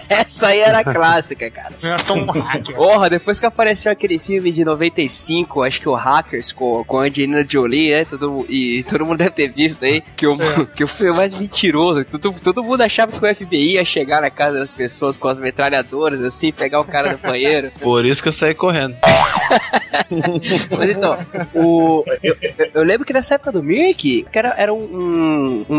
Essa 0.12 0.48
aí 0.48 0.60
era 0.60 0.82
clássica, 0.82 1.48
cara. 1.50 1.72
Eu 1.80 1.98
sou 2.00 2.16
um 2.16 2.26
hacker. 2.26 2.74
Porra, 2.74 3.08
depois 3.08 3.38
que 3.38 3.46
apareceu 3.46 3.92
aquele 3.92 4.18
filme 4.18 4.50
de 4.50 4.64
95, 4.64 5.62
acho 5.62 5.80
que 5.80 5.88
o 5.88 5.94
Hackers 5.94 6.50
com, 6.52 6.82
com 6.84 6.98
a 6.98 7.04
Angelina 7.04 7.46
Jolie, 7.48 7.90
né? 7.90 8.04
Todo, 8.04 8.44
e 8.48 8.82
todo 8.84 9.06
mundo 9.06 9.18
deve 9.18 9.30
ter 9.30 9.52
visto 9.52 9.84
aí, 9.84 10.02
que 10.16 10.26
o, 10.26 10.34
é. 10.34 10.66
que 10.74 10.82
o 10.82 10.88
filme 10.88 11.16
mais 11.16 11.34
mentiroso. 11.34 12.04
Todo, 12.04 12.40
todo 12.40 12.64
mundo 12.64 12.80
achava 12.82 13.12
que 13.12 13.24
o 13.24 13.34
FBI 13.34 13.74
ia 13.74 13.84
chegar 13.84 14.22
na 14.22 14.30
casa 14.30 14.58
das 14.58 14.74
pessoas 14.74 15.16
com 15.16 15.28
as 15.28 15.38
metralhadoras, 15.38 16.20
assim, 16.20 16.50
pegar 16.50 16.80
o 16.80 16.84
cara 16.84 17.12
no 17.12 17.18
banheiro. 17.18 17.70
Por 17.80 18.04
isso 18.04 18.22
que 18.22 18.28
eu 18.28 18.32
saí 18.32 18.54
correndo. 18.54 18.96
Mas 20.76 20.90
então, 20.90 21.16
o, 21.54 22.04
eu, 22.22 22.36
eu, 22.74 22.82
lembro 22.82 23.06
que 23.06 23.12
nessa 23.12 23.34
época 23.34 23.52
do 23.52 23.62
Mirk, 23.62 24.26
que 24.30 24.38
era, 24.38 24.54
era 24.56 24.72
um, 24.72 24.78
um 24.78 25.27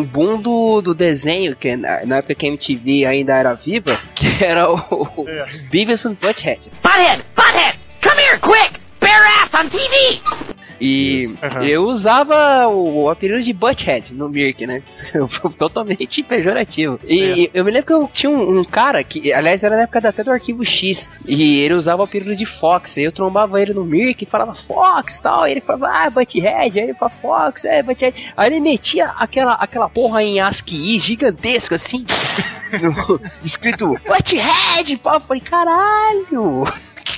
boom 0.03 0.41
do, 0.41 0.81
do 0.81 0.93
desenho, 0.93 1.55
que 1.55 1.75
na, 1.75 2.05
na 2.05 2.17
época 2.17 2.35
que 2.35 2.45
a 2.45 2.49
MTV 2.49 3.05
ainda 3.05 3.35
era 3.35 3.53
viva, 3.53 3.99
que 4.15 4.43
era 4.43 4.69
o, 4.69 4.77
o 5.17 5.29
é. 5.29 5.45
Beavis 5.71 6.05
and 6.05 6.15
Butthead. 6.15 6.69
Butthead! 6.81 7.23
Butthead! 7.35 7.77
Come 8.01 8.19
here, 8.21 8.39
quick! 8.39 8.79
Bare 8.99 9.25
ass 9.25 9.53
on 9.53 9.69
TV! 9.69 10.55
E 10.79 11.27
uhum. 11.41 11.63
eu 11.63 11.83
usava 11.83 12.67
o, 12.67 13.03
o, 13.03 13.09
apelido 13.09 13.41
de 13.41 13.53
Butthead 13.53 14.13
no 14.13 14.29
Mirk, 14.29 14.65
né? 14.65 14.79
Totalmente 15.57 16.23
pejorativo. 16.23 16.99
E 17.05 17.45
é. 17.45 17.49
eu 17.53 17.65
me 17.65 17.71
lembro 17.71 17.87
que 17.87 17.93
eu 17.93 18.09
tinha 18.11 18.29
um, 18.29 18.59
um, 18.59 18.63
cara 18.63 19.03
que, 19.03 19.33
aliás, 19.33 19.63
era 19.63 19.75
na 19.75 19.83
época 19.83 20.07
até 20.07 20.23
do 20.23 20.31
arquivo 20.31 20.63
X, 20.63 21.09
e 21.27 21.59
ele 21.59 21.73
usava 21.73 22.01
o 22.01 22.05
apelido 22.05 22.35
de 22.35 22.45
Fox. 22.45 22.97
E 22.97 23.03
eu 23.03 23.11
trombava 23.11 23.61
ele 23.61 23.73
no 23.73 23.83
Mirk 23.83 24.23
e 24.23 24.27
falava 24.27 24.55
Fox 24.55 25.17
e 25.17 25.23
tal. 25.23 25.47
E 25.47 25.51
ele 25.51 25.61
falava, 25.61 25.87
ah, 25.87 26.09
Butthead. 26.09 26.79
Aí 26.79 26.85
ele 26.85 26.93
falava 26.93 27.15
Fox, 27.15 27.65
é, 27.65 27.83
Butthead. 27.83 28.33
Aí 28.35 28.49
ele 28.49 28.59
metia 28.59 29.07
aquela, 29.17 29.53
aquela 29.53 29.89
porra 29.89 30.23
em 30.23 30.39
ASCII 30.39 30.99
gigantesco 30.99 31.73
assim, 31.73 32.05
no, 32.81 33.21
escrito 33.43 33.95
Butthead. 34.07 34.97
Pô, 34.97 35.13
eu 35.13 35.19
falei, 35.19 35.41
caralho 35.41 36.65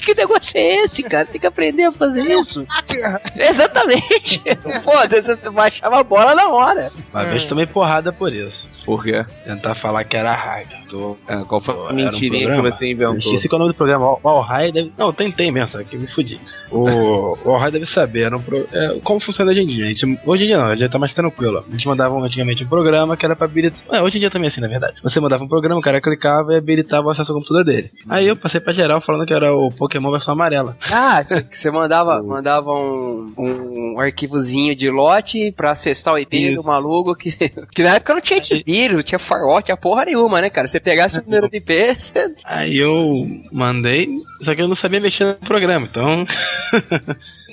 que 0.02 0.16
negócio 0.16 0.58
é 0.58 0.84
esse, 0.84 1.04
cara? 1.04 1.26
Tem 1.26 1.40
que 1.40 1.48
aprender 1.48 1.84
a 1.84 1.92
fazer 1.92 2.24
isso. 2.26 2.66
Exatamente. 3.36 4.42
Foda-se, 4.84 5.36
você 5.36 5.50
baixava 5.50 6.00
a 6.00 6.04
bola 6.04 6.36
na 6.36 6.50
hora. 6.50 6.92
Uma 7.14 7.24
vez 7.26 7.46
tomei 7.46 7.66
porrada 7.66 8.12
por 8.12 8.34
isso. 8.34 8.68
Por 8.86 9.04
quê? 9.04 9.26
Tentar 9.46 9.76
falar 9.76 10.04
que 10.04 10.18
era 10.18 10.34
hacker. 10.34 10.82
Tô, 10.90 11.18
é, 11.28 11.44
qual 11.46 11.62
foi 11.62 11.76
a 11.90 11.94
mentirinha 11.94 12.50
um 12.50 12.56
que 12.56 12.72
você 12.72 12.92
inventou? 12.92 13.14
Eu 13.14 13.20
esqueci 13.20 13.48
qual 13.48 13.58
é 13.58 13.64
o 13.64 13.66
nome 13.66 13.74
do 13.74 13.78
programa. 13.78 14.18
O 14.22 14.28
All 14.28 14.72
deve... 14.72 14.92
Não, 14.98 15.14
tentei 15.14 15.52
mesmo, 15.52 15.70
só 15.70 15.84
que 15.84 15.98
me 15.98 16.08
fudi. 16.08 16.40
O, 16.70 17.38
o 17.46 17.56
All 17.56 17.72
deve 17.72 17.86
saber 17.86 18.24
era 18.24 18.38
um 18.38 18.42
pro... 18.42 18.68
é, 18.74 19.00
como 19.04 19.22
funciona 19.22 19.52
hoje 19.52 19.62
em 19.62 19.68
dia. 19.68 19.86
Gente, 19.88 20.20
hoje 20.26 20.44
em 20.46 20.48
dia 20.48 20.58
não, 20.58 20.76
já 20.76 20.90
tá 20.90 20.98
mais 20.98 21.14
tranquilo. 21.14 21.64
A 21.68 21.72
gente 21.72 21.88
mandava 21.88 22.18
antigamente 22.20 22.64
um 22.64 22.68
programa 22.68 23.16
que 23.16 23.26
era 23.26 23.36
pra 23.36 23.46
habilitar. 23.46 23.80
É, 23.92 24.02
hoje 24.02 24.18
em 24.18 24.20
dia 24.20 24.32
também 24.32 24.48
é 24.48 24.52
assim, 24.52 24.62
na 24.62 24.68
verdade. 24.68 24.96
Você 25.04 25.20
mandava 25.20 25.44
um 25.44 25.48
programa, 25.48 25.80
o 25.80 25.84
cara 25.84 26.02
clicava 26.02 26.54
e 26.54 26.58
habilitava 26.58 27.08
o 27.08 27.12
acesso 27.12 27.32
ao 27.32 27.38
computador 27.38 27.64
dele. 27.64 27.92
Aí 28.10 28.28
eu 28.28 28.36
passei 28.36 28.60
pra 28.60 28.74
geral 28.74 29.02
falando 29.02 29.26
que 29.26 29.34
era 29.34 29.54
o 29.54 29.70
Pokémon 29.92 30.12
versão 30.12 30.34
amarela. 30.34 30.78
Ah, 30.82 31.22
você 31.24 31.70
mandava, 31.72 32.24
mandava 32.24 32.72
um, 32.72 33.34
um 33.38 34.00
arquivozinho 34.00 34.74
de 34.74 34.90
lote 34.90 35.52
pra 35.52 35.72
acessar 35.72 36.14
o 36.14 36.18
IP 36.18 36.38
Isso. 36.38 36.62
do 36.62 36.64
maluco 36.64 37.16
que, 37.16 37.32
que 37.76 37.84
na 37.84 37.96
época 37.96 38.14
não 38.14 38.22
tinha 38.22 38.40
antivírus, 38.40 38.96
não 38.96 39.04
tinha 39.04 39.20
firewall, 39.20 39.62
tinha 39.62 39.76
porra 39.76 40.06
nenhuma, 40.06 40.42
né, 40.42 40.50
cara? 40.50 40.68
Você 40.68 40.80
pegasse 40.80 41.20
o 41.20 41.24
número 41.24 41.50
de 41.50 41.58
IP, 41.58 41.96
você... 41.96 42.34
Aí 42.46 42.78
eu 42.78 43.28
mandei, 43.52 44.10
só 44.44 44.56
que 44.56 44.62
eu 44.62 44.68
não 44.68 44.76
sabia 44.76 45.02
mexer 45.02 45.26
no 45.26 45.36
programa, 45.36 45.88
então... 45.90 46.26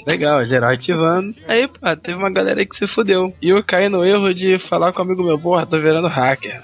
Legal, 0.06 0.46
geral 0.46 0.70
ativando. 0.70 1.34
Aí, 1.46 1.68
pá, 1.68 1.94
teve 1.94 2.16
uma 2.16 2.30
galera 2.30 2.60
aí 2.60 2.66
que 2.66 2.78
se 2.78 2.86
fudeu. 2.94 3.34
E 3.42 3.50
eu 3.50 3.62
caí 3.62 3.90
no 3.90 4.02
erro 4.02 4.32
de 4.32 4.58
falar 4.58 4.90
com 4.90 5.02
um 5.02 5.04
amigo 5.04 5.22
meu, 5.22 5.38
porra, 5.38 5.66
tô 5.66 5.78
virando 5.78 6.08
hacker. 6.08 6.62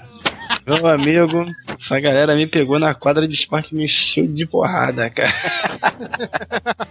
Meu 0.65 0.87
amigo, 0.87 1.45
essa 1.67 1.99
galera 1.99 2.35
me 2.35 2.47
pegou 2.47 2.79
na 2.79 2.95
quadra 2.95 3.27
de 3.27 3.35
esporte 3.35 3.69
e 3.71 3.75
me 3.75 3.85
encheu 3.85 4.25
de 4.25 4.47
porrada, 4.47 5.07
cara. 5.11 5.31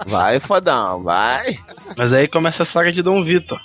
Vai, 0.07 0.39
fodão, 0.39 1.03
vai. 1.03 1.59
Mas 1.97 2.13
aí 2.13 2.29
começa 2.29 2.63
a 2.63 2.67
saga 2.67 2.93
de 2.93 3.03
Dom 3.03 3.25
Vitor. 3.25 3.59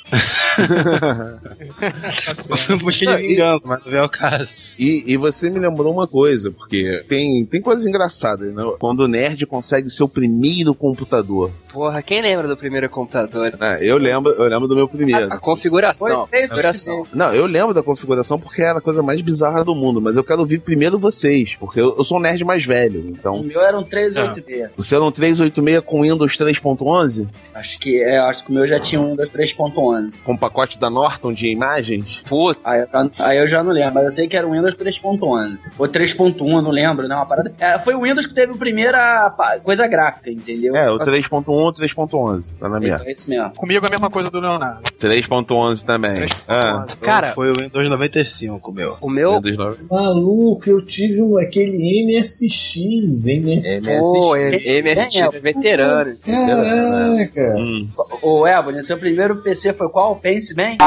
Eu 2.70 2.80
puxei 2.80 3.08
de 3.08 3.28
vingança, 3.28 3.62
mas 3.66 3.86
não 3.86 3.98
é 3.98 4.04
o 4.04 4.10
caso. 4.10 4.48
E, 4.78 5.14
e 5.14 5.18
você 5.18 5.50
me 5.50 5.60
lembrou 5.60 5.94
uma 5.94 6.08
coisa, 6.08 6.52
porque 6.52 7.04
tem, 7.08 7.46
tem 7.46 7.62
coisas 7.62 7.86
engraçadas, 7.86 8.54
né? 8.54 8.64
Quando 8.80 9.02
o 9.02 9.08
nerd 9.08 9.46
consegue 9.46 9.90
seu 9.90 10.08
primeiro 10.08 10.74
computador. 10.74 11.52
Porra, 11.72 12.02
quem 12.02 12.22
lembra 12.22 12.48
do 12.48 12.56
primeiro 12.56 12.90
computador? 12.90 13.54
É, 13.60 13.86
eu 13.86 13.98
lembro, 13.98 14.32
eu 14.32 14.48
lembro 14.48 14.68
do 14.68 14.76
meu 14.76 14.88
primeiro. 14.88 15.32
A, 15.32 15.36
a 15.36 15.40
configuração. 15.40 16.28
Foi 16.28 16.42
configuração. 16.44 17.06
Não, 17.14 17.34
eu 17.34 17.46
lembro 17.46 17.74
da 17.74 17.84
configuração 17.84 18.40
porque 18.40 18.62
era 18.62 18.80
a 18.80 18.82
coisa 18.82 19.04
mais 19.04 19.22
bizarra 19.22 19.64
do 19.64 19.76
mundo, 19.76 19.99
mas 20.02 20.16
eu 20.18 20.24
quero 20.24 20.40
ouvir 20.42 20.60
primeiro 20.60 20.98
vocês, 21.00 21.56
porque 21.60 21.80
eu, 21.80 21.96
eu 21.98 22.04
sou 22.04 22.18
um 22.18 22.22
nerd 22.22 22.44
mais 22.46 22.66
velho, 22.66 23.02
O 23.02 23.10
então. 23.10 23.44
meu 23.44 23.62
era 23.62 23.78
um 23.78 23.84
386. 23.84 24.70
Você 24.78 24.96
era 24.96 25.04
um 25.04 25.12
386 25.12 25.84
com 25.86 26.02
Windows 26.02 26.38
3.11? 26.38 27.28
Acho 27.54 27.80
que 27.80 28.02
é, 28.02 28.20
acho 28.20 28.44
que 28.46 28.52
o 28.52 28.54
meu 28.54 28.66
já 28.68 28.80
tinha 28.80 29.02
um 29.02 29.12
Windows 29.12 29.32
3.11. 29.32 30.24
Com 30.24 30.38
pacote 30.38 30.80
da 30.80 30.90
Norton 30.90 31.34
de 31.34 31.48
imagens? 31.48 32.24
Puta. 32.28 32.60
Aí, 32.64 32.80
eu 32.82 32.88
já- 32.92 33.10
aí 33.26 33.38
eu 33.38 33.48
já 33.50 33.64
não 33.64 33.72
lembro, 33.72 33.94
mas 33.96 34.06
eu 34.06 34.12
sei 34.12 34.28
que 34.28 34.36
era 34.38 34.48
o 34.48 34.52
Windows 34.52 34.76
3.11. 34.76 35.58
Ou 35.78 35.88
3.1, 35.88 36.56
eu 36.58 36.62
não 36.62 36.72
lembro, 36.72 37.08
né? 37.08 37.16
Uma 37.16 37.26
parada. 37.26 37.54
É, 37.60 37.78
foi 37.80 37.94
o 37.96 38.02
Windows 38.04 38.26
que 38.26 38.34
teve 38.34 38.54
a 38.54 38.58
primeira 38.58 39.30
coisa 39.64 39.88
gráfica, 39.88 40.30
entendeu? 40.32 40.76
É, 40.76 40.90
o 40.92 41.00
3.1 41.00 41.44
ou 41.48 41.74
3.11, 41.74 42.52
tá 42.60 42.70
na 42.70 42.80
minha. 42.80 43.02
É 43.06 43.12
esse 43.12 43.30
mesmo. 43.30 43.52
Comigo 43.56 43.86
a 43.86 43.90
mesma 43.90 44.10
coisa 44.10 44.30
do 44.30 44.40
Leonardo. 44.40 44.82
3.11 45.00 45.84
também. 45.86 46.28
Ah, 46.48 46.86
Cara, 47.02 47.34
Foi 47.34 47.52
o 47.52 47.56
Windows 47.56 47.90
95, 47.90 48.72
meu. 48.72 48.98
o 49.02 49.10
meu. 49.10 49.36
Windows 49.42 49.58
9. 49.58 49.78
Maluco, 49.90 50.70
eu 50.70 50.86
tive 50.86 51.22
um, 51.22 51.38
aquele 51.38 52.06
MSX, 52.06 53.26
MS. 53.26 53.82
Pô, 54.00 54.36
É, 54.36 54.82
MSX 54.82 55.16
é, 55.16 55.40
veterano. 55.40 56.16
Caraca. 56.26 57.56
Hum. 57.58 57.90
Ô, 58.22 58.48
Ebony, 58.48 58.84
seu 58.84 58.98
primeiro 58.98 59.38
PC 59.42 59.74
foi 59.74 59.90
qual? 59.90 60.16
Pense 60.16 60.54
bem. 60.54 60.78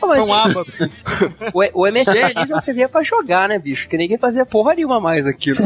Mas 0.00 0.26
um 0.26 0.32
abaco. 0.32 0.70
o, 1.54 1.82
o 1.82 1.86
MSX 1.90 2.48
não 2.50 2.58
servia 2.58 2.88
pra 2.88 3.02
jogar, 3.02 3.48
né, 3.48 3.58
bicho? 3.58 3.88
Que 3.88 3.96
ninguém 3.96 4.18
fazia 4.18 4.44
porra 4.46 4.74
nenhuma 4.74 5.00
mais 5.00 5.26
aquilo. 5.26 5.58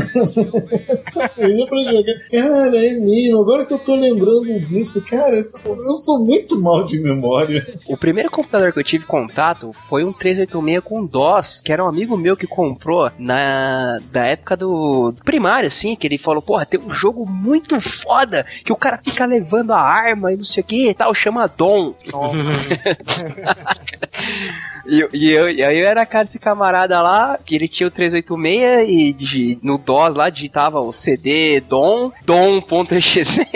Eu 1.39 1.49
ia 1.51 1.67
pra 1.67 1.79
jogar. 1.79 2.03
Cara, 2.31 2.77
é 2.85 2.91
mesmo. 2.93 3.41
Agora 3.43 3.65
que 3.65 3.73
eu 3.75 3.79
tô 3.79 3.95
lembrando 3.95 4.61
disso, 4.61 5.03
cara, 5.03 5.37
eu 5.37 5.49
sou- 5.53 5.77
eu 5.77 5.97
sou 5.99 6.25
muito 6.25 6.61
mal 6.61 6.85
de 6.85 6.99
memória. 7.01 7.67
O 7.87 7.97
primeiro 7.97 8.31
computador 8.31 8.73
que 8.73 8.79
eu 8.79 8.85
tive 8.85 9.07
contato 9.07 9.73
foi 9.73 10.05
um 10.05 10.13
386 10.13 10.83
com 10.85 11.05
DOS, 11.05 11.61
que 11.61 11.73
era 11.73 11.85
um 11.85 11.89
amigo 11.89 12.17
meu 12.17 12.37
que 12.37 12.47
comprou 12.47 13.11
na 13.19 13.99
da 14.11 14.25
época 14.27 14.57
do 14.57 15.15
primário, 15.25 15.67
assim, 15.67 15.95
que 15.97 16.07
ele 16.07 16.19
falou, 16.19 16.43
porra, 16.43 16.67
tem 16.67 16.81
um 16.81 16.91
jogo 16.91 17.25
muito 17.29 17.81
foda, 17.81 18.45
que 18.65 18.73
o 18.73 18.77
cara 18.77 18.97
fica 18.99 19.25
levando 19.25 19.73
a 19.73 19.81
arma 19.81 20.33
e 20.33 20.37
não 20.37 20.45
sei 20.45 20.63
o 20.63 20.67
que 20.67 20.89
e 20.91 20.95
tal, 20.95 21.13
chama 21.15 21.47
Dom. 21.47 21.92
E, 24.85 25.09
e 25.13 25.31
eu, 25.31 25.49
e 25.49 25.63
aí 25.63 25.79
eu 25.79 25.87
era 25.87 26.05
cara 26.05 26.25
desse 26.25 26.39
camarada 26.39 27.01
lá, 27.01 27.39
que 27.45 27.55
ele 27.55 27.69
tinha 27.69 27.87
o 27.87 27.91
386 27.91 29.33
e 29.33 29.59
no 29.63 29.79
DOS 29.79 30.15
lá 30.15 30.29
digitava 30.29 30.81
o 30.81 30.93
CD 30.93 31.61
Dom, 31.61 32.11
Dom.exe. 32.25 33.47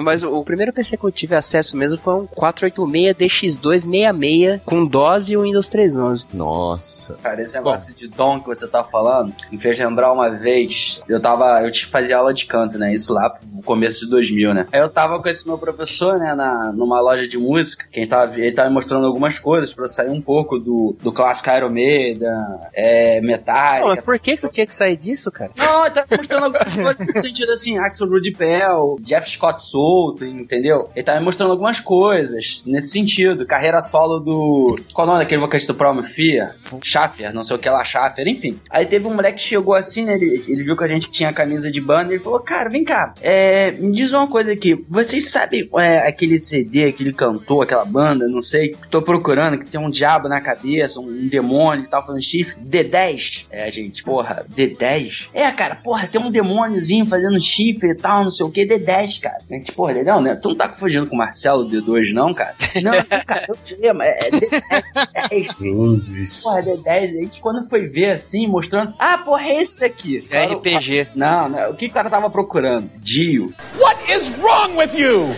Mas 0.00 0.22
o, 0.22 0.32
o 0.32 0.44
primeiro 0.44 0.72
PC 0.72 0.96
que 0.96 1.04
eu 1.04 1.12
tive 1.12 1.34
acesso 1.34 1.76
mesmo 1.76 1.96
foi 1.96 2.14
um 2.14 2.26
486 2.26 3.12
DX266 3.22 4.60
com 4.64 4.84
DOS 4.84 5.30
e 5.30 5.36
o 5.36 5.42
Windows 5.42 5.68
311. 5.68 6.26
Nossa. 6.34 7.14
Cara, 7.22 7.40
esse 7.40 7.54
negócio 7.54 7.94
de 7.94 8.08
dom 8.08 8.40
que 8.40 8.46
você 8.46 8.66
tá 8.66 8.84
falando 8.84 9.32
me 9.50 9.58
fez 9.58 9.78
lembrar 9.78 10.12
uma 10.12 10.30
vez. 10.30 11.02
Eu 11.08 11.20
tava. 11.20 11.62
Eu 11.62 11.70
te 11.70 11.86
fazia 11.86 12.16
aula 12.18 12.32
de 12.32 12.46
canto, 12.46 12.78
né? 12.78 12.92
Isso 12.92 13.12
lá 13.12 13.38
no 13.52 13.62
começo 13.62 14.00
de 14.00 14.10
2000, 14.10 14.54
né? 14.54 14.66
Aí 14.72 14.80
eu 14.80 14.90
tava 14.90 15.20
com 15.20 15.28
esse 15.28 15.46
meu 15.46 15.58
professor, 15.58 16.18
né? 16.18 16.34
Na, 16.34 16.72
numa 16.72 17.00
loja 17.00 17.26
de 17.26 17.38
música. 17.38 17.86
Quem 17.90 18.06
tava, 18.06 18.38
ele 18.38 18.52
tava 18.52 18.68
me 18.68 18.74
mostrando 18.74 19.06
algumas 19.06 19.38
coisas 19.38 19.72
pra 19.72 19.84
eu 19.84 19.88
sair 19.88 20.10
um 20.10 20.20
pouco 20.20 20.58
do, 20.58 20.96
do 21.02 21.12
clássico 21.12 21.50
Iron 21.50 21.70
Maiden, 21.70 22.28
é, 22.74 23.20
Metallica. 23.20 23.82
Pô, 23.82 23.94
mas 23.94 24.04
por 24.04 24.18
que, 24.18 24.36
que 24.36 24.46
eu 24.46 24.50
tinha 24.50 24.66
que 24.66 24.74
sair 24.74 24.96
disso, 24.96 25.30
cara? 25.30 25.50
Não, 25.56 25.86
ele 25.86 25.94
tava 25.94 26.16
mostrando 26.16 26.44
algumas 26.44 26.74
coisas 26.74 27.14
no 27.14 27.22
sentido 27.22 27.52
assim, 27.52 27.78
Axel 27.78 28.08
Rudy 28.08 28.32
Pell, 28.32 28.96
Jeff 29.00 29.30
Scott 29.30 29.64
solto, 29.82 30.24
entendeu? 30.24 30.88
Ele 30.94 31.04
tava 31.04 31.18
me 31.18 31.24
mostrando 31.24 31.50
algumas 31.50 31.80
coisas 31.80 32.62
nesse 32.64 32.88
sentido. 32.88 33.44
Carreira 33.44 33.80
solo 33.80 34.20
do. 34.20 34.76
Qual 34.94 35.06
o 35.06 35.10
nome 35.10 35.24
daquele 35.24 35.40
vocalista 35.40 35.72
do 35.72 35.76
Prom 35.76 36.02
Fear? 36.04 36.54
Schaffer, 36.82 37.34
não 37.34 37.42
sei 37.42 37.56
o 37.56 37.58
que 37.58 37.68
lá, 37.68 37.82
Schaffer, 37.82 38.26
enfim. 38.28 38.58
Aí 38.70 38.86
teve 38.86 39.06
um 39.06 39.14
moleque 39.14 39.38
que 39.38 39.42
chegou 39.42 39.74
assim, 39.74 40.04
né? 40.04 40.14
Ele, 40.14 40.44
ele 40.46 40.62
viu 40.62 40.76
que 40.76 40.84
a 40.84 40.88
gente 40.88 41.10
tinha 41.10 41.32
camisa 41.32 41.70
de 41.70 41.80
banda 41.80 42.12
e 42.12 42.14
ele 42.14 42.22
falou: 42.22 42.38
Cara, 42.40 42.70
vem 42.70 42.84
cá, 42.84 43.14
é, 43.20 43.72
me 43.72 43.92
diz 43.92 44.12
uma 44.12 44.28
coisa 44.28 44.52
aqui. 44.52 44.84
Vocês 44.88 45.30
sabem 45.30 45.68
é, 45.78 46.06
aquele 46.06 46.38
CD, 46.38 46.84
aquele 46.84 47.12
cantor, 47.12 47.64
aquela 47.64 47.84
banda, 47.84 48.28
não 48.28 48.40
sei, 48.40 48.76
tô 48.90 49.02
procurando, 49.02 49.58
que 49.58 49.70
tem 49.70 49.80
um 49.80 49.90
diabo 49.90 50.28
na 50.28 50.40
cabeça, 50.40 51.00
um, 51.00 51.08
um 51.08 51.28
demônio 51.28 51.84
e 51.84 51.88
tal, 51.88 52.06
fazendo 52.06 52.22
chifre? 52.22 52.62
D10? 52.62 53.46
É, 53.50 53.70
gente, 53.72 54.04
porra, 54.04 54.46
D10? 54.54 55.28
É, 55.34 55.50
cara, 55.50 55.74
porra, 55.74 56.06
tem 56.06 56.20
um 56.20 56.30
demôniozinho 56.30 57.06
fazendo 57.06 57.40
chifre 57.40 57.90
e 57.90 57.96
tal, 57.96 58.24
não 58.24 58.30
sei 58.30 58.46
o 58.46 58.50
que, 58.50 58.66
D10, 58.66 59.20
cara. 59.20 59.38
A 59.50 59.54
gente, 59.54 59.71
porra, 59.74 59.92
legal, 59.92 60.20
né? 60.20 60.34
Tu 60.34 60.48
não 60.48 60.56
tá 60.56 60.68
confundindo 60.68 61.06
com 61.06 61.14
o 61.14 61.18
Marcelo 61.18 61.68
D2, 61.68 62.12
não, 62.12 62.32
cara? 62.32 62.54
Não, 62.82 62.92
cara, 63.24 63.46
eu 63.48 63.54
sei, 63.58 63.92
mas 63.92 64.08
é 64.08 64.30
D10. 64.30 65.54
Cruzes. 65.54 66.42
Porra, 66.42 66.62
D10, 66.62 67.02
a 67.02 67.06
gente 67.06 67.40
quando 67.40 67.68
foi 67.68 67.86
ver 67.86 68.12
assim, 68.12 68.46
mostrando, 68.46 68.94
ah, 68.98 69.18
porra, 69.18 69.46
é 69.46 69.62
esse 69.62 69.78
daqui. 69.80 70.18
RPG. 70.18 71.08
Não, 71.14 71.48
não, 71.48 71.70
o 71.70 71.74
que 71.74 71.86
o 71.86 71.90
cara 71.90 72.08
tava 72.10 72.30
procurando? 72.30 72.90
Dio. 72.96 73.52
What 73.78 74.10
is 74.10 74.32
wrong 74.38 74.76
with 74.76 74.98
you? 74.98 75.28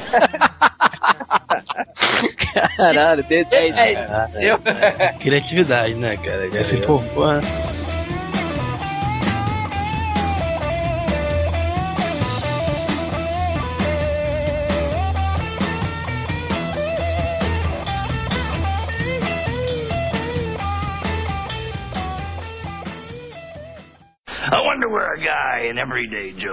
Caralho, 2.76 3.24
D10. 3.24 3.76
É, 3.76 3.94
cara. 3.94 4.30
eu, 4.42 4.58
Criatividade, 5.20 5.94
né, 5.94 6.16
cara? 6.16 6.46
Assim, 6.46 6.80
pô, 6.82 6.98
porra. 7.14 7.40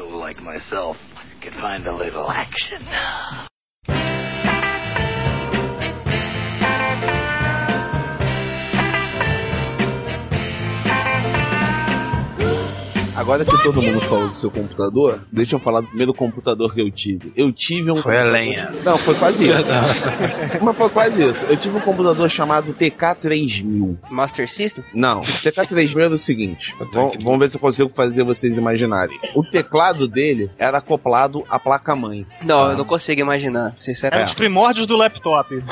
Like 0.10 0.42
myself, 0.42 0.98
can 1.42 1.54
find 1.54 1.88
a 1.88 1.96
little 1.96 2.30
action. 2.30 3.48
Agora 13.22 13.46
que 13.46 13.64
todo 13.64 13.80
mundo 13.82 14.02
falou 14.02 14.30
do 14.30 14.34
seu 14.36 14.50
computador, 14.50 15.20
deixa 15.32 15.56
eu 15.56 15.60
falar 15.60 15.82
do 15.82 15.88
primeiro 15.88 16.12
computador 16.12 16.74
que 16.74 16.82
eu 16.82 16.90
tive. 16.90 17.32
Eu 17.38 17.52
tive 17.52 17.92
um. 17.92 18.02
Foi 18.02 18.18
a 18.20 18.24
lenha. 18.24 18.72
Não, 18.84 18.98
foi 18.98 19.14
quase 19.14 19.48
isso. 19.48 19.70
Mas 20.62 20.76
foi 20.76 20.90
quase 20.90 21.24
isso. 21.30 21.46
Eu 21.46 21.56
tive 21.56 21.78
um 21.78 21.82
computador 21.82 22.28
chamado 22.32 22.74
TK3000. 22.74 23.98
Master 24.10 24.50
System? 24.50 24.84
Não, 24.94 25.22
o 25.22 25.26
TK3000 25.44 26.00
era 26.00 26.14
o 26.14 26.18
seguinte. 26.18 26.74
Vamos, 26.92 27.24
vamos 27.24 27.40
ver 27.40 27.50
se 27.50 27.58
eu 27.58 27.62
consigo 27.62 27.90
fazer 27.90 28.24
vocês 28.24 28.58
imaginarem. 28.58 29.18
O 29.36 29.44
teclado 29.44 30.08
dele 30.08 30.50
era 30.58 30.80
acoplado 30.80 31.44
à 31.50 31.60
placa-mãe. 31.60 32.26
Não, 32.44 32.62
Ah. 32.64 32.72
eu 32.72 32.78
não 32.78 32.86
consigo 32.86 33.22
imaginar, 33.22 33.68
Era 33.68 33.76
sinceramente. 33.80 34.30
os 34.32 34.36
primórdios 34.36 34.88
do 34.88 34.96
laptop. 34.98 35.64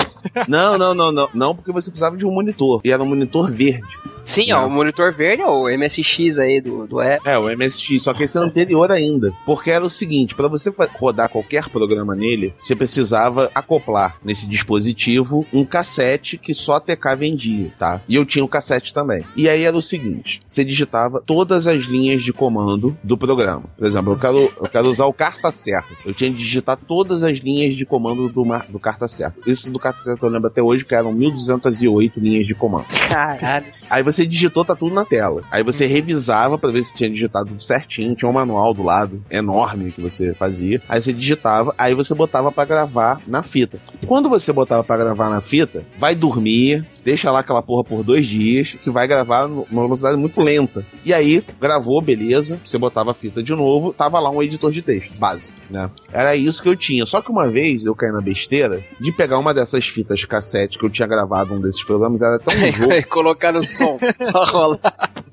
Não, 0.47 0.77
não, 0.77 0.93
não, 0.93 1.11
não. 1.11 1.29
Não, 1.33 1.55
porque 1.55 1.71
você 1.71 1.89
precisava 1.89 2.15
de 2.15 2.25
um 2.25 2.31
monitor. 2.31 2.81
E 2.85 2.91
era 2.91 3.01
um 3.01 3.07
monitor 3.07 3.49
verde. 3.51 3.87
Sim, 4.29 4.51
ó, 4.53 4.67
o 4.67 4.69
monitor 4.69 5.11
verde 5.11 5.41
é 5.41 5.47
o 5.47 5.63
MSX 5.75 6.37
aí 6.37 6.61
do, 6.61 6.85
do 6.85 6.99
Apple. 6.99 7.27
É, 7.29 7.37
o 7.37 7.45
MSX, 7.49 8.03
só 8.03 8.13
que 8.13 8.23
esse 8.23 8.37
é 8.37 8.41
anterior 8.41 8.91
ainda. 8.91 9.33
Porque 9.43 9.71
era 9.71 9.83
o 9.83 9.89
seguinte, 9.89 10.35
para 10.35 10.47
você 10.47 10.71
rodar 10.99 11.29
qualquer 11.29 11.67
programa 11.69 12.15
nele, 12.15 12.53
você 12.59 12.75
precisava 12.75 13.49
acoplar 13.55 14.17
nesse 14.23 14.47
dispositivo 14.47 15.45
um 15.51 15.65
cassete 15.65 16.37
que 16.37 16.53
só 16.53 16.75
a 16.75 16.79
TK 16.79 17.15
vendia, 17.17 17.71
tá? 17.77 18.01
E 18.07 18.15
eu 18.15 18.23
tinha 18.25 18.45
o 18.45 18.47
cassete 18.47 18.93
também. 18.93 19.23
E 19.35 19.49
aí 19.49 19.63
era 19.63 19.75
o 19.75 19.81
seguinte, 19.81 20.39
você 20.45 20.63
digitava 20.63 21.21
todas 21.25 21.65
as 21.65 21.85
linhas 21.85 22.21
de 22.23 22.31
comando 22.31 22.95
do 23.03 23.17
programa. 23.17 23.63
Por 23.77 23.87
exemplo, 23.87 24.13
eu 24.13 24.17
quero, 24.19 24.53
eu 24.61 24.69
quero 24.69 24.87
usar 24.89 25.05
o 25.05 25.13
carta 25.13 25.49
certo. 25.51 25.95
Eu 26.05 26.13
tinha 26.13 26.29
que 26.31 26.37
digitar 26.37 26.77
todas 26.77 27.23
as 27.23 27.39
linhas 27.39 27.75
de 27.75 27.83
comando 27.85 28.29
do, 28.29 28.45
mar- 28.45 28.67
do 28.69 28.79
carta 28.79 29.07
certo. 29.07 29.41
Isso 29.49 29.71
do 29.71 29.79
carta 29.79 29.99
certo 29.99 30.23
eu 30.23 30.29
lembro 30.29 30.47
até 30.47 30.61
hoje 30.61 30.85
que 30.85 30.93
eram 30.93 31.11
1208 31.11 32.19
linhas 32.19 32.45
de 32.45 32.53
comando. 32.53 32.85
Caralho. 33.07 33.65
Aí 33.89 34.03
você 34.03 34.18
digitou, 34.25 34.65
tá 34.65 34.75
tudo 34.75 34.93
na 34.93 35.05
tela. 35.05 35.43
Aí 35.51 35.63
você 35.63 35.85
revisava 35.85 36.57
pra 36.57 36.71
ver 36.71 36.83
se 36.83 36.95
tinha 36.95 37.09
digitado 37.09 37.47
tudo 37.47 37.61
certinho. 37.61 38.15
Tinha 38.15 38.29
um 38.29 38.33
manual 38.33 38.73
do 38.73 38.83
lado, 38.83 39.23
enorme, 39.29 39.91
que 39.91 40.01
você 40.01 40.33
fazia. 40.33 40.81
Aí 40.87 41.01
você 41.01 41.13
digitava, 41.13 41.73
aí 41.77 41.93
você 41.93 42.13
botava 42.13 42.51
pra 42.51 42.65
gravar 42.65 43.21
na 43.27 43.43
fita. 43.43 43.79
Quando 44.05 44.29
você 44.29 44.51
botava 44.51 44.83
pra 44.83 44.97
gravar 44.97 45.29
na 45.29 45.41
fita, 45.41 45.83
vai 45.97 46.15
dormir, 46.15 46.85
deixa 47.03 47.31
lá 47.31 47.39
aquela 47.39 47.61
porra 47.61 47.83
por 47.83 48.03
dois 48.03 48.25
dias, 48.25 48.73
que 48.81 48.89
vai 48.89 49.07
gravar 49.07 49.47
numa 49.47 49.81
velocidade 49.83 50.17
muito 50.17 50.41
lenta. 50.41 50.85
E 51.05 51.13
aí, 51.13 51.43
gravou, 51.59 52.01
beleza, 52.01 52.59
você 52.63 52.77
botava 52.77 53.11
a 53.11 53.13
fita 53.13 53.41
de 53.41 53.53
novo, 53.53 53.93
tava 53.93 54.19
lá 54.19 54.29
um 54.29 54.41
editor 54.43 54.71
de 54.71 54.81
texto, 54.81 55.13
básico, 55.17 55.57
né? 55.69 55.89
Era 56.11 56.35
isso 56.35 56.61
que 56.61 56.69
eu 56.69 56.75
tinha. 56.75 57.05
Só 57.05 57.21
que 57.21 57.31
uma 57.31 57.47
vez 57.49 57.85
eu 57.85 57.95
caí 57.95 58.11
na 58.11 58.21
besteira 58.21 58.81
de 58.99 59.11
pegar 59.11 59.37
uma 59.39 59.53
dessas 59.53 59.87
fitas 59.87 60.23
cassete 60.25 60.77
que 60.77 60.85
eu 60.85 60.89
tinha 60.89 61.07
gravado 61.07 61.53
um 61.53 61.59
desses 61.61 61.83
programas, 61.83 62.21
era 62.21 62.37
tão 62.39 62.53
louco. 62.79 62.93
e 62.93 63.03
colocar 63.03 63.51
no 63.51 63.63
som, 63.63 63.97
só 64.31 64.43
rolar. 64.51 64.79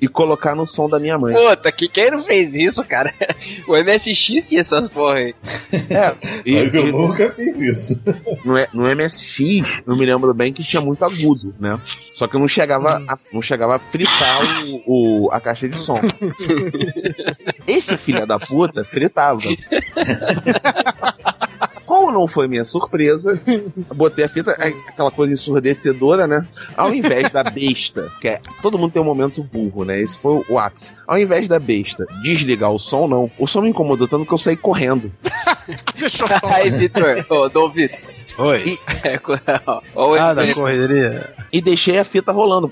e 0.00 0.08
colocar 0.08 0.54
no 0.54 0.66
som 0.66 0.88
da 0.88 0.98
minha 0.98 1.18
mãe. 1.18 1.34
Puta, 1.34 1.70
que 1.72 1.88
quem 1.88 2.10
não 2.10 2.18
fez 2.18 2.54
isso, 2.54 2.82
cara? 2.84 3.12
O 3.68 3.72
MSX 3.76 4.44
tinha 4.46 4.60
essas 4.60 4.86
porra 4.88 5.14
aí. 5.16 5.34
É, 5.90 6.14
e, 6.44 6.54
Mas 6.64 6.74
eu 6.74 6.88
e 6.88 6.92
nunca 6.92 7.32
fiz 7.32 7.58
isso. 7.60 8.04
no, 8.44 8.58
E- 8.58 8.68
no 8.72 8.84
MSX, 8.94 9.82
eu 9.86 9.96
me 9.96 10.04
lembro 10.06 10.32
bem 10.34 10.52
que 10.52 10.64
tinha 10.64 10.80
muito 10.80 11.04
agudo, 11.04 11.54
né? 11.58 11.80
Só 12.14 12.26
que 12.26 12.36
eu 12.36 12.40
não 12.40 12.48
chegava, 12.48 12.96
a, 13.08 13.16
não 13.32 13.42
chegava 13.42 13.76
a 13.76 13.78
fritar 13.78 14.40
o, 14.86 15.26
o- 15.26 15.32
a 15.32 15.40
caixa 15.40 15.68
de 15.68 15.78
som. 15.78 16.00
Esse 17.66 17.96
filho 17.96 18.26
da 18.26 18.38
puta 18.38 18.84
fritava. 18.84 19.40
Como 21.84 22.10
não 22.10 22.26
foi 22.26 22.48
minha 22.48 22.64
surpresa, 22.64 23.40
botei 23.94 24.24
a 24.24 24.28
fita, 24.28 24.50
é 24.60 24.68
aquela 24.90 25.10
coisa 25.10 25.32
ensurdecedora, 25.32 26.26
né? 26.26 26.44
Ao 26.76 26.92
invés 26.92 27.30
da 27.30 27.44
besta, 27.44 28.10
que 28.20 28.26
é. 28.28 28.40
Todo 28.60 28.76
mundo 28.78 28.92
tem 28.92 29.00
um 29.00 29.04
momento 29.04 29.42
burro, 29.42 29.84
né? 29.84 30.00
Esse 30.00 30.18
foi 30.18 30.42
o 30.48 30.58
ápice. 30.58 30.94
Ao 31.06 31.16
invés 31.16 31.46
da 31.46 31.60
besta 31.60 32.04
desligar 32.22 32.72
o 32.72 32.78
som, 32.78 33.06
não. 33.06 33.30
O 33.38 33.46
som 33.46 33.60
me 33.62 33.70
incomodou 33.70 34.08
tanto 34.08 34.26
que 34.26 34.32
eu 34.34 34.38
saí 34.38 34.56
correndo. 34.56 35.12
Aí, 36.42 36.70
Vitor, 36.70 37.24
ô, 37.30 37.48
Dom 37.48 37.70
Vitor. 37.70 38.15
Oi. 38.38 38.64
É, 39.04 39.18
ó, 39.66 39.80
ó, 39.94 40.14
Ah, 40.16 40.34
da 40.34 40.54
correria. 40.54 41.30
e 41.52 41.60
deixei 41.62 41.98
a 41.98 42.04
fita 42.04 42.32
rolando. 42.32 42.70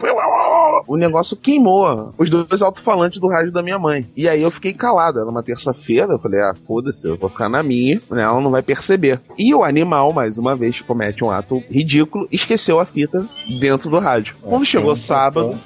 O 0.87 0.97
negócio 0.97 1.37
queimou 1.37 2.11
os 2.19 2.29
dois 2.29 2.61
alto-falantes 2.61 3.19
do 3.19 3.29
rádio 3.29 3.51
da 3.51 3.63
minha 3.63 3.79
mãe. 3.79 4.07
E 4.17 4.29
aí 4.29 4.43
eu 4.43 4.51
fiquei 4.51 4.75
calado. 4.75 5.19
Era 5.21 5.29
uma 5.31 5.43
terça-feira. 5.43 6.13
Eu 6.13 6.19
falei, 6.19 6.41
ah, 6.41 6.55
foda-se, 6.67 7.09
eu 7.09 7.17
vou 7.17 7.31
ficar 7.31 7.49
na 7.49 7.63
minha, 7.63 8.01
né? 8.11 8.23
Ela 8.23 8.41
não 8.41 8.51
vai 8.51 8.63
perceber. 8.63 9.21
E 9.39 9.55
o 9.55 9.65
animal, 9.65 10.13
mais 10.13 10.37
uma 10.37 10.55
vez, 10.55 10.81
comete 10.83 11.25
um 11.25 11.31
ato 11.31 11.63
ridículo, 11.71 12.29
esqueceu 12.31 12.79
a 12.79 12.85
fita 12.85 13.25
dentro 13.59 13.89
do 13.89 13.99
rádio. 13.99 14.37
Quando 14.43 14.67
chegou 14.67 14.95
sábado. 14.95 15.59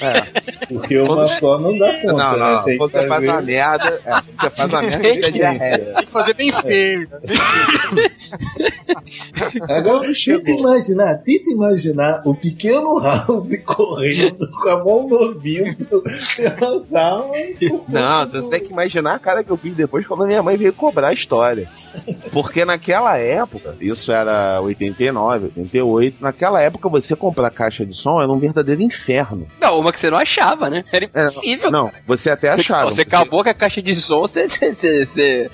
É. 0.00 0.22
Porque 0.72 0.98
uma 0.98 1.28
só 1.28 1.58
não 1.58 1.76
dá 1.78 1.92
conta. 2.00 2.12
Não, 2.14 2.32
né? 2.32 2.38
não, 2.38 2.62
Tem 2.64 2.72
que 2.72 2.78
quando 2.78 2.90
você 2.90 2.98
faz 2.98 3.10
fazer- 3.10 3.28
uma 3.30 3.42
merda, 3.42 4.00
é, 4.04 4.10
quando 4.10 4.24
você 4.40 4.50
faz 4.50 4.72
uma 4.72 4.82
merda, 4.82 5.08
isso 5.10 5.24
é 5.26 5.30
diarreia. 5.30 5.78
Tem 5.78 6.06
que 6.06 6.10
fazer 6.12 6.34
bem 6.34 6.60
feio. 6.62 7.00
né? 7.10 8.10
Agora, 9.68 10.12
tenta 10.12 10.50
imaginar, 10.50 11.14
tenta 11.18 11.50
imaginar 11.50 12.22
o 12.24 12.34
pequeno 12.34 12.98
House 13.00 13.48
correndo 13.64 14.50
com 14.50 14.68
a 14.68 14.84
mão 14.84 15.06
no 15.08 15.16
ouvido 15.16 16.02
pela 16.36 16.84
sala. 16.90 17.30
Não, 17.88 18.26
você 18.28 18.42
tem 18.48 18.60
que 18.60 18.72
imaginar 18.72 19.14
a 19.14 19.18
cara 19.18 19.42
que 19.44 19.50
eu 19.50 19.56
fiz 19.56 19.74
depois 19.74 20.06
quando 20.06 20.24
a 20.24 20.26
minha 20.26 20.42
mãe 20.42 20.56
veio 20.56 20.72
cobrar 20.72 21.08
a 21.08 21.12
história. 21.12 21.68
Porque 22.32 22.64
naquela 22.64 23.18
época, 23.18 23.76
isso 23.80 24.10
era 24.12 24.60
89, 24.62 25.46
88, 25.56 26.16
naquela 26.20 26.60
época 26.60 26.88
você 26.88 27.14
comprar 27.14 27.50
caixa 27.50 27.84
de 27.84 27.94
som 27.94 28.20
era 28.20 28.30
um 28.32 28.38
verdadeiro 28.38 28.80
inferno. 28.82 29.46
Não, 29.60 29.78
uma 29.78 29.92
que 29.92 30.00
você 30.00 30.10
não 30.10 30.18
achava, 30.18 30.70
né? 30.70 30.84
Era 30.90 31.04
impossível. 31.04 31.70
Não, 31.70 31.90
você 32.06 32.30
até 32.30 32.52
Você- 32.54 32.60
achava. 32.60 32.90
Você, 32.90 33.02
acabou 33.02 33.42
com 33.44 33.50
a 33.50 33.54
caixa 33.54 33.82
de 33.82 33.94
som, 33.94 34.20
você, 34.20 34.48
você- 34.48 34.72
você- 34.72 35.04
você 35.04 35.50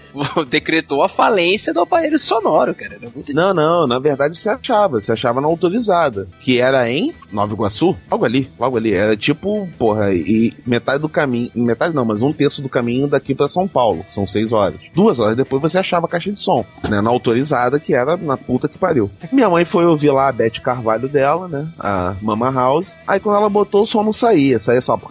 decretou 0.48 1.02
a 1.02 1.08
falência 1.08 1.72
do 1.74 1.80
aparelho 1.80 2.18
sonoro, 2.18 2.67
cara. 2.74 2.94
Era 2.94 3.10
muito 3.14 3.34
Não, 3.34 3.52
não, 3.54 3.86
na 3.86 3.98
verdade 3.98 4.36
você 4.36 4.48
achava, 4.48 5.00
você 5.00 5.12
achava 5.12 5.40
na 5.40 5.46
autorizada, 5.46 6.28
que 6.40 6.60
era 6.60 6.88
em 6.90 7.14
Nova 7.32 7.52
Iguaçu, 7.52 7.96
logo 8.10 8.24
ali, 8.24 8.50
logo 8.58 8.76
ali, 8.76 8.92
era 8.92 9.16
tipo, 9.16 9.68
porra, 9.78 10.12
e 10.12 10.52
metade 10.66 11.00
do 11.00 11.08
caminho, 11.08 11.50
metade 11.54 11.94
não, 11.94 12.04
mas 12.04 12.22
um 12.22 12.32
terço 12.32 12.62
do 12.62 12.68
caminho 12.68 13.06
daqui 13.06 13.34
pra 13.34 13.48
São 13.48 13.66
Paulo, 13.68 14.04
são 14.08 14.26
seis 14.26 14.52
horas. 14.52 14.80
Duas 14.94 15.18
horas 15.18 15.36
depois 15.36 15.60
você 15.62 15.78
achava 15.78 16.06
a 16.06 16.08
caixa 16.08 16.32
de 16.32 16.40
som, 16.40 16.64
né, 16.88 17.00
na 17.00 17.10
autorizada, 17.10 17.78
que 17.78 17.94
era 17.94 18.16
na 18.16 18.36
puta 18.36 18.68
que 18.68 18.78
pariu. 18.78 19.10
Minha 19.32 19.48
mãe 19.48 19.64
foi 19.64 19.86
ouvir 19.86 20.10
lá 20.10 20.28
a 20.28 20.32
Beth 20.32 20.60
Carvalho 20.62 21.08
dela, 21.08 21.48
né, 21.48 21.66
a 21.78 22.14
Mama 22.20 22.50
House, 22.50 22.96
aí 23.06 23.20
quando 23.20 23.36
ela 23.36 23.48
botou 23.48 23.82
o 23.82 23.86
som 23.86 24.02
não 24.02 24.12
saía, 24.12 24.58
saía 24.58 24.80
só... 24.80 24.98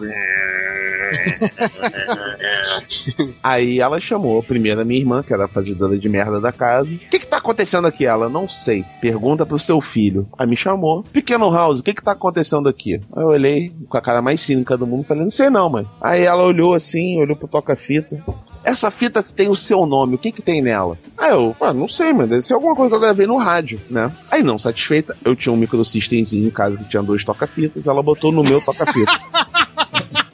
Aí 3.42 3.80
ela 3.80 4.00
chamou 4.00 4.42
primeiro 4.42 4.80
a 4.80 4.84
minha 4.84 5.00
irmã, 5.00 5.22
que 5.22 5.32
era 5.32 5.44
a 5.44 5.48
fazedora 5.48 5.96
de 5.96 6.08
merda 6.08 6.40
da 6.40 6.52
casa. 6.52 6.90
O 6.90 6.98
que 6.98 7.18
que 7.18 7.26
tá 7.26 7.38
acontecendo 7.38 7.86
aqui? 7.86 8.06
Ela, 8.06 8.28
não 8.28 8.48
sei. 8.48 8.84
Pergunta 9.00 9.46
pro 9.46 9.58
seu 9.58 9.80
filho. 9.80 10.28
Aí 10.38 10.46
me 10.46 10.56
chamou. 10.56 11.02
Pequeno 11.12 11.50
House, 11.50 11.80
o 11.80 11.82
que 11.82 11.94
que 11.94 12.02
tá 12.02 12.12
acontecendo 12.12 12.68
aqui? 12.68 12.94
Aí 13.14 13.22
eu 13.22 13.28
olhei 13.28 13.72
com 13.88 13.96
a 13.96 14.02
cara 14.02 14.22
mais 14.22 14.40
cínica 14.40 14.76
do 14.76 14.86
mundo, 14.86 15.04
falei, 15.04 15.24
não 15.24 15.30
sei 15.30 15.50
não, 15.50 15.70
mãe. 15.70 15.86
Aí 16.00 16.24
ela 16.24 16.44
olhou 16.44 16.74
assim, 16.74 17.20
olhou 17.20 17.36
pro 17.36 17.48
toca-fita. 17.48 18.22
Essa 18.64 18.90
fita 18.90 19.22
tem 19.22 19.48
o 19.48 19.56
seu 19.56 19.86
nome, 19.86 20.16
o 20.16 20.18
que 20.18 20.32
que 20.32 20.42
tem 20.42 20.60
nela? 20.60 20.98
Aí 21.16 21.30
eu, 21.30 21.56
ah, 21.60 21.72
não 21.72 21.88
sei, 21.88 22.12
mas 22.12 22.28
deve 22.28 22.42
ser 22.42 22.54
alguma 22.54 22.74
coisa 22.74 22.90
que 22.90 22.96
eu 22.96 23.00
gravei 23.00 23.26
no 23.26 23.36
rádio, 23.36 23.80
né? 23.88 24.12
Aí 24.30 24.42
não 24.42 24.58
satisfeita, 24.58 25.16
eu 25.24 25.34
tinha 25.34 25.52
um 25.52 25.56
microsystemzinho 25.56 26.46
em 26.46 26.50
casa 26.50 26.76
que 26.76 26.88
tinha 26.88 27.02
dois 27.02 27.24
toca-fitas, 27.24 27.86
ela 27.86 28.02
botou 28.02 28.32
no 28.32 28.42
meu 28.42 28.60
toca-fita. 28.60 29.12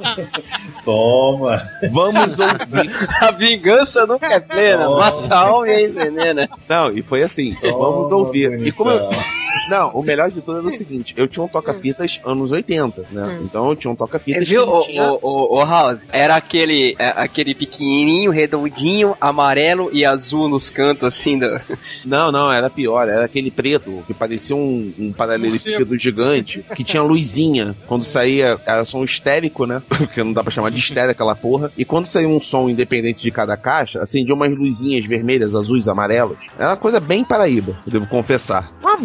Toma! 0.84 1.62
Vamos 1.90 2.38
ouvir. 2.38 3.08
A 3.20 3.30
vingança 3.30 4.06
nunca 4.06 4.26
é 4.26 4.40
plena. 4.40 4.84
Toma. 4.84 4.98
Mata 4.98 5.34
a 5.34 5.38
alma 5.38 5.68
e 5.68 5.86
envenena. 5.86 6.48
Não, 6.68 6.92
e 6.92 7.02
foi 7.02 7.22
assim, 7.22 7.54
Toma, 7.54 7.78
vamos 7.78 8.12
ouvir. 8.12 8.66
E 8.66 8.72
como 8.72 8.90
eu, 8.90 8.98
bonitão. 9.06 9.43
Não, 9.68 9.90
o 9.90 10.02
melhor 10.02 10.30
de 10.30 10.40
tudo 10.40 10.58
era 10.58 10.66
o 10.66 10.70
seguinte: 10.76 11.14
eu 11.16 11.26
tinha 11.26 11.42
um 11.44 11.48
toca-fitas 11.48 12.20
anos 12.24 12.50
80, 12.50 13.06
né? 13.10 13.40
Então 13.42 13.70
eu 13.70 13.76
tinha 13.76 13.90
um 13.90 13.96
toca-fitas 13.96 14.46
Viu, 14.48 14.64
o, 14.64 14.80
tinha. 14.82 15.12
o, 15.12 15.18
o, 15.22 15.56
o 15.56 15.64
House? 15.64 16.06
Era 16.12 16.36
aquele, 16.36 16.94
é, 16.98 17.08
aquele 17.16 17.54
pequenininho, 17.54 18.30
redondinho, 18.30 19.16
amarelo 19.20 19.90
e 19.92 20.04
azul 20.04 20.48
nos 20.48 20.70
cantos, 20.70 21.04
assim, 21.04 21.38
do... 21.38 21.44
Não, 22.04 22.30
não, 22.30 22.52
era 22.52 22.68
pior, 22.68 23.08
era 23.08 23.24
aquele 23.24 23.50
preto 23.50 24.02
que 24.06 24.12
parecia 24.12 24.54
um, 24.54 24.92
um 24.98 25.12
paralelepípedo 25.12 25.98
gigante, 25.98 26.64
que 26.74 26.84
tinha 26.84 27.02
luzinha. 27.02 27.74
Quando 27.86 28.04
saía, 28.04 28.58
era 28.66 28.84
som 28.84 29.04
histérico, 29.04 29.66
né? 29.66 29.82
Porque 29.88 30.22
não 30.22 30.32
dá 30.32 30.42
pra 30.42 30.52
chamar 30.52 30.70
de 30.70 30.78
estéreo 30.78 31.10
aquela 31.10 31.34
porra. 31.34 31.70
E 31.76 31.84
quando 31.84 32.06
saía 32.06 32.28
um 32.28 32.40
som 32.40 32.68
independente 32.68 33.22
de 33.22 33.30
cada 33.30 33.56
caixa, 33.56 34.00
acendia 34.00 34.34
umas 34.34 34.56
luzinhas 34.56 35.06
vermelhas, 35.06 35.54
azuis, 35.54 35.88
amarelas. 35.88 36.38
Era 36.58 36.70
uma 36.70 36.76
coisa 36.76 37.00
bem 37.00 37.24
paraíba, 37.24 37.78
eu 37.86 37.92
devo 37.92 38.06
confessar. 38.06 38.72
Mas 38.82 39.00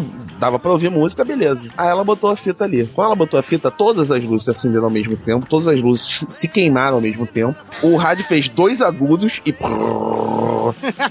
dava 0.49 0.59
pra 0.59 0.71
ouvir 0.71 0.89
música, 0.89 1.23
beleza. 1.23 1.69
Aí 1.77 1.87
ela 1.87 2.03
botou 2.03 2.29
a 2.29 2.35
fita 2.35 2.63
ali. 2.63 2.87
Quando 2.87 3.05
ela 3.07 3.15
botou 3.15 3.39
a 3.39 3.43
fita, 3.43 3.69
todas 3.69 4.09
as 4.09 4.23
luzes 4.23 4.45
se 4.45 4.51
acenderam 4.51 4.85
ao 4.85 4.89
mesmo 4.89 5.15
tempo, 5.15 5.45
todas 5.45 5.67
as 5.67 5.79
luzes 5.79 6.25
se 6.29 6.47
queimaram 6.47 6.95
ao 6.95 7.01
mesmo 7.01 7.27
tempo. 7.27 7.55
O 7.83 7.95
rádio 7.95 8.25
fez 8.25 8.49
dois 8.49 8.81
agudos 8.81 9.41
e. 9.45 9.55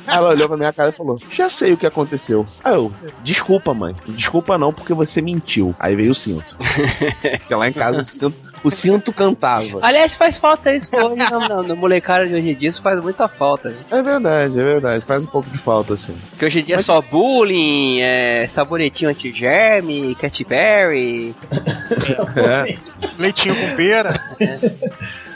Ela 0.07 0.31
olhou 0.31 0.49
pra 0.49 0.57
minha 0.57 0.73
cara 0.73 0.91
e 0.91 0.93
falou: 0.93 1.19
Já 1.31 1.49
sei 1.49 1.73
o 1.73 1.77
que 1.77 1.87
aconteceu. 1.87 2.45
Aí 2.65 2.75
eu, 2.75 2.93
desculpa, 3.23 3.73
mãe. 3.73 3.95
Desculpa 4.09 4.59
não, 4.59 4.73
porque 4.73 4.93
você 4.93 5.23
mentiu. 5.23 5.75
Aí 5.79 5.95
veio 5.95 6.11
o 6.11 6.15
cinto. 6.15 6.57
Porque 7.39 7.55
lá 7.55 7.69
em 7.69 7.73
casa 7.73 8.01
o 8.01 8.05
cinto, 8.05 8.41
o 8.63 8.71
cinto 8.71 9.13
cantava. 9.13 9.81
Aliás, 9.83 10.15
faz 10.15 10.39
falta 10.39 10.75
isso 10.75 10.95
hoje, 10.95 11.17
não, 11.17 11.49
não, 11.49 11.63
no 11.63 11.77
molecada 11.77 12.27
de 12.27 12.35
hoje 12.35 12.51
em 12.51 12.55
dia 12.55 12.69
isso 12.69 12.83
faz 12.83 13.01
muita 13.03 13.29
falta. 13.29 13.71
Viu? 13.71 13.79
É 13.91 14.03
verdade, 14.03 14.59
é 14.59 14.63
verdade. 14.63 15.05
Faz 15.05 15.25
um 15.25 15.29
pouco 15.29 15.49
de 15.51 15.59
falta, 15.59 15.95
assim. 15.95 16.17
Porque 16.31 16.45
hoje 16.45 16.61
em 16.61 16.65
dia 16.65 16.77
é 16.77 16.83
só 16.83 17.01
bullying, 17.01 18.01
é, 18.01 18.47
sabonetinho 18.47 19.11
anti-germe, 19.11 20.15
cat 20.15 20.45
berry. 20.45 21.35
É. 22.37 22.77
Leitinho 23.19 23.55
com 23.55 23.77
pera. 23.77 24.21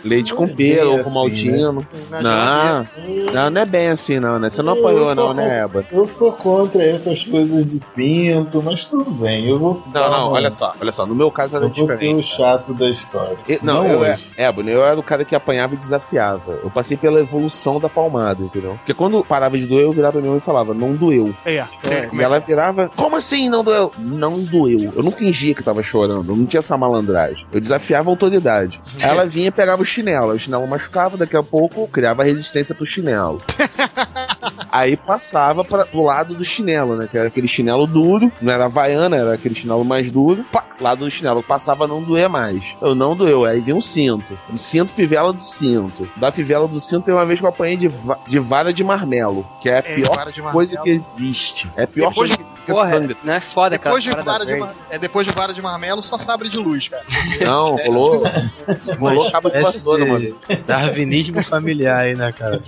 Leite 0.04 0.34
com 0.34 0.48
pera, 0.48 0.88
ovo 0.88 1.10
maltino. 1.10 1.86
Não, 2.10 2.86
não, 3.32 3.50
não 3.50 3.60
é 3.60 3.64
bem 3.64 3.88
assim, 3.88 4.18
não, 4.18 4.38
né? 4.38 4.50
Você 4.50 4.62
não 4.62 4.72
apanhou, 4.74 5.14
não, 5.14 5.32
né, 5.34 5.62
Eba? 5.62 5.84
Eu 5.92 6.06
tô 6.06 6.32
contra 6.32 6.82
essas 6.82 7.24
coisas 7.24 7.66
de 7.66 7.78
cinto, 7.80 8.62
mas 8.62 8.84
tudo 8.84 9.10
bem, 9.10 9.46
eu 9.48 9.58
vou. 9.58 9.82
Não, 9.92 10.10
não, 10.10 10.32
olha 10.32 10.50
só, 10.50 10.74
olha 10.80 10.92
só. 10.92 11.06
No 11.06 11.14
meu 11.14 11.30
caso 11.30 11.56
era 11.56 11.66
Eu 11.66 11.70
diferente. 11.70 12.20
o 12.20 12.22
chato 12.22 12.74
da 12.74 12.88
história. 12.88 13.36
Eu- 13.48 13.58
não, 13.62 13.74
Não 13.82 13.86
eu, 13.86 14.04
é, 14.04 14.12
hoje. 14.14 14.30
Ébano, 14.36 14.70
eu 14.70 14.84
era 14.84 14.98
o 14.98 15.02
cara 15.02 15.24
que 15.24 15.34
apanhava 15.34 15.74
e 15.74 15.76
desafiava. 15.76 16.58
Eu 16.62 16.70
passei 16.70 16.96
pela 16.96 17.20
evolução 17.20 17.78
da 17.80 17.88
palmada, 17.88 18.42
entendeu? 18.42 18.74
Porque 18.74 18.94
quando 18.94 19.24
parava 19.24 19.56
de 19.58 19.66
doer, 19.66 19.84
eu 19.84 19.92
virava 19.92 20.12
pra 20.12 20.20
minha 20.20 20.30
mãe 20.30 20.38
e 20.38 20.42
falava, 20.42 20.74
não 20.74 20.94
doeu. 20.94 21.34
É, 21.44 21.64
é, 21.84 22.10
E 22.12 22.22
ela 22.22 22.38
virava, 22.40 22.90
como 22.96 23.16
assim 23.16 23.48
não 23.48 23.62
doeu? 23.64 23.92
Não 23.98 24.40
doeu. 24.40 24.92
Eu 24.96 25.02
não 25.02 25.10
fingia 25.12 25.54
que 25.54 25.62
tava 25.62 25.82
chorando, 25.82 26.30
eu 26.32 26.36
não 26.36 26.46
tinha 26.46 26.58
essa 26.60 26.76
malandragem. 26.76 27.46
Eu 27.52 27.60
desafiava 27.60 28.10
a 28.10 28.12
autoridade. 28.12 28.80
Aí 29.00 29.08
ela 29.08 29.26
vinha 29.26 29.48
e 29.48 29.50
pegava 29.50 29.82
o 29.82 29.84
chinelo, 29.92 30.32
o 30.32 30.38
chinelo 30.38 30.66
machucava, 30.66 31.16
daqui 31.16 31.36
a 31.36 31.42
pouco 31.42 31.86
criava 31.88 32.24
resistência 32.24 32.74
pro 32.74 32.86
chinelo. 32.86 33.40
Aí 34.70 34.96
passava 34.96 35.64
para 35.64 35.84
pro 35.84 36.02
lado 36.02 36.34
do 36.34 36.44
chinelo, 36.44 36.96
né? 36.96 37.06
Que 37.10 37.18
era 37.18 37.28
aquele 37.28 37.46
chinelo 37.48 37.86
duro, 37.86 38.32
não 38.40 38.52
era 38.52 38.64
havaiana, 38.64 39.16
era 39.16 39.34
aquele 39.34 39.54
chinelo 39.54 39.84
mais 39.84 40.10
duro. 40.10 40.44
Pá, 40.50 40.64
lado 40.80 41.04
do 41.04 41.10
chinelo. 41.10 41.42
Passava 41.42 41.86
não 41.86 42.02
doer 42.02 42.28
mais. 42.28 42.64
Eu 42.80 42.94
não 42.94 43.14
doeu. 43.14 43.44
Aí 43.44 43.60
vem 43.60 43.74
um 43.74 43.80
cinto. 43.80 44.38
Um 44.50 44.56
cinto 44.58 44.92
fivela 44.92 45.32
do 45.32 45.44
cinto. 45.44 46.08
Da 46.16 46.32
fivela 46.32 46.66
do 46.66 46.80
cinto 46.80 47.04
tem 47.04 47.14
uma 47.14 47.26
vez 47.26 47.38
que 47.38 47.44
eu 47.44 47.50
apanhei 47.50 47.76
de, 47.76 47.88
va- 47.88 48.18
de 48.26 48.38
vara 48.38 48.72
de 48.72 48.82
marmelo. 48.82 49.46
Que 49.60 49.68
é 49.68 49.74
a 49.74 49.78
É, 49.78 49.82
pior 49.94 50.32
de 50.32 50.40
coisa 50.42 50.80
que 50.80 50.88
existe. 50.90 51.70
É 51.76 51.82
a 51.84 51.86
pior 51.86 52.08
Depois 52.08 52.30
coisa 52.30 52.44
que 52.44 52.52
que 52.62 52.70
Porra, 52.72 52.90
sangue. 52.90 53.16
não 53.24 53.32
é 53.32 53.40
foda, 53.40 53.76
cara. 53.76 53.96
Depois 53.96 54.04
de, 54.16 54.22
vara 54.24 54.46
de, 54.46 54.54
mar- 54.56 54.74
é, 54.88 54.96
depois 54.96 55.26
de 55.26 55.34
vara 55.34 55.52
de 55.52 55.60
marmelo, 55.60 56.00
só 56.00 56.16
sabre 56.16 56.48
de 56.48 56.56
luz, 56.56 56.86
cara. 56.86 57.02
Não, 57.40 57.74
rolou. 57.84 58.22
rolou 59.00 59.32
cabo 59.32 59.50
de 59.50 59.60
vassoura, 59.60 59.81
mano. 59.84 60.36
Darwinismo 60.66 61.44
familiar 61.44 62.00
aí, 62.00 62.14
né, 62.14 62.32
cara? 62.32 62.62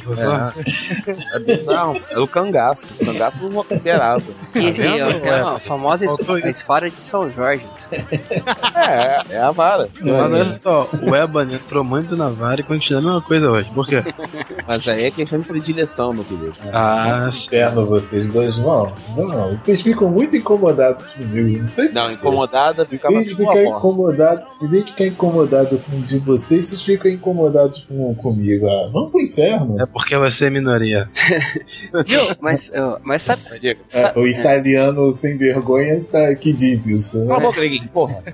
É 1.35 1.39
bizarro. 1.41 1.95
É 2.11 2.19
o 2.19 2.27
cangaço. 2.27 2.93
O 2.95 3.05
cangaço 3.05 3.49
não 3.49 3.65
esperava. 3.71 4.23
E, 4.55 4.59
e, 4.59 4.71
vendo? 4.71 5.05
ó, 5.05 5.27
é 5.27 5.43
uma 5.43 5.59
famosa 5.59 6.05
a 6.05 6.49
espada 6.49 6.91
de 6.91 7.01
São 7.03 7.31
Jorge. 7.31 7.65
É, 8.75 9.37
é 9.37 9.39
a 9.39 9.51
vara. 9.51 9.89
Olha 10.03 10.61
só, 10.63 10.89
o 11.03 11.15
Eban 11.15 11.53
entrou 11.53 11.85
muito 11.85 12.17
na 12.17 12.29
vara 12.29 12.61
e 12.61 12.65
continua 12.65 13.01
a 13.01 13.03
mesma 13.03 13.23
coisa 13.23 13.51
hoje. 13.51 13.71
Por 13.71 13.87
quê? 13.87 14.03
Mas 14.67 14.87
aí 14.89 15.05
é 15.05 15.11
questão 15.11 15.41
de 15.41 15.47
predileção, 15.49 16.13
meu 16.13 16.25
querido. 16.25 16.55
Ah, 16.73 17.31
Inferno 17.35 17.87
vocês 17.87 18.27
dois 18.29 18.57
vão. 18.57 18.93
Não, 19.17 19.57
vocês 19.59 19.81
ficam 19.81 20.09
muito 20.09 20.37
incomodados 20.37 21.13
comigo. 21.13 21.63
Não 21.63 21.69
sei 21.69 21.89
Não, 21.91 22.11
incomodada 22.11 22.85
ficava 22.85 23.15
Em 23.15 23.19
na 23.19 23.23
vez 23.23 23.29
de 23.29 23.35
sua 23.35 23.53
ficar 23.53 23.65
porta. 23.65 23.79
incomodado, 23.79 24.47
em 24.63 24.67
vez 24.67 24.85
de 24.85 24.93
ficar 24.93 25.07
incomodado 25.07 25.79
com 25.79 25.97
um 25.97 26.01
de 26.01 26.19
vocês, 26.19 26.69
vocês 26.69 26.83
ficam 26.83 27.04
incomodados 27.11 27.85
com, 27.85 28.15
comigo. 28.15 28.67
Ah, 28.69 28.91
vamos 28.93 29.11
pro 29.11 29.21
inferno. 29.21 29.81
é 29.81 29.87
porque 29.87 30.17
você 30.17 30.47
é 30.47 30.51
minoria. 30.51 31.09
Viu? 32.07 32.23
Mas, 32.41 32.73
mas 33.03 33.23
sabe. 33.23 33.43
É, 33.93 34.19
o 34.19 34.27
italiano 34.27 35.17
sem 35.21 35.37
vergonha 35.37 36.05
tá, 36.11 36.35
que 36.35 36.53
diz 36.53 36.87
isso. 36.87 37.25
Né? 37.25 37.35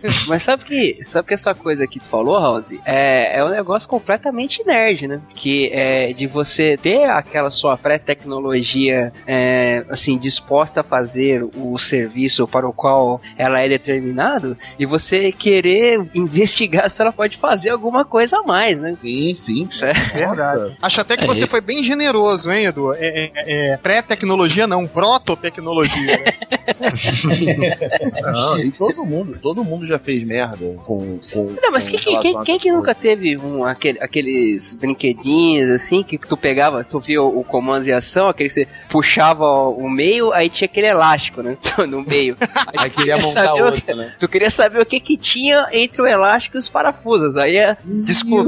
Mas 0.29 0.43
sabe 0.43 0.64
que, 0.64 0.99
sabe 1.03 1.29
que 1.29 1.35
essa 1.35 1.55
coisa 1.55 1.87
que 1.87 1.99
tu 1.99 2.07
falou, 2.07 2.39
House, 2.39 2.73
é, 2.85 3.37
é 3.39 3.45
um 3.45 3.51
negócio 3.51 3.89
completamente 3.89 4.64
nerd, 4.64 5.07
né? 5.07 5.21
Que 5.35 5.71
é 5.73 6.12
de 6.12 6.27
você 6.27 6.77
ter 6.77 7.05
aquela 7.05 7.51
sua 7.51 7.77
pré-tecnologia, 7.77 9.12
é, 9.27 9.85
assim, 9.89 10.18
disposta 10.18 10.81
a 10.81 10.85
fazer 10.85 11.45
o 11.57 11.79
serviço 11.79 12.47
para 12.47 12.68
o 12.68 12.73
qual 12.73 13.21
ela 13.37 13.61
é 13.61 13.68
determinado 13.68 14.57
e 14.79 14.87
você 14.87 15.33
querer 15.33 16.09
investigar 16.14 16.89
se 16.91 17.01
ela 17.01 17.12
pode 17.12 17.37
fazer 17.37 17.71
alguma 17.71 18.05
coisa 18.05 18.39
a 18.39 18.43
mais, 18.43 18.60
né? 18.81 18.97
Sim, 19.03 19.35
sim. 19.35 19.67
Isso 19.71 19.85
é 19.85 19.93
Verdade. 19.93 20.77
Acho 20.83 21.01
até 21.01 21.17
que 21.17 21.25
É, 21.25 21.27
você 21.27 21.47
foi 21.47 21.61
bem 21.61 21.83
generoso, 21.85 22.51
hein, 22.51 22.67
Edu? 22.67 22.93
É, 22.95 23.31
é- 23.35 23.73
é 23.73 23.77
pré-tecnologia, 23.77 24.67
não, 24.67 24.87
prototecnologia. 24.87 26.23
Não, 28.23 28.59
e 28.61 28.71
todo 28.71 29.05
mundo, 29.05 29.37
todo 29.43 29.65
mundo 29.65 29.87
já 29.87 29.99
fez 29.99 30.23
merda 30.25 30.57
com. 30.85 31.19
com 31.33 31.57
Não, 31.63 31.71
mas 31.73 31.89
com 31.89 31.97
quem, 31.99 32.21
quem, 32.21 32.43
quem, 32.43 32.59
que 32.59 32.71
nunca 32.73 32.95
teve 32.95 33.37
um, 33.39 33.65
aquele- 33.65 33.99
aqueles 34.01 34.75
brinquedinhos 34.75 35.71
assim 35.71 36.03
que 36.03 36.19
tu 36.19 36.37
pegava, 36.37 36.83
tu 36.85 36.99
via 37.01 37.23
o, 37.23 37.41
o 37.41 37.45
comando 37.45 37.85
de 37.85 37.93
ação, 37.93 38.29
aquele 38.29 38.49
que 38.49 38.55
você 38.55 38.69
puxava 38.89 39.45
o 39.45 39.89
meio, 39.89 40.33
aí 40.33 40.49
tinha 40.49 40.67
aquele 40.67 40.87
elástico, 40.87 41.43
né? 41.43 41.57
No 41.91 42.03
meio. 42.05 42.37
Aí 42.77 42.91
queria 42.91 43.17
montar 43.17 43.55
outro, 43.55 43.97
né? 43.97 44.13
Tu 44.19 44.29
queria 44.29 44.51
saber 44.51 44.81
o 44.81 44.87
que 44.87 45.01
que 45.01 45.17
tinha 45.17 45.67
entre 45.73 46.03
o 46.03 46.07
elástico 46.07 46.57
e 46.57 46.59
os 46.59 46.69
parafusos. 46.69 47.37
Aí 47.37 47.57
é, 47.57 47.77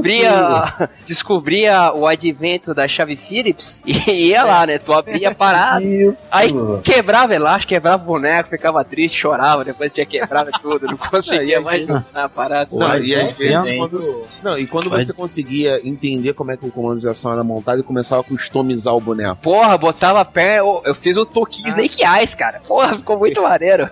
descobria, 0.03 0.89
descobria 1.07 1.93
o 1.93 2.07
advento 2.07 2.73
da 2.73 2.87
chave 2.87 3.15
Phillips 3.15 3.81
e 3.85 3.93
ia 4.29 4.43
lá, 4.43 4.65
né? 4.65 4.77
Tu 4.77 4.91
abria 4.93 5.35
Isso. 5.81 6.17
aí 6.31 6.53
quebrava 6.83 7.33
elástico, 7.33 7.69
quebrava 7.69 8.03
o 8.03 8.05
boneco, 8.05 8.49
ficava 8.49 8.83
triste, 8.83 9.17
chorava, 9.17 9.63
depois 9.63 9.91
tinha 9.91 10.05
quebrado 10.05 10.51
tudo, 10.61 10.87
não 10.87 10.97
conseguia 10.97 11.61
mais 11.61 11.87
montar 11.87 12.25
a 12.25 12.29
parada. 12.29 12.69
Não, 12.71 12.97
e 12.97 13.03
gente. 13.03 13.77
quando, 13.77 14.25
não, 14.43 14.57
e 14.57 14.67
quando 14.67 14.89
Pode- 14.89 15.05
você 15.05 15.13
conseguia 15.13 15.79
entender 15.87 16.33
como 16.33 16.51
é 16.51 16.57
que 16.57 16.65
o 16.65 16.71
comando 16.71 16.99
de 16.99 17.07
ação 17.07 17.31
era 17.31 17.43
montado 17.43 17.79
e 17.79 17.83
começava 17.83 18.21
a 18.21 18.23
customizar 18.23 18.95
o 18.95 19.01
boneco. 19.01 19.37
Porra, 19.41 19.77
botava 19.77 20.19
a 20.21 20.25
perna. 20.25 20.53
Eu, 20.53 20.81
eu 20.85 20.95
fiz 20.95 21.17
o 21.17 21.25
Toki 21.25 21.67
Snake 21.67 22.03
Eyes, 22.03 22.35
cara. 22.35 22.61
Porra, 22.67 22.95
ficou 22.95 23.17
muito 23.17 23.41
maneiro. 23.41 23.89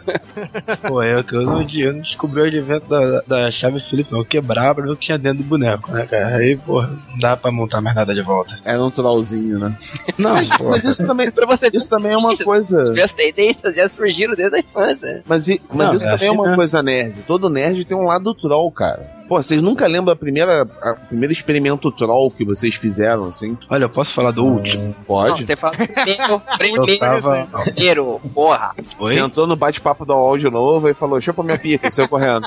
Pô, 0.87 1.01
eu, 1.03 1.23
eu, 1.31 1.41
não, 1.41 1.61
eu 1.61 1.93
não 1.93 2.01
descobri 2.01 2.41
o 2.41 2.45
advento 2.45 2.87
da, 2.87 3.21
da 3.21 3.51
chave 3.51 3.79
Phillips, 3.89 4.11
não. 4.11 4.19
Eu 4.19 4.25
quebrava 4.25 4.75
pra 4.75 4.83
ver 4.83 4.91
o 4.91 4.95
que 4.97 5.05
tinha 5.05 5.17
dentro 5.17 5.39
do 5.39 5.43
boneco, 5.43 5.91
né, 5.91 6.00
cara? 6.05 6.35
Aí, 6.37 6.55
porra, 6.57 6.89
não 7.09 7.17
dá 7.19 7.35
pra 7.37 7.51
montar 7.51 7.81
mais 7.81 7.95
nada 7.95 8.13
de 8.13 8.21
volta. 8.21 8.57
Era 8.65 8.83
um 8.83 8.91
trollzinho, 8.91 9.59
né? 9.59 9.77
Não, 10.17 10.31
Mas, 10.31 10.49
porra. 10.49 10.69
mas 10.71 10.83
isso 10.83 11.05
também, 11.05 11.31
pra 11.31 11.45
você 11.45 11.69
isso 11.73 11.89
também 11.89 12.11
é 12.13 12.17
uma 12.17 12.33
Isso. 12.33 12.43
coisa. 12.43 12.91
Minhas 12.91 13.13
tendências 13.13 13.75
já 13.75 13.87
surgiram 13.87 14.35
desde 14.35 14.55
a 14.55 14.59
infância. 14.59 15.23
Mas, 15.25 15.47
mas 15.47 15.59
Não, 15.73 15.95
isso 15.95 16.05
eu 16.05 16.11
também 16.11 16.27
é 16.27 16.31
uma 16.31 16.49
que- 16.49 16.55
coisa 16.55 16.83
nerd. 16.83 17.15
Todo 17.27 17.49
nerd 17.49 17.83
tem 17.85 17.97
um 17.97 18.05
lado 18.05 18.33
troll, 18.35 18.71
cara. 18.71 19.20
Pô, 19.31 19.41
vocês 19.41 19.61
nunca 19.61 19.87
lembram 19.87 20.11
a 20.11 20.15
primeira, 20.17 20.63
a 20.81 20.93
primeiro 21.07 21.31
experimento 21.31 21.89
troll 21.89 22.29
que 22.29 22.43
vocês 22.43 22.75
fizeram, 22.75 23.29
assim? 23.29 23.57
Olha, 23.69 23.85
eu 23.85 23.89
posso 23.89 24.13
falar 24.13 24.31
do 24.31 24.43
último? 24.43 24.87
Não, 24.87 24.93
Pode? 25.05 25.45
você 25.45 25.55
fala 25.55 25.73
primeiro, 25.77 26.41
Eu 26.91 26.99
tava. 26.99 27.47
primeiro, 27.63 28.19
porra. 28.33 28.73
Oi? 28.99 29.13
Você 29.13 29.19
entrou 29.21 29.47
no 29.47 29.55
bate-papo 29.55 30.03
do 30.03 30.13
UOL 30.13 30.37
de 30.37 30.49
novo 30.49 30.89
e 30.89 30.93
falou, 30.93 31.21
chupa 31.21 31.43
minha 31.43 31.57
pica, 31.57 31.89
saiu 31.89 32.09
correndo. 32.09 32.45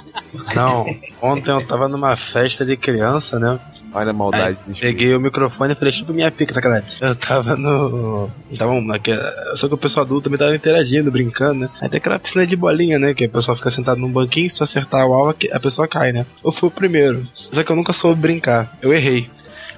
Não, 0.55 0.85
ontem 1.23 1.51
eu 1.53 1.67
tava 1.67 1.89
numa 1.89 2.19
festa 2.19 2.67
de 2.67 2.77
criança, 2.77 3.39
né? 3.39 3.59
Olha 3.95 4.11
a 4.11 4.13
maldade. 4.13 4.59
desse 4.67 4.81
Peguei 4.81 5.15
o 5.15 5.21
microfone 5.21 5.73
e 5.73 5.77
falei, 5.77 5.93
chupa 5.93 6.13
minha 6.13 6.31
pica, 6.31 6.53
sacanagem. 6.53 6.89
Eu 7.01 7.15
tava 7.15 7.57
no. 7.57 8.29
Tava 8.59 8.81
naquela. 8.81 9.57
Só 9.57 9.69
que 9.69 9.75
o 9.75 9.79
pessoal 9.79 10.05
adulto 10.05 10.25
também 10.25 10.39
tava 10.39 10.55
interagindo, 10.55 11.11
brincando, 11.11 11.61
né? 11.61 11.71
Aí 11.81 11.89
tem 11.89 11.99
aquela 11.99 12.19
piscina 12.19 12.47
de 12.47 12.57
bolinha, 12.57 12.99
né? 12.99 13.15
Que 13.15 13.25
a 13.25 13.29
pessoa 13.29 13.57
fica 13.57 13.71
sentado 13.71 14.01
num 14.01 14.13
banquinho, 14.13 14.51
se 14.51 14.63
acertar 14.63 15.07
o 15.07 15.15
alvo, 15.15 15.37
a 15.53 15.61
pessoa 15.61 15.87
cai, 15.87 16.13
né? 16.13 16.27
Eu 16.45 16.53
fui 16.53 16.69
o 16.69 16.73
primeiro. 16.73 17.27
Só 17.53 17.63
que 17.63 17.71
eu 17.71 17.77
nunca 17.77 17.93
soube 17.93 18.21
brincar. 18.21 18.77
Eu 18.83 18.93
errei. 18.93 19.29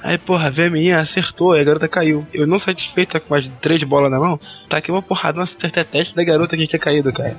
Aí, 0.07 0.19
porra, 0.19 0.53
veio 0.53 0.69
a 0.69 0.71
menina, 0.71 1.01
acertou, 1.01 1.57
e 1.57 1.61
a 1.61 1.65
garota 1.65 1.89
caiu. 1.89 2.25
Eu 2.33 2.47
não 2.47 2.61
satisfeita 2.61 3.19
com 3.19 3.29
mais 3.29 3.43
de 3.43 3.51
três 3.51 3.83
bolas 3.83 4.09
na 4.09 4.21
mão, 4.21 4.39
taquei 4.69 4.95
uma 4.95 5.03
porrada 5.03 5.41
no 5.41 5.47
teste 5.49 6.15
da 6.15 6.23
garota 6.23 6.57
que 6.57 6.65
tinha 6.65 6.79
caído, 6.79 7.13
cara. 7.13 7.37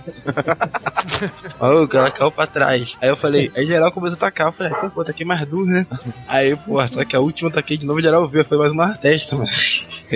Maluco, 1.61 1.95
ela 1.95 2.11
caiu 2.11 2.29
pra 2.29 2.45
trás. 2.45 2.93
Aí 3.01 3.07
eu 3.07 3.15
falei, 3.15 3.49
aí 3.55 3.65
geral 3.65 3.89
começou 3.89 4.17
a 4.17 4.19
tacar. 4.19 4.47
Eu 4.47 4.51
falei, 4.51 4.73
então, 4.73 4.89
pô, 4.89 5.05
taquei 5.05 5.25
mais 5.25 5.47
duas, 5.47 5.65
né? 5.65 5.87
Aí, 6.27 6.57
porra, 6.57 6.89
só 6.89 7.05
que 7.05 7.15
a 7.15 7.21
última 7.21 7.47
eu 7.47 7.53
taquei 7.53 7.77
de 7.77 7.85
novo, 7.85 8.01
geral 8.01 8.27
viu, 8.27 8.43
foi 8.43 8.57
mais 8.57 8.73
uma 8.73 8.93
testa, 8.95 9.37
mano. 9.37 9.49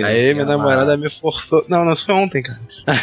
Aí 0.04 0.34
minha 0.34 0.44
namorada 0.44 0.94
me 0.94 1.08
forçou. 1.08 1.64
Não, 1.70 1.86
não, 1.86 1.94
isso 1.94 2.04
foi 2.04 2.14
ontem, 2.14 2.42
cara. 2.42 2.60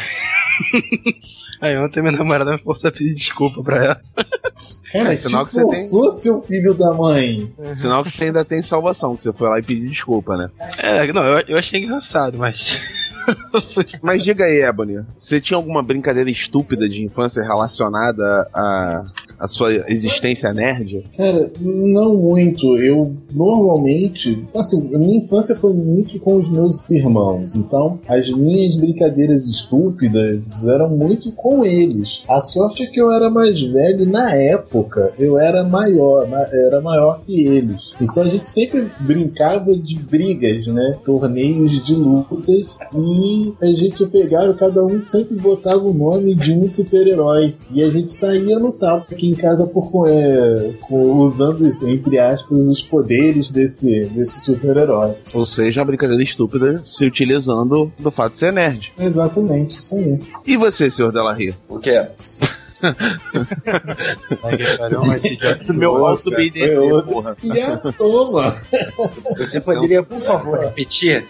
Aí 1.62 1.78
ontem 1.78 2.02
minha 2.02 2.14
namorada 2.18 2.52
me 2.54 2.58
forçou 2.64 2.88
a 2.90 2.92
pedir 2.92 3.16
desculpa 3.16 3.62
pra 3.64 3.84
ela. 3.84 4.02
Cara, 4.92 5.14
É, 5.14 5.16
sinal 5.16 5.46
te 5.46 5.48
que 5.48 5.54
você 5.54 5.68
tem- 5.68 5.86
seu 6.22 6.42
filho 6.42 6.74
da 6.74 6.94
mãe. 6.94 7.52
Sinal 7.76 8.04
que 8.04 8.10
você 8.10 8.26
ainda 8.26 8.46
tem 8.46 8.62
salvação, 8.62 9.16
que 9.16 9.22
você 9.22 9.34
foi 9.34 9.50
lá 9.50 9.60
e 9.60 9.64
pediu 9.64 9.88
desculpa, 9.90 10.38
né? 10.38 10.50
É, 10.78 11.12
não, 11.12 11.24
eu, 11.24 11.44
eu 11.48 11.58
achei 11.58 11.84
engraçado, 11.84 12.38
mas. 12.38 12.58
Mas 14.02 14.24
diga 14.24 14.44
aí, 14.46 14.62
Ebony, 14.62 15.00
você 15.18 15.40
tinha 15.40 15.58
alguma 15.58 15.82
brincadeira 15.84 16.30
estúpida 16.30 16.88
de 16.90 17.04
infância 17.04 17.42
relacionada 17.44 18.48
à, 18.54 19.48
sua 19.48 19.72
existência 19.92 20.54
nerd? 20.54 21.04
Cara, 21.18 21.52
não 21.60 22.16
muito. 22.18 22.78
Eu 22.78 23.16
normalmente, 23.32 24.46
assim, 24.56 24.90
minha 24.98 25.24
infância 25.24 25.56
foi 25.56 25.74
muito 25.74 26.20
com 26.20 26.36
os 26.38 26.50
meus 26.50 26.80
irmãos. 26.90 27.56
Então, 27.56 28.00
as 28.08 28.30
minhas 28.32 28.76
brincadeiras 28.78 29.48
estúpidas 29.48 30.66
eram 30.68 30.90
muito 30.90 31.32
com 31.34 31.64
eles. 31.66 32.24
A 32.30 32.40
sorte 32.40 32.84
é 32.84 32.88
que 32.88 33.00
eu 33.02 33.12
era 33.12 33.30
mais 33.30 33.62
velho 33.62 34.06
na 34.10 34.34
época 34.36 35.12
eu 35.18 35.38
era 35.40 35.64
maior, 35.64 36.28
ma- 36.28 36.48
era 36.68 36.82
maior 36.82 37.22
que 37.26 37.46
eles. 37.48 37.94
Então 38.02 38.24
a 38.24 38.30
gente 38.30 38.50
sempre 38.50 38.90
brincava 39.00 39.76
de 39.76 39.98
brigas, 40.00 40.66
né? 40.68 40.94
Torneios 41.06 41.84
de 41.84 41.96
lutas 41.96 42.78
e 42.94 43.09
a 43.62 43.66
gente 43.68 44.06
pegava, 44.08 44.54
cada 44.54 44.84
um 44.86 45.02
sempre 45.08 45.36
botava 45.36 45.82
o 45.84 45.94
nome 45.94 46.36
de 46.36 46.54
um 46.54 46.70
super-herói. 46.70 47.56
E 47.72 47.84
a 47.84 47.90
gente 47.90 48.12
saía 48.12 48.58
no 48.60 48.72
tapa 48.72 49.06
aqui 49.14 49.30
em 49.30 49.36
casa 49.36 49.66
por, 49.68 50.08
é, 50.08 50.72
com- 50.82 51.18
usando, 51.20 51.66
entre 51.88 52.20
aspas, 52.20 52.58
os 52.68 52.82
poderes 52.82 53.50
desse, 53.52 54.06
desse 54.06 54.42
super-herói. 54.42 55.14
Ou 55.34 55.46
seja, 55.46 55.82
uma 55.82 55.88
brincadeira 55.88 56.22
estúpida 56.24 56.82
se 56.84 57.06
utilizando 57.06 57.92
do 58.00 58.12
fato 58.12 58.34
de 58.34 58.40
ser 58.40 58.54
nerd. 58.54 58.92
Exatamente, 59.00 59.80
isso 59.80 59.96
aí. 59.96 60.20
E 60.46 60.58
você, 60.58 60.90
senhor 60.90 61.12
Delarry? 61.12 61.56
O 61.68 61.80
quê? 61.80 62.08
Meu 65.70 66.00
falso 66.00 66.30
BDC, 66.32 66.76
foi 66.76 66.92
outra. 66.92 67.12
porra. 67.12 67.38
E 67.44 67.62
a 67.62 67.78
toma! 67.78 68.56
Você 69.38 69.62
poderia, 69.62 70.04
por 70.04 70.22
favor, 70.22 70.60
repetir? 70.60 71.26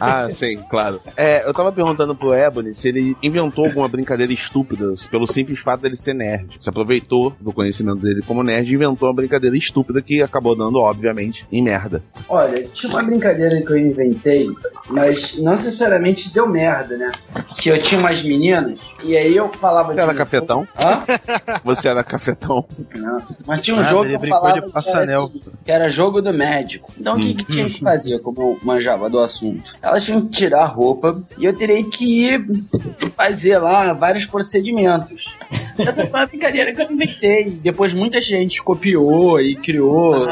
Ah, 0.00 0.28
sim, 0.30 0.58
claro. 0.70 1.00
É, 1.16 1.46
eu 1.46 1.52
tava 1.54 1.72
perguntando 1.72 2.14
pro 2.14 2.34
Ebony 2.34 2.74
se 2.74 2.88
ele 2.88 3.16
inventou 3.22 3.66
alguma 3.66 3.88
brincadeira 3.88 4.32
estúpida 4.32 4.92
pelo 5.10 5.26
simples 5.26 5.60
fato 5.60 5.82
dele 5.82 5.96
ser 5.96 6.14
nerd. 6.14 6.56
Se 6.58 6.68
aproveitou 6.68 7.34
do 7.40 7.52
conhecimento 7.52 8.00
dele 8.00 8.22
como 8.26 8.42
nerd 8.42 8.70
e 8.70 8.74
inventou 8.74 9.08
uma 9.08 9.14
brincadeira 9.14 9.56
estúpida 9.56 10.00
que 10.02 10.22
acabou 10.22 10.56
dando, 10.56 10.78
obviamente, 10.78 11.46
em 11.52 11.62
merda. 11.62 12.02
Olha, 12.28 12.66
tinha 12.72 12.90
uma 12.92 13.02
brincadeira 13.02 13.60
que 13.62 13.72
eu 13.72 13.78
inventei, 13.78 14.48
mas 14.88 15.36
não 15.38 15.52
necessariamente 15.52 16.32
deu 16.32 16.48
merda, 16.48 16.96
né? 16.96 17.12
Que 17.58 17.68
eu 17.70 17.78
tinha 17.78 18.00
umas 18.00 18.22
meninas 18.22 18.94
e 19.02 19.16
aí 19.16 19.36
eu 19.36 19.48
falava 19.48 19.92
Você 19.92 20.00
era 20.00 20.14
cafetão? 20.14 20.66
Hã? 20.78 20.93
Você 21.64 21.88
era 21.88 22.02
cafetão? 22.04 22.64
Não. 22.94 23.22
Mas 23.46 23.64
tinha 23.64 23.76
um 23.76 23.80
Ah, 23.80 23.82
jogo 23.82 24.06
que 24.08 24.14
eu 24.14 24.18
brincou 24.20 24.40
falava 24.40 24.60
de 24.60 24.72
que 24.72 24.88
era, 24.90 25.02
assim, 25.02 25.40
que 25.64 25.72
era 25.72 25.88
jogo 25.88 26.20
do 26.22 26.32
médico. 26.32 26.92
Então 26.98 27.16
o 27.16 27.20
que, 27.20 27.30
Hum. 27.30 27.34
que 27.36 27.44
tinha 27.46 27.68
que 27.70 27.80
fazer, 27.80 28.18
como 28.20 28.40
eu 28.40 28.58
manjava 28.62 29.08
do 29.10 29.18
assunto? 29.18 29.72
Elas 29.82 30.04
tinham 30.04 30.22
que 30.22 30.28
tirar 30.30 30.62
a 30.62 30.66
roupa 30.66 31.22
e 31.38 31.44
eu 31.44 31.54
terei 31.54 31.84
que 31.84 32.26
ir 32.30 32.46
fazer 33.16 33.58
lá 33.58 33.92
vários 33.92 34.26
procedimentos. 34.26 35.34
Essa 35.78 35.92
foi 35.92 36.04
uma 36.06 36.26
brincadeira 36.26 36.72
que 36.72 36.80
eu 36.82 36.90
inventei. 36.90 37.50
Depois 37.50 37.92
muita 37.92 38.20
gente 38.20 38.62
copiou 38.62 39.40
e 39.40 39.56
criou. 39.56 40.26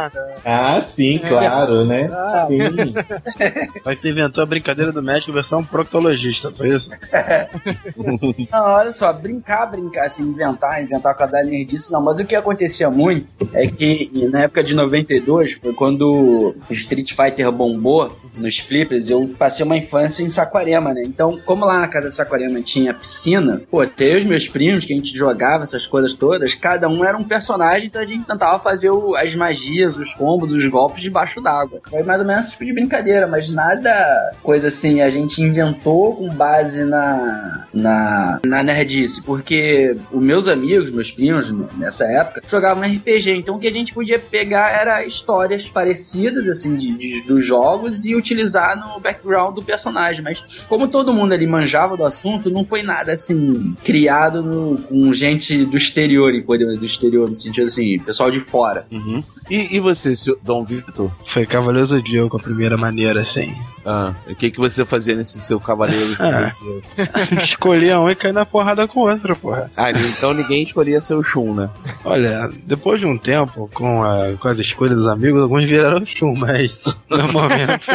Ah, 0.44 0.80
sim, 0.80 1.18
claro, 1.18 1.84
né? 1.84 2.08
Ah. 2.12 2.44
Sim. 2.46 2.58
Mas 3.84 4.00
você 4.00 4.08
inventou 4.10 4.42
a 4.42 4.46
brincadeira 4.46 4.92
do 4.92 5.02
médico 5.02 5.32
versão 5.32 5.64
proctologista, 5.64 6.50
foi 6.56 6.76
isso? 6.76 6.88
Não, 8.50 8.64
olha 8.64 8.92
só, 8.92 9.12
brincar, 9.12 9.66
brincar, 9.66 10.06
assim, 10.06 10.22
inventar, 10.24 10.51
inventar 10.82 11.14
com 11.14 11.22
a 11.22 11.26
da 11.26 11.42
nerdice, 11.42 11.92
não. 11.92 12.02
Mas 12.02 12.18
o 12.18 12.24
que 12.24 12.34
acontecia 12.36 12.90
muito 12.90 13.34
é 13.52 13.66
que 13.66 14.10
na 14.30 14.40
época 14.40 14.62
de 14.62 14.74
92, 14.74 15.52
foi 15.52 15.72
quando 15.72 16.54
o 16.68 16.72
Street 16.72 17.12
Fighter 17.14 17.50
bombou 17.52 18.10
nos 18.36 18.58
flippers, 18.58 19.10
eu 19.10 19.28
passei 19.38 19.64
uma 19.64 19.76
infância 19.76 20.22
em 20.22 20.28
Saquarema, 20.28 20.92
né? 20.94 21.02
Então, 21.04 21.38
como 21.44 21.64
lá 21.64 21.80
na 21.80 21.88
casa 21.88 22.08
de 22.08 22.14
Saquarema 22.14 22.60
tinha 22.62 22.94
piscina, 22.94 23.60
pô, 23.70 23.86
ter 23.86 24.16
os 24.16 24.24
meus 24.24 24.48
primos, 24.48 24.84
que 24.84 24.92
a 24.92 24.96
gente 24.96 25.16
jogava 25.16 25.62
essas 25.64 25.86
coisas 25.86 26.12
todas, 26.14 26.54
cada 26.54 26.88
um 26.88 27.04
era 27.04 27.16
um 27.16 27.24
personagem, 27.24 27.86
então 27.88 28.00
a 28.02 28.06
gente 28.06 28.24
tentava 28.24 28.58
fazer 28.58 28.90
o- 28.90 29.14
as 29.16 29.34
magias, 29.34 29.96
os 29.96 30.14
combos, 30.14 30.52
os 30.52 30.66
golpes 30.66 31.02
debaixo 31.02 31.40
d'água. 31.40 31.80
Foi 31.88 32.02
mais 32.02 32.20
ou 32.20 32.26
menos 32.26 32.42
esse 32.46 32.52
tipo 32.52 32.64
de 32.64 32.72
brincadeira, 32.72 33.26
mas 33.26 33.50
nada 33.50 34.32
coisa 34.42 34.68
assim, 34.68 35.00
a 35.00 35.10
gente 35.10 35.42
inventou 35.42 36.14
com 36.16 36.28
base 36.30 36.84
na, 36.84 37.64
na, 37.72 38.40
na 38.44 38.62
nerdice, 38.62 39.22
porque 39.22 39.96
os 40.10 40.41
meus 40.42 40.48
amigos, 40.48 40.90
meus 40.90 41.10
primos, 41.10 41.50
nessa 41.76 42.04
época, 42.04 42.42
jogavam 42.48 42.82
RPG, 42.82 43.30
então 43.36 43.54
o 43.56 43.58
que 43.60 43.68
a 43.68 43.72
gente 43.72 43.94
podia 43.94 44.18
pegar 44.18 44.70
era 44.70 45.04
histórias 45.04 45.68
parecidas, 45.68 46.48
assim, 46.48 46.76
de, 46.76 46.92
de- 46.96 47.20
dos 47.22 47.44
jogos 47.46 48.04
e 48.04 48.14
utilizar 48.16 48.76
no 48.76 48.98
background 49.00 49.54
do 49.54 49.62
personagem, 49.62 50.22
mas 50.22 50.42
como 50.68 50.88
todo 50.88 51.12
mundo 51.14 51.32
ali 51.32 51.46
manjava 51.46 51.96
do 51.96 52.04
assunto, 52.04 52.50
não 52.50 52.64
foi 52.64 52.82
nada, 52.82 53.12
assim, 53.12 53.74
criado 53.84 54.42
no- 54.42 54.78
com 54.82 55.12
gente 55.12 55.64
do 55.64 55.76
exterior, 55.76 56.34
e 56.34 56.42
coisa 56.42 56.64
do 56.64 56.84
exterior, 56.84 57.28
no 57.30 57.36
sentido 57.36 57.66
assim, 57.68 57.96
pessoal 57.98 58.30
de 58.30 58.40
fora. 58.40 58.86
Uhum. 58.90 59.22
E, 59.50 59.76
e 59.76 59.80
você, 59.80 60.16
senhor 60.16 60.38
Dom 60.42 60.64
Vitor? 60.64 61.10
Foi 61.32 61.46
Cavaleiro 61.46 61.86
Zodíaco 61.86 62.36
a 62.36 62.40
primeira 62.40 62.76
maneira, 62.76 63.22
assim. 63.22 63.54
Ah, 63.84 64.14
o 64.28 64.34
que, 64.34 64.50
que 64.50 64.58
você 64.58 64.84
fazia 64.84 65.14
nesse 65.14 65.40
seu 65.40 65.60
cavaleiro? 65.60 66.12
Ah. 66.22 66.52
Escolhia 67.44 67.98
um 68.00 68.08
e 68.08 68.14
cair 68.14 68.32
na 68.32 68.46
porrada 68.46 68.86
com 68.86 69.00
o 69.00 69.10
outro, 69.10 69.34
porra. 69.36 69.70
Ah, 69.76 69.90
então 69.90 70.31
ninguém 70.34 70.62
escolhia 70.62 71.00
seu 71.00 71.22
Shun, 71.22 71.54
né? 71.54 71.70
Olha, 72.04 72.48
depois 72.66 73.00
de 73.00 73.06
um 73.06 73.16
tempo, 73.16 73.68
com, 73.72 74.02
a, 74.02 74.32
com 74.38 74.48
as 74.48 74.58
escolhas 74.58 74.96
dos 74.96 75.06
amigos, 75.06 75.42
alguns 75.42 75.64
viraram 75.64 76.04
chum, 76.06 76.34
mas 76.34 76.72
no 77.10 77.32
momento. 77.32 77.90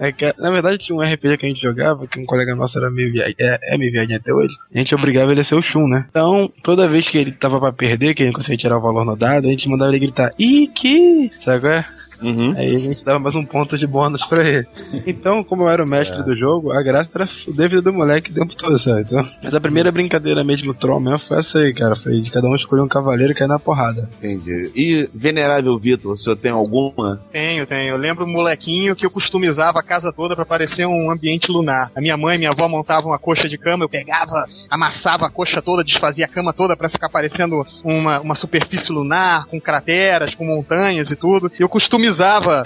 é 0.00 0.12
que, 0.12 0.34
na 0.38 0.50
verdade, 0.50 0.78
tinha 0.78 0.96
um 0.96 1.02
RPG 1.02 1.38
que 1.38 1.46
a 1.46 1.48
gente 1.48 1.62
jogava, 1.62 2.06
que 2.06 2.18
um 2.18 2.26
colega 2.26 2.54
nosso 2.54 2.78
era 2.78 2.90
meio 2.90 3.12
viagem, 3.12 3.34
é, 3.38 3.74
é 3.74 3.78
meio 3.78 3.92
viagem 3.92 4.16
até 4.16 4.32
hoje. 4.32 4.54
A 4.74 4.78
gente 4.78 4.94
obrigava 4.94 5.32
ele 5.32 5.40
a 5.40 5.44
ser 5.44 5.54
o 5.54 5.62
chum, 5.62 5.88
né? 5.88 6.06
Então, 6.10 6.50
toda 6.62 6.88
vez 6.88 7.08
que 7.08 7.18
ele 7.18 7.32
tava 7.32 7.58
pra 7.58 7.72
perder, 7.72 8.14
que 8.14 8.22
ele 8.22 8.30
não 8.30 8.36
conseguia 8.36 8.58
tirar 8.58 8.78
o 8.78 8.82
valor 8.82 9.04
no 9.04 9.16
dado, 9.16 9.46
a 9.46 9.50
gente 9.50 9.68
mandava 9.68 9.90
ele 9.90 10.00
gritar, 10.00 10.32
Iki! 10.38 11.30
Sabe 11.44 11.60
qual 11.60 11.72
é? 11.72 11.86
Uhum. 12.22 12.54
Aí 12.56 12.74
a 12.74 12.78
gente 12.78 13.04
dava 13.04 13.18
mais 13.18 13.34
um 13.34 13.44
ponto 13.44 13.76
de 13.76 13.86
bônus 13.86 14.24
pra 14.26 14.46
ele. 14.46 14.66
Então, 15.06 15.42
como 15.42 15.62
eu 15.62 15.68
era 15.68 15.82
o 15.82 15.86
mestre 15.86 16.22
do 16.22 16.36
jogo, 16.36 16.72
a 16.72 16.82
graça 16.82 17.10
era 17.14 17.26
fuder 17.26 17.66
a 17.66 17.68
vida 17.68 17.82
do 17.82 17.92
moleque 17.92 18.30
o 18.30 18.34
tempo 18.34 18.56
todo, 18.56 18.78
sabe? 18.80 19.02
Então, 19.02 19.28
mas 19.42 19.54
a 19.54 19.60
primeira 19.60 19.90
brincadeira 19.90 20.44
mesmo 20.44 20.72
troll 20.74 21.00
mesmo 21.00 21.18
foi 21.20 21.38
essa 21.38 21.58
aí, 21.58 21.74
cara. 21.74 21.96
Foi 21.96 22.20
de 22.20 22.30
cada 22.30 22.46
um 22.46 22.54
escolher 22.54 22.82
um 22.82 22.88
cavaleiro 22.88 23.32
e 23.32 23.34
cair 23.34 23.48
na 23.48 23.58
porrada. 23.58 24.08
Entendi. 24.18 24.70
E, 24.74 25.08
venerável 25.14 25.78
Vitor, 25.78 26.12
o 26.12 26.16
senhor 26.16 26.36
tem 26.36 26.52
alguma? 26.52 27.20
Tenho, 27.32 27.66
tenho. 27.66 27.94
Eu 27.94 27.96
lembro 27.96 28.24
um 28.24 28.32
molequinho 28.32 28.94
que 28.94 29.04
eu 29.04 29.10
customizava 29.10 29.80
a 29.80 29.82
casa 29.82 30.12
toda 30.12 30.36
pra 30.36 30.46
parecer 30.46 30.86
um 30.86 31.10
ambiente 31.10 31.50
lunar. 31.50 31.90
A 31.94 32.00
minha 32.00 32.16
mãe 32.16 32.36
e 32.36 32.38
minha 32.38 32.50
avó 32.50 32.68
montavam 32.68 33.10
uma 33.10 33.18
coxa 33.18 33.48
de 33.48 33.58
cama, 33.58 33.84
eu 33.84 33.88
pegava, 33.88 34.44
amassava 34.70 35.26
a 35.26 35.30
coxa 35.30 35.60
toda, 35.60 35.84
desfazia 35.84 36.26
a 36.26 36.28
cama 36.28 36.52
toda 36.52 36.76
pra 36.76 36.88
ficar 36.88 37.08
parecendo 37.08 37.66
uma, 37.84 38.20
uma 38.20 38.34
superfície 38.34 38.92
lunar, 38.92 39.46
com 39.46 39.60
crateras, 39.60 40.34
com 40.34 40.44
montanhas 40.44 41.10
e 41.10 41.16
tudo. 41.16 41.50
E 41.58 41.62
eu 41.62 41.68
customizava 41.68 42.11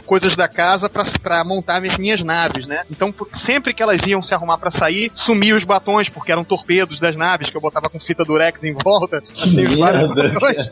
coisas 0.04 0.36
da 0.36 0.48
casa 0.48 0.88
pra 0.88 1.44
montar 1.44 1.82
as 1.84 1.98
minhas 1.98 2.24
naves, 2.24 2.66
né? 2.66 2.82
Então, 2.90 3.12
sempre 3.44 3.74
que 3.74 3.82
elas 3.82 4.02
iam 4.06 4.22
se 4.22 4.34
arrumar 4.34 4.58
pra 4.58 4.70
sair, 4.70 5.10
sumia 5.14 5.56
os 5.56 5.64
batons, 5.64 6.08
porque 6.08 6.32
eram 6.32 6.44
torpedos 6.44 6.98
das 7.00 7.16
naves 7.16 7.50
que 7.50 7.56
eu 7.56 7.60
botava 7.60 7.88
com 7.88 7.98
fita 7.98 8.24
durex 8.24 8.62
em 8.62 8.72
volta. 8.72 9.22
Assim, 9.32 9.66
os 9.66 9.78
batons. 9.78 10.70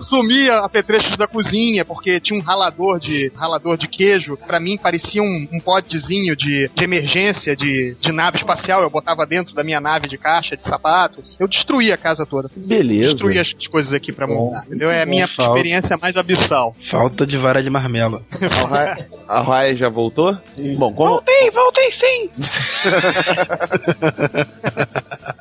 sumia 0.08 0.58
apetrechos 0.58 1.16
da 1.16 1.26
cozinha, 1.26 1.84
porque 1.84 2.20
tinha 2.20 2.38
um 2.38 2.42
ralador 2.42 3.00
de 3.00 3.32
ralador 3.36 3.76
de 3.76 3.88
queijo. 3.88 4.36
Pra 4.36 4.60
mim 4.60 4.76
parecia 4.76 5.22
um, 5.22 5.48
um 5.52 5.60
podzinho 5.60 6.36
de, 6.36 6.70
de 6.74 6.84
emergência 6.84 7.56
de, 7.56 7.94
de 8.00 8.12
nave 8.12 8.38
espacial. 8.38 8.82
Eu 8.82 8.90
botava 8.90 9.26
dentro 9.26 9.54
da 9.54 9.62
minha 9.64 9.80
nave 9.80 10.08
de 10.08 10.18
caixa 10.18 10.56
de 10.56 10.62
sapato. 10.62 11.22
Eu 11.38 11.48
destruía 11.48 11.94
a 11.94 11.98
casa 11.98 12.26
toda. 12.26 12.48
Beleza. 12.56 13.12
Destruía 13.12 13.42
as 13.42 13.66
coisas 13.68 13.92
aqui 13.92 14.12
pra 14.12 14.26
montar. 14.26 14.64
Entendeu? 14.66 14.88
É 14.88 15.02
a 15.02 15.04
bom, 15.04 15.10
minha 15.10 15.28
Falta. 15.28 15.52
experiência 15.52 15.96
mais 16.00 16.16
abissal. 16.16 16.74
Falta 16.90 17.03
de 17.10 17.36
vara 17.36 17.62
de 17.62 17.70
marmelo. 17.70 18.22
A 18.40 18.64
Raya, 18.66 19.08
a 19.28 19.40
Raya 19.40 19.76
já 19.76 19.88
voltou? 19.88 20.36
Bom, 20.78 20.92
como, 20.92 21.10
Voltei, 21.10 21.50
voltei 21.50 21.90
sim! 21.92 22.30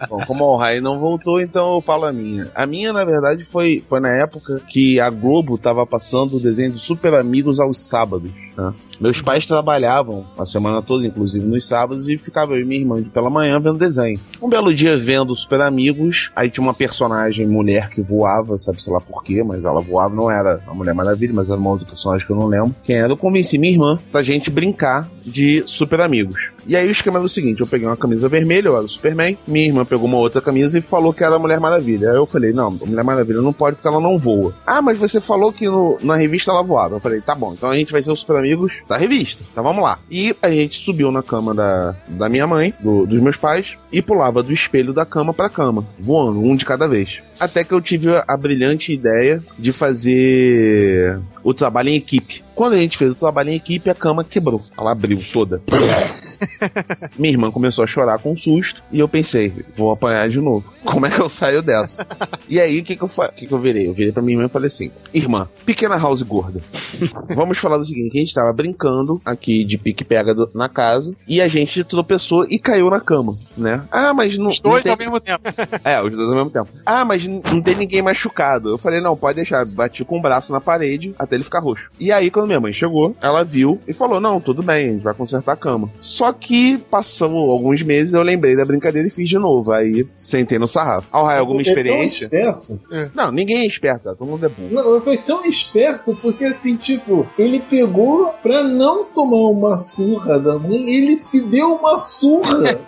bom, 0.10 0.20
como 0.26 0.56
a 0.56 0.60
Raya 0.60 0.82
não 0.82 1.00
voltou, 1.00 1.42
então 1.42 1.76
eu 1.76 1.82
falo 1.82 2.06
a 2.06 2.14
minha. 2.14 2.50
A 2.56 2.66
minha, 2.66 2.94
na 2.94 3.04
verdade, 3.04 3.44
foi, 3.44 3.84
foi 3.88 4.00
na 4.00 4.10
época 4.10 4.62
que 4.68 5.00
a 5.00 5.10
Globo 5.10 5.58
tava 5.58 5.86
passando 5.86 6.38
o 6.38 6.40
desenho 6.40 6.74
de 6.74 6.80
Super 6.80 7.14
Amigos 7.14 7.60
aos 7.60 7.80
sábados. 7.80 8.32
né? 8.58 8.74
Meus 9.00 9.22
pais 9.22 9.46
trabalhavam 9.46 10.26
a 10.38 10.46
semana 10.46 10.82
toda, 10.82 11.06
inclusive 11.06 11.46
nos 11.46 11.68
sábados, 11.68 12.10
e 12.10 12.18
ficava 12.18 12.54
eu 12.54 12.62
e 12.62 12.66
minha 12.66 12.82
irmã 12.82 13.02
de 13.02 13.10
pela 13.10 13.30
manhã 13.30 13.60
vendo 13.60 13.78
desenho. 13.78 14.20
Um 14.42 14.50
belo 14.50 14.74
dia 14.74 14.98
vendo 14.98 15.36
Super 15.36 15.62
Amigos, 15.62 16.32
aí 16.36 16.50
tinha 16.50 16.64
uma 16.64 16.74
personagem 16.74 17.48
mulher 17.48 17.90
que 17.90 18.02
voava, 18.02 18.58
sabe 18.58 18.82
sei 18.82 18.94
lá 18.94 19.00
porquê, 19.00 19.44
mas 19.44 19.64
ela 19.64 19.82
voava, 19.82 20.16
não 20.16 20.30
era 20.30 20.62
a 20.68 20.74
Mulher 20.74 20.94
Maravilha, 20.94 21.34
mas 21.34 21.50
era 21.54 21.62
uma 21.62 21.70
outra 21.72 21.88
personagem 21.88 22.26
que 22.26 22.32
eu 22.32 22.38
não 22.38 22.48
lembro 22.48 22.76
quem 22.84 22.98
era. 22.98 23.12
Eu 23.12 23.18
convenci 23.18 23.58
minha 23.58 23.72
irmã 23.74 24.00
pra 24.12 24.22
gente 24.24 24.50
brincar 24.50 25.10
de 25.26 25.64
Super 25.66 26.02
Amigos. 26.02 26.50
E 26.68 26.76
aí 26.76 26.88
o 26.88 26.92
esquema 26.92 27.18
era 27.20 27.26
o 27.26 27.30
seguinte: 27.30 27.62
eu 27.62 27.68
peguei 27.68 27.88
uma 27.88 27.96
camisa 27.98 28.28
vermelha, 28.30 28.68
eu 28.68 28.76
era 28.76 28.86
o 28.86 28.90
Superman, 28.90 29.38
minha 29.48 29.66
irmã 29.68 29.86
pegou 29.86 30.06
uma 30.06 30.18
outra 30.18 30.42
camisa 30.42 30.78
e 30.78 30.82
falou 30.82 31.14
que 31.14 31.24
era 31.24 31.36
a 31.36 31.40
Mulher 31.40 31.60
Maravilha. 31.60 32.10
Aí 32.12 32.16
eu 32.18 32.26
falei: 32.26 32.52
não, 32.54 32.72
Mulher 32.72 33.04
Maravilha 33.04 33.42
não 33.42 33.54
pode 33.54 33.76
porque 33.76 33.88
ela 33.88 34.00
não 34.02 34.18
voa. 34.20 34.54
Ah, 34.66 34.82
mas 34.82 34.98
você 34.98 35.20
falou 35.22 35.52
que 35.54 35.68
no- 35.68 35.98
na 36.02 36.16
revista 36.16 36.52
ela 36.52 36.64
voava. 36.64 36.96
Eu 36.96 37.00
falei: 37.00 37.22
tá 37.22 37.36
bom, 37.36 37.54
então 37.54 37.70
a 37.70 37.76
gente 37.76 37.92
vai 37.92 38.02
ser 38.04 38.12
os 38.12 38.20
Super 38.20 38.38
Amigos 38.38 38.82
da 38.88 38.98
revista. 38.98 39.44
Então 39.52 39.64
vamos 39.64 39.84
lá. 39.84 40.00
E 40.10 40.36
a 40.42 40.50
gente 40.52 40.78
subiu 40.80 41.12
na 41.12 41.22
cama 41.24 41.54
da, 41.54 41.96
da 42.08 42.28
minha 42.30 42.48
mãe, 42.48 42.74
do- 42.80 43.06
dos 43.06 43.20
meus 43.22 43.38
pais, 43.38 43.74
e 43.92 44.02
pulava 44.02 44.42
do 44.44 44.52
espelho 44.54 44.94
da 44.94 45.06
cama 45.06 45.34
pra 45.34 45.50
cama, 45.50 45.86
voando, 46.00 46.40
um 46.42 46.56
de 46.56 46.66
cada 46.66 46.88
vez. 46.88 47.20
Até 47.40 47.64
que 47.64 47.74
eu 47.74 47.82
tive 47.82 48.10
a 48.26 48.38
brilhante 48.38 48.94
ideia 48.94 49.44
de 49.60 49.74
fazer 49.74 51.20
o 51.44 51.54
trabalho 51.54 51.90
em 51.90 51.96
equipe. 51.96 52.44
Quando 52.56 52.74
a 52.74 52.78
gente 52.78 52.98
fez 52.98 53.12
o 53.12 53.16
trabalho 53.16 53.50
em 53.50 53.56
equipe, 53.56 53.90
a 53.90 53.96
cama 53.96 54.24
quebrou. 54.24 54.62
Ela 54.78 54.92
abriu 54.92 55.20
toda. 55.32 55.62
Minha 57.18 57.34
irmã 57.34 57.52
começou 57.52 57.84
a 57.84 57.88
chorar 57.88 58.20
com 58.20 58.36
susto 58.36 58.84
e 58.92 59.00
eu 59.00 59.08
pensei, 59.08 59.54
vou 59.74 59.92
apanhar 59.92 60.28
de 60.30 60.40
novo. 60.40 60.74
Como 60.84 61.06
é 61.06 61.10
que 61.10 61.20
eu 61.20 61.30
saio 61.30 61.62
dessa? 61.62 62.06
e 62.50 62.60
aí, 62.60 62.80
o 62.80 62.84
que, 62.84 62.96
que, 62.96 63.02
eu 63.04 63.08
fa- 63.08 63.30
que, 63.30 63.48
que 63.48 63.54
eu 63.54 63.60
virei? 63.60 63.88
Eu 63.88 63.94
virei 63.94 64.12
pra 64.12 64.22
minha 64.22 64.36
irmã 64.36 64.48
e 64.48 64.50
falei 64.50 64.68
assim: 64.68 64.92
Irmã, 65.14 65.48
pequena 65.66 65.98
house 65.98 66.22
gorda, 66.22 66.62
vamos 67.34 67.58
falar 67.58 67.78
do 67.78 67.86
seguinte: 67.86 68.18
a 68.18 68.20
gente 68.20 68.34
tava 68.34 68.52
brincando 68.52 69.22
aqui 69.26 69.64
de 69.64 69.78
pique-pega 69.78 70.36
na 70.54 70.68
casa 70.68 71.16
e 71.28 71.42
a 71.42 71.48
gente 71.48 71.84
tropeçou 71.84 72.46
e 72.46 72.60
caiu 72.60 72.90
na 72.90 73.00
cama, 73.00 73.38
né? 73.58 73.84
Ah, 73.92 74.14
mas 74.14 74.38
não. 74.38 74.52
Os 74.52 74.62
não 74.62 74.72
dois 74.72 74.84
tem... 74.84 74.92
ao 74.92 74.98
mesmo 74.98 75.20
tempo. 75.22 75.44
É, 75.84 76.02
os 76.02 76.12
dois 76.12 76.30
ao 76.30 76.36
mesmo 76.36 76.50
tempo. 76.50 76.70
Ah, 76.86 77.06
mas 77.06 77.26
não 77.26 77.62
tem 77.62 77.76
ninguém 77.76 78.02
machucado. 78.02 78.70
Eu 78.70 78.78
falei, 78.78 79.00
não, 79.02 79.16
pode 79.16 79.38
deixar. 79.38 79.66
Bati 79.66 80.04
com 80.04 80.20
o 80.20 80.22
braço 80.22 80.52
na 80.52 80.60
parede 80.60 81.14
até 81.18 81.36
ele 81.36 81.44
ficar 81.44 81.60
roxo. 81.60 81.90
E 82.00 82.12
aí, 82.12 82.30
quando 82.30 82.43
minha 82.48 82.60
mãe 82.60 82.74
chegou, 82.74 83.16
ela 83.22 83.44
viu 83.44 83.80
e 83.88 83.94
falou: 83.94 84.20
não, 84.20 84.40
tudo 84.40 84.62
bem, 84.64 84.90
a 84.90 84.92
gente 84.94 85.04
vai 85.04 85.14
consertar 85.14 85.54
a 85.54 85.58
cama. 85.58 85.90
Só 86.00 86.32
que 86.34 86.78
passou 86.90 87.52
alguns 87.52 87.82
meses, 87.82 88.14
eu 88.14 88.22
lembrei 88.22 88.56
da 88.56 88.66
brincadeira 88.66 89.08
e 89.08 89.12
fiz 89.12 89.30
de 89.30 89.38
novo. 89.38 89.72
Aí 89.72 90.06
sentei 90.16 90.58
no 90.60 90.68
sarrafo. 90.68 91.08
Ao 91.12 91.26
raio, 91.26 91.40
alguma 91.40 91.60
é 91.60 91.64
experiência? 91.64 92.26
esperto. 92.26 92.80
Não, 93.14 93.32
ninguém 93.32 93.60
é 93.60 93.66
esperto, 93.66 94.16
todo 94.16 94.28
mundo 94.30 94.46
é 94.46 94.50
burro. 94.50 94.70
Não, 94.72 95.02
foi 95.02 95.18
tão 95.18 95.44
esperto 95.46 96.16
porque, 96.22 96.46
assim, 96.46 96.76
tipo, 96.76 97.26
ele 97.38 97.60
pegou 97.60 98.34
pra 98.42 98.64
não 98.64 99.06
tomar 99.06 99.50
uma 99.52 99.78
surra 99.78 100.40
da 100.40 100.58
mãe, 100.60 100.76
ele 100.90 101.18
se 101.18 101.42
deu 101.42 101.76
uma 101.76 102.00
surra. 102.00 102.80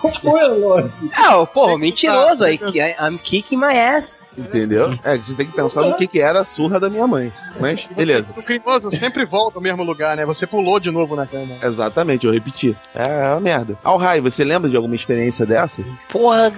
Qual 0.00 0.12
foi 0.20 0.40
a 0.40 0.48
lógica? 0.48 1.08
Ah, 1.14 1.38
o 1.38 1.46
porra, 1.46 1.78
mentiroso 1.78 2.44
aí. 2.44 2.58
que 2.58 2.80
I- 2.80 2.94
I'm 3.00 3.18
kicking 3.18 3.56
my 3.58 3.76
ass. 3.76 4.20
Entendeu? 4.38 4.92
É, 5.04 5.16
que 5.16 5.24
você 5.24 5.34
tem 5.34 5.46
que 5.46 5.52
pensar 5.54 5.82
no 5.88 5.96
que, 5.96 6.06
que 6.06 6.20
era 6.20 6.40
a 6.40 6.44
surra 6.44 6.78
da 6.78 6.90
minha 6.90 7.06
mãe. 7.06 7.32
Mas, 7.60 7.86
beleza. 7.96 8.32
O 8.36 8.42
criminoso 8.42 8.90
sempre 8.96 9.24
volta 9.24 9.58
ao 9.58 9.62
mesmo 9.62 9.82
lugar, 9.82 10.16
né? 10.16 10.26
Você 10.26 10.46
pulou 10.46 10.78
de 10.78 10.90
novo 10.90 11.16
na 11.16 11.26
cama. 11.26 11.54
Exatamente, 11.62 12.26
eu 12.26 12.32
repeti. 12.32 12.76
É 12.94 13.30
uma 13.30 13.40
merda. 13.40 13.78
Ao 13.82 13.96
raio, 13.96 14.22
você 14.22 14.44
lembra 14.44 14.68
de 14.68 14.76
alguma 14.76 14.94
experiência 14.94 15.46
dessa? 15.46 15.82
Porra, 16.10 16.52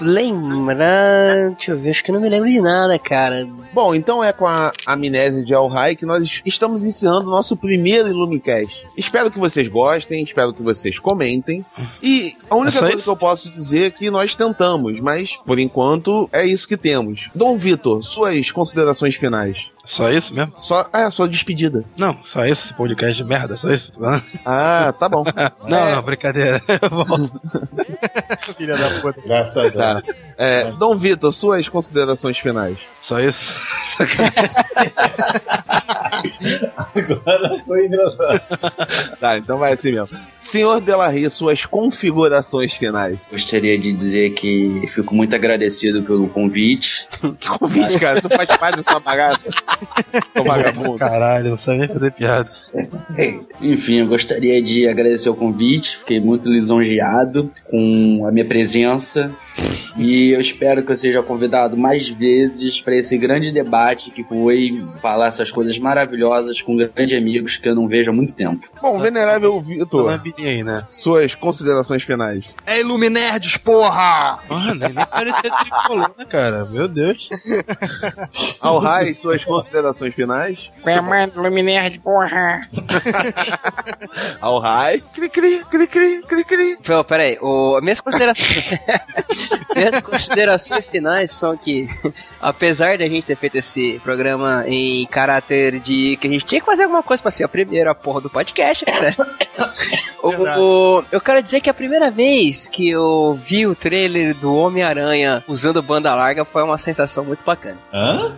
lembrar. 0.00 1.50
Deixa 1.56 1.72
eu 1.72 1.78
ver, 1.78 1.90
acho 1.90 2.04
que 2.04 2.12
não 2.12 2.20
me 2.20 2.28
lembro 2.28 2.48
de 2.48 2.60
nada, 2.60 2.98
cara. 2.98 3.46
Bom, 3.72 3.94
então 3.94 4.22
é 4.22 4.32
com 4.32 4.46
a 4.46 4.72
amnésia 4.86 5.44
de 5.44 5.54
Al 5.54 5.68
Rai 5.68 5.94
que 5.96 6.06
nós 6.06 6.40
estamos 6.44 6.84
encerrando 6.84 7.28
o 7.28 7.30
nosso 7.30 7.56
primeiro 7.56 8.08
Illumicast. 8.08 8.86
Espero 8.96 9.30
que 9.30 9.38
vocês 9.38 9.68
gostem, 9.68 10.22
espero 10.22 10.52
que 10.52 10.62
vocês 10.62 10.98
comentem. 10.98 11.64
E 12.02 12.32
a 12.50 12.56
única 12.56 12.78
É 12.78 12.80
coisa 12.80 12.94
isso? 12.96 13.04
que 13.04 13.10
eu 13.10 13.16
posso 13.16 13.50
dizer 13.50 13.86
é 13.86 13.90
que 13.90 14.10
nós 14.10 14.34
tentamos, 14.34 15.00
mas 15.00 15.36
por 15.44 15.58
enquanto 15.58 16.28
é 16.32 16.44
isso 16.44 16.66
que 16.68 16.76
temos. 16.76 17.03
Dom 17.34 17.56
Vitor, 17.56 18.02
suas 18.02 18.50
considerações 18.50 19.16
finais. 19.16 19.70
Só 19.86 20.10
isso 20.10 20.32
mesmo? 20.32 20.54
Só, 20.60 20.88
é, 20.92 21.10
sua 21.10 21.28
despedida. 21.28 21.84
Não, 21.96 22.16
só 22.32 22.42
isso, 22.44 22.62
esse 22.64 22.74
podcast 22.74 23.16
de 23.16 23.24
merda, 23.28 23.56
só 23.56 23.70
isso. 23.70 23.92
Ah, 24.44 24.92
tá 24.98 25.08
bom. 25.08 25.24
não, 25.68 25.78
É. 25.78 25.94
não, 25.96 26.02
brincadeira. 26.02 26.62
Eu 26.80 26.90
volto. 27.04 27.40
Filha 28.56 28.76
da 28.76 29.00
puta. 29.00 29.20
Graças 29.20 29.56
a 29.56 29.60
Deus. 29.62 29.74
Tá. 29.74 30.02
É, 30.38 30.64
Dom 30.72 30.96
Vitor, 30.96 31.32
suas 31.32 31.68
considerações 31.68 32.38
finais. 32.38 32.88
Só 33.02 33.20
isso. 33.20 33.38
Agora 36.94 37.58
foi 37.64 37.86
engraçado. 37.86 38.40
Tá, 39.18 39.38
então 39.38 39.58
vai 39.58 39.72
assim 39.74 39.92
mesmo. 39.92 40.18
Senhor 40.38 40.80
Delarry, 40.80 41.28
suas 41.30 41.64
configurações 41.66 42.72
finais. 42.74 43.20
Gostaria 43.30 43.78
de 43.78 43.92
dizer 43.92 44.30
que 44.34 44.84
fico 44.88 45.14
muito 45.14 45.34
agradecido 45.34 46.02
pelo 46.02 46.28
convite. 46.28 47.06
Que 47.38 47.48
convite, 47.48 47.98
cara? 47.98 48.20
Tu 48.20 48.28
faz 48.28 48.56
parte 48.56 48.76
dessa 48.76 48.98
bagaça? 49.00 49.50
Seu 50.28 50.44
vagabundo. 50.44 50.98
Caralho, 50.98 51.50
não 51.50 51.58
sabia 51.58 51.88
fazer 51.88 52.12
piada. 52.12 52.50
Enfim, 53.60 54.00
eu 54.00 54.06
gostaria 54.06 54.60
de 54.62 54.88
agradecer 54.88 55.28
o 55.28 55.34
convite. 55.34 55.98
Fiquei 55.98 56.20
muito 56.20 56.48
lisonjeado 56.48 57.50
com 57.70 58.24
a 58.26 58.32
minha 58.32 58.44
presença. 58.44 59.30
E 59.96 60.30
eu 60.30 60.40
espero 60.40 60.82
que 60.82 60.90
eu 60.90 60.96
seja 60.96 61.22
convidado 61.22 61.76
mais 61.76 62.08
vezes 62.08 62.80
para 62.80 62.96
esse 62.96 63.16
grande 63.16 63.52
debate 63.52 64.10
que 64.10 64.24
foi 64.24 64.84
falar 65.00 65.28
essas 65.28 65.52
coisas 65.52 65.78
maravilhosas 65.78 66.60
com 66.60 66.76
grandes 66.76 67.16
amigos 67.16 67.56
que 67.56 67.68
eu 67.68 67.74
não 67.74 67.86
vejo 67.86 68.10
há 68.10 68.14
muito 68.14 68.34
tempo. 68.34 68.60
Bom, 68.82 68.98
venerável 68.98 69.60
Vitor, 69.62 70.20
né? 70.64 70.84
suas 70.88 71.34
considerações 71.36 72.02
finais. 72.02 72.44
É 72.66 72.80
Iluminerds, 72.80 73.56
porra! 73.58 74.40
Mano, 74.48 74.74
nem 74.74 74.92
parecia 74.92 75.50
tricolor, 75.50 76.14
né, 76.18 76.24
cara? 76.24 76.64
Meu 76.64 76.88
Deus. 76.88 77.28
Ao 78.60 78.78
Rai, 78.78 79.14
suas 79.14 79.44
considerações 79.44 80.12
finais. 80.14 80.70
Comando 80.82 81.40
Luminerd, 81.40 82.00
porra! 82.00 82.63
Ao 84.40 84.58
Rai. 84.58 85.02
Cri, 85.14 85.28
cri, 85.28 85.64
cri, 85.70 85.86
cri, 85.86 86.22
cri, 86.22 86.44
cri. 86.44 86.76
Pô, 86.84 87.04
peraí, 87.04 87.38
o, 87.40 87.80
minhas 87.80 88.00
considerações. 88.00 88.48
minhas 89.74 90.00
considerações 90.00 90.88
finais 90.88 91.30
são 91.30 91.56
que, 91.56 91.88
apesar 92.40 92.96
de 92.96 93.04
a 93.04 93.08
gente 93.08 93.24
ter 93.24 93.36
feito 93.36 93.56
esse 93.56 93.98
programa 94.02 94.64
em 94.66 95.06
caráter 95.06 95.80
de 95.80 96.16
que 96.20 96.26
a 96.26 96.30
gente 96.30 96.44
tinha 96.44 96.60
que 96.60 96.66
fazer 96.66 96.84
alguma 96.84 97.02
coisa 97.02 97.22
pra 97.22 97.30
ser 97.30 97.44
a 97.44 97.48
primeira 97.48 97.94
porra 97.94 98.20
do 98.20 98.30
podcast, 98.30 98.84
né? 98.86 99.14
o, 100.22 100.28
o- 100.98 101.04
eu 101.10 101.20
quero 101.20 101.42
dizer 101.42 101.60
que 101.60 101.70
a 101.70 101.74
primeira 101.74 102.10
vez 102.10 102.66
que 102.66 102.88
eu 102.90 103.34
vi 103.34 103.66
o 103.66 103.74
trailer 103.74 104.34
do 104.34 104.54
Homem-Aranha 104.54 105.42
usando 105.48 105.82
banda 105.82 106.14
larga 106.14 106.44
foi 106.44 106.62
uma 106.62 106.78
sensação 106.78 107.24
muito 107.24 107.44
bacana. 107.44 107.76
Hã? 107.92 108.36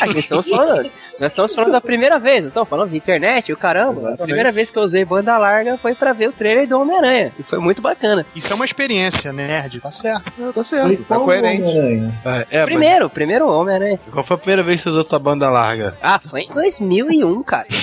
A 0.00 0.06
gente 0.08 0.18
estamos 0.18 0.48
falando, 0.48 0.90
nós 1.18 1.32
estamos 1.32 1.54
falando 1.54 1.72
da 1.72 1.80
primeira 1.80 2.18
vez, 2.18 2.40
não 2.42 2.48
estamos 2.48 2.68
falando 2.68 2.90
de 2.90 2.95
internet, 2.96 3.52
o 3.52 3.56
caramba. 3.56 3.92
A 3.92 3.98
Exatamente. 3.98 4.22
primeira 4.24 4.52
vez 4.52 4.70
que 4.70 4.78
eu 4.78 4.82
usei 4.82 5.04
banda 5.04 5.36
larga 5.38 5.76
foi 5.78 5.94
pra 5.94 6.12
ver 6.12 6.28
o 6.28 6.32
trailer 6.32 6.68
do 6.68 6.78
Homem-Aranha. 6.80 7.32
E 7.38 7.42
foi 7.42 7.58
muito 7.58 7.80
bacana. 7.82 8.24
Isso 8.34 8.50
é 8.52 8.54
uma 8.54 8.64
experiência, 8.64 9.32
nerd, 9.32 9.80
tá 9.80 9.92
certo. 9.92 10.32
Não, 10.38 10.48
tá 10.52 10.62
Foi 10.62 10.64
certo, 10.64 11.04
tá 11.04 11.18
coerente. 11.18 11.76
É, 12.24 12.46
é, 12.50 12.58
mas 12.60 12.64
Primeiro, 12.66 13.10
primeiro 13.10 13.48
Homem-Aranha. 13.48 13.98
qual 14.12 14.24
foi 14.26 14.34
a 14.34 14.38
primeira 14.38 14.62
vez 14.62 14.78
que 14.78 14.84
você 14.84 14.90
usou 14.90 15.04
tua 15.04 15.18
banda 15.18 15.48
larga? 15.50 15.94
Ah, 16.02 16.18
foi 16.18 16.42
em 16.42 16.52
2001, 16.52 17.42
cara. 17.42 17.66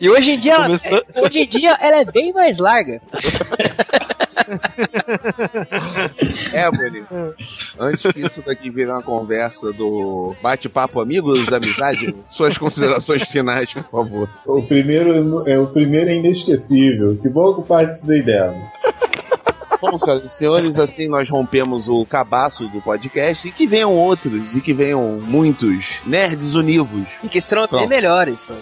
e 0.00 0.08
hoje 0.10 0.32
em 0.32 0.38
dia, 0.38 0.54
ela, 0.54 0.64
Começou- 0.78 1.04
hoje 1.24 1.38
em 1.40 1.46
dia 1.46 1.76
ela 1.80 2.00
é 2.00 2.04
bem 2.04 2.32
mais 2.32 2.58
larga. 2.58 3.00
É, 6.52 6.70
bonito. 6.70 7.34
Antes 7.78 8.12
que 8.12 8.20
isso 8.24 8.42
daqui 8.44 8.70
vire 8.70 8.90
uma 8.90 9.02
conversa 9.02 9.72
do 9.72 10.34
bate-papo 10.42 11.00
amigos, 11.00 11.52
amizade, 11.52 12.14
suas 12.28 12.56
considerações 12.58 13.22
finais, 13.28 13.72
por 13.72 13.84
favor. 13.84 14.28
O 14.46 14.62
primeiro 14.62 15.12
é 15.48 15.58
o 15.58 15.66
primeiro 15.66 16.10
é 16.10 16.16
inesquecível. 16.16 17.16
Que 17.16 17.28
bom 17.28 17.54
que 17.54 17.60
eu 17.60 17.64
participei 17.64 18.22
dela. 18.22 18.56
Bom, 19.80 19.96
senhoras 19.96 20.24
e 20.24 20.28
senhores, 20.28 20.78
assim 20.78 21.08
nós 21.08 21.28
rompemos 21.28 21.88
o 21.88 22.04
cabaço 22.04 22.66
do 22.68 22.80
podcast 22.80 23.46
e 23.46 23.52
que 23.52 23.64
venham 23.64 23.92
outros, 23.94 24.56
e 24.56 24.60
que 24.60 24.72
venham 24.72 25.18
muitos 25.22 26.00
nerds 26.04 26.54
univos. 26.54 27.06
E 27.22 27.28
que 27.28 27.40
serão 27.40 27.62
bem 27.62 27.70
Pronto. 27.70 27.88
melhores. 27.88 28.44
mano. 28.48 28.60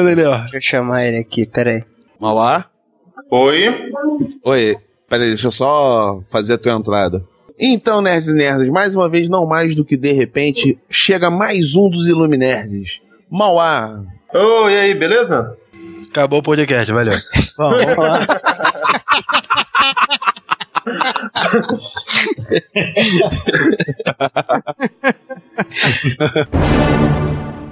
Adiciona 0.00 0.12
ele, 0.12 0.24
ó. 0.24 0.38
Deixa 0.38 0.56
eu 0.56 0.60
chamar 0.60 1.06
ele 1.06 1.18
aqui, 1.18 1.46
peraí. 1.46 1.84
Mauá? 2.18 2.64
Oi? 3.30 3.66
Oi, 4.44 4.76
peraí, 5.08 5.28
deixa 5.28 5.46
eu 5.48 5.52
só 5.52 6.20
fazer 6.30 6.54
a 6.54 6.58
tua 6.58 6.72
entrada. 6.72 7.22
Então, 7.58 8.00
nerds 8.00 8.28
e 8.28 8.34
nerds, 8.34 8.68
mais 8.70 8.96
uma 8.96 9.08
vez, 9.08 9.28
não 9.28 9.46
mais 9.46 9.74
do 9.74 9.84
que 9.84 9.96
de 9.96 10.12
repente, 10.12 10.78
chega 10.88 11.30
mais 11.30 11.76
um 11.76 11.90
dos 11.90 12.08
Iluminerds. 12.08 13.00
Mauá, 13.30 14.02
Oi, 14.32 14.72
e 14.72 14.78
aí, 14.78 14.94
beleza? 14.94 15.56
Acabou 16.10 16.38
o 16.38 16.42
podcast, 16.42 16.90
valeu. 16.92 17.14
Bom, 17.58 17.70
vamos 17.70 17.96
lá. 17.98 18.26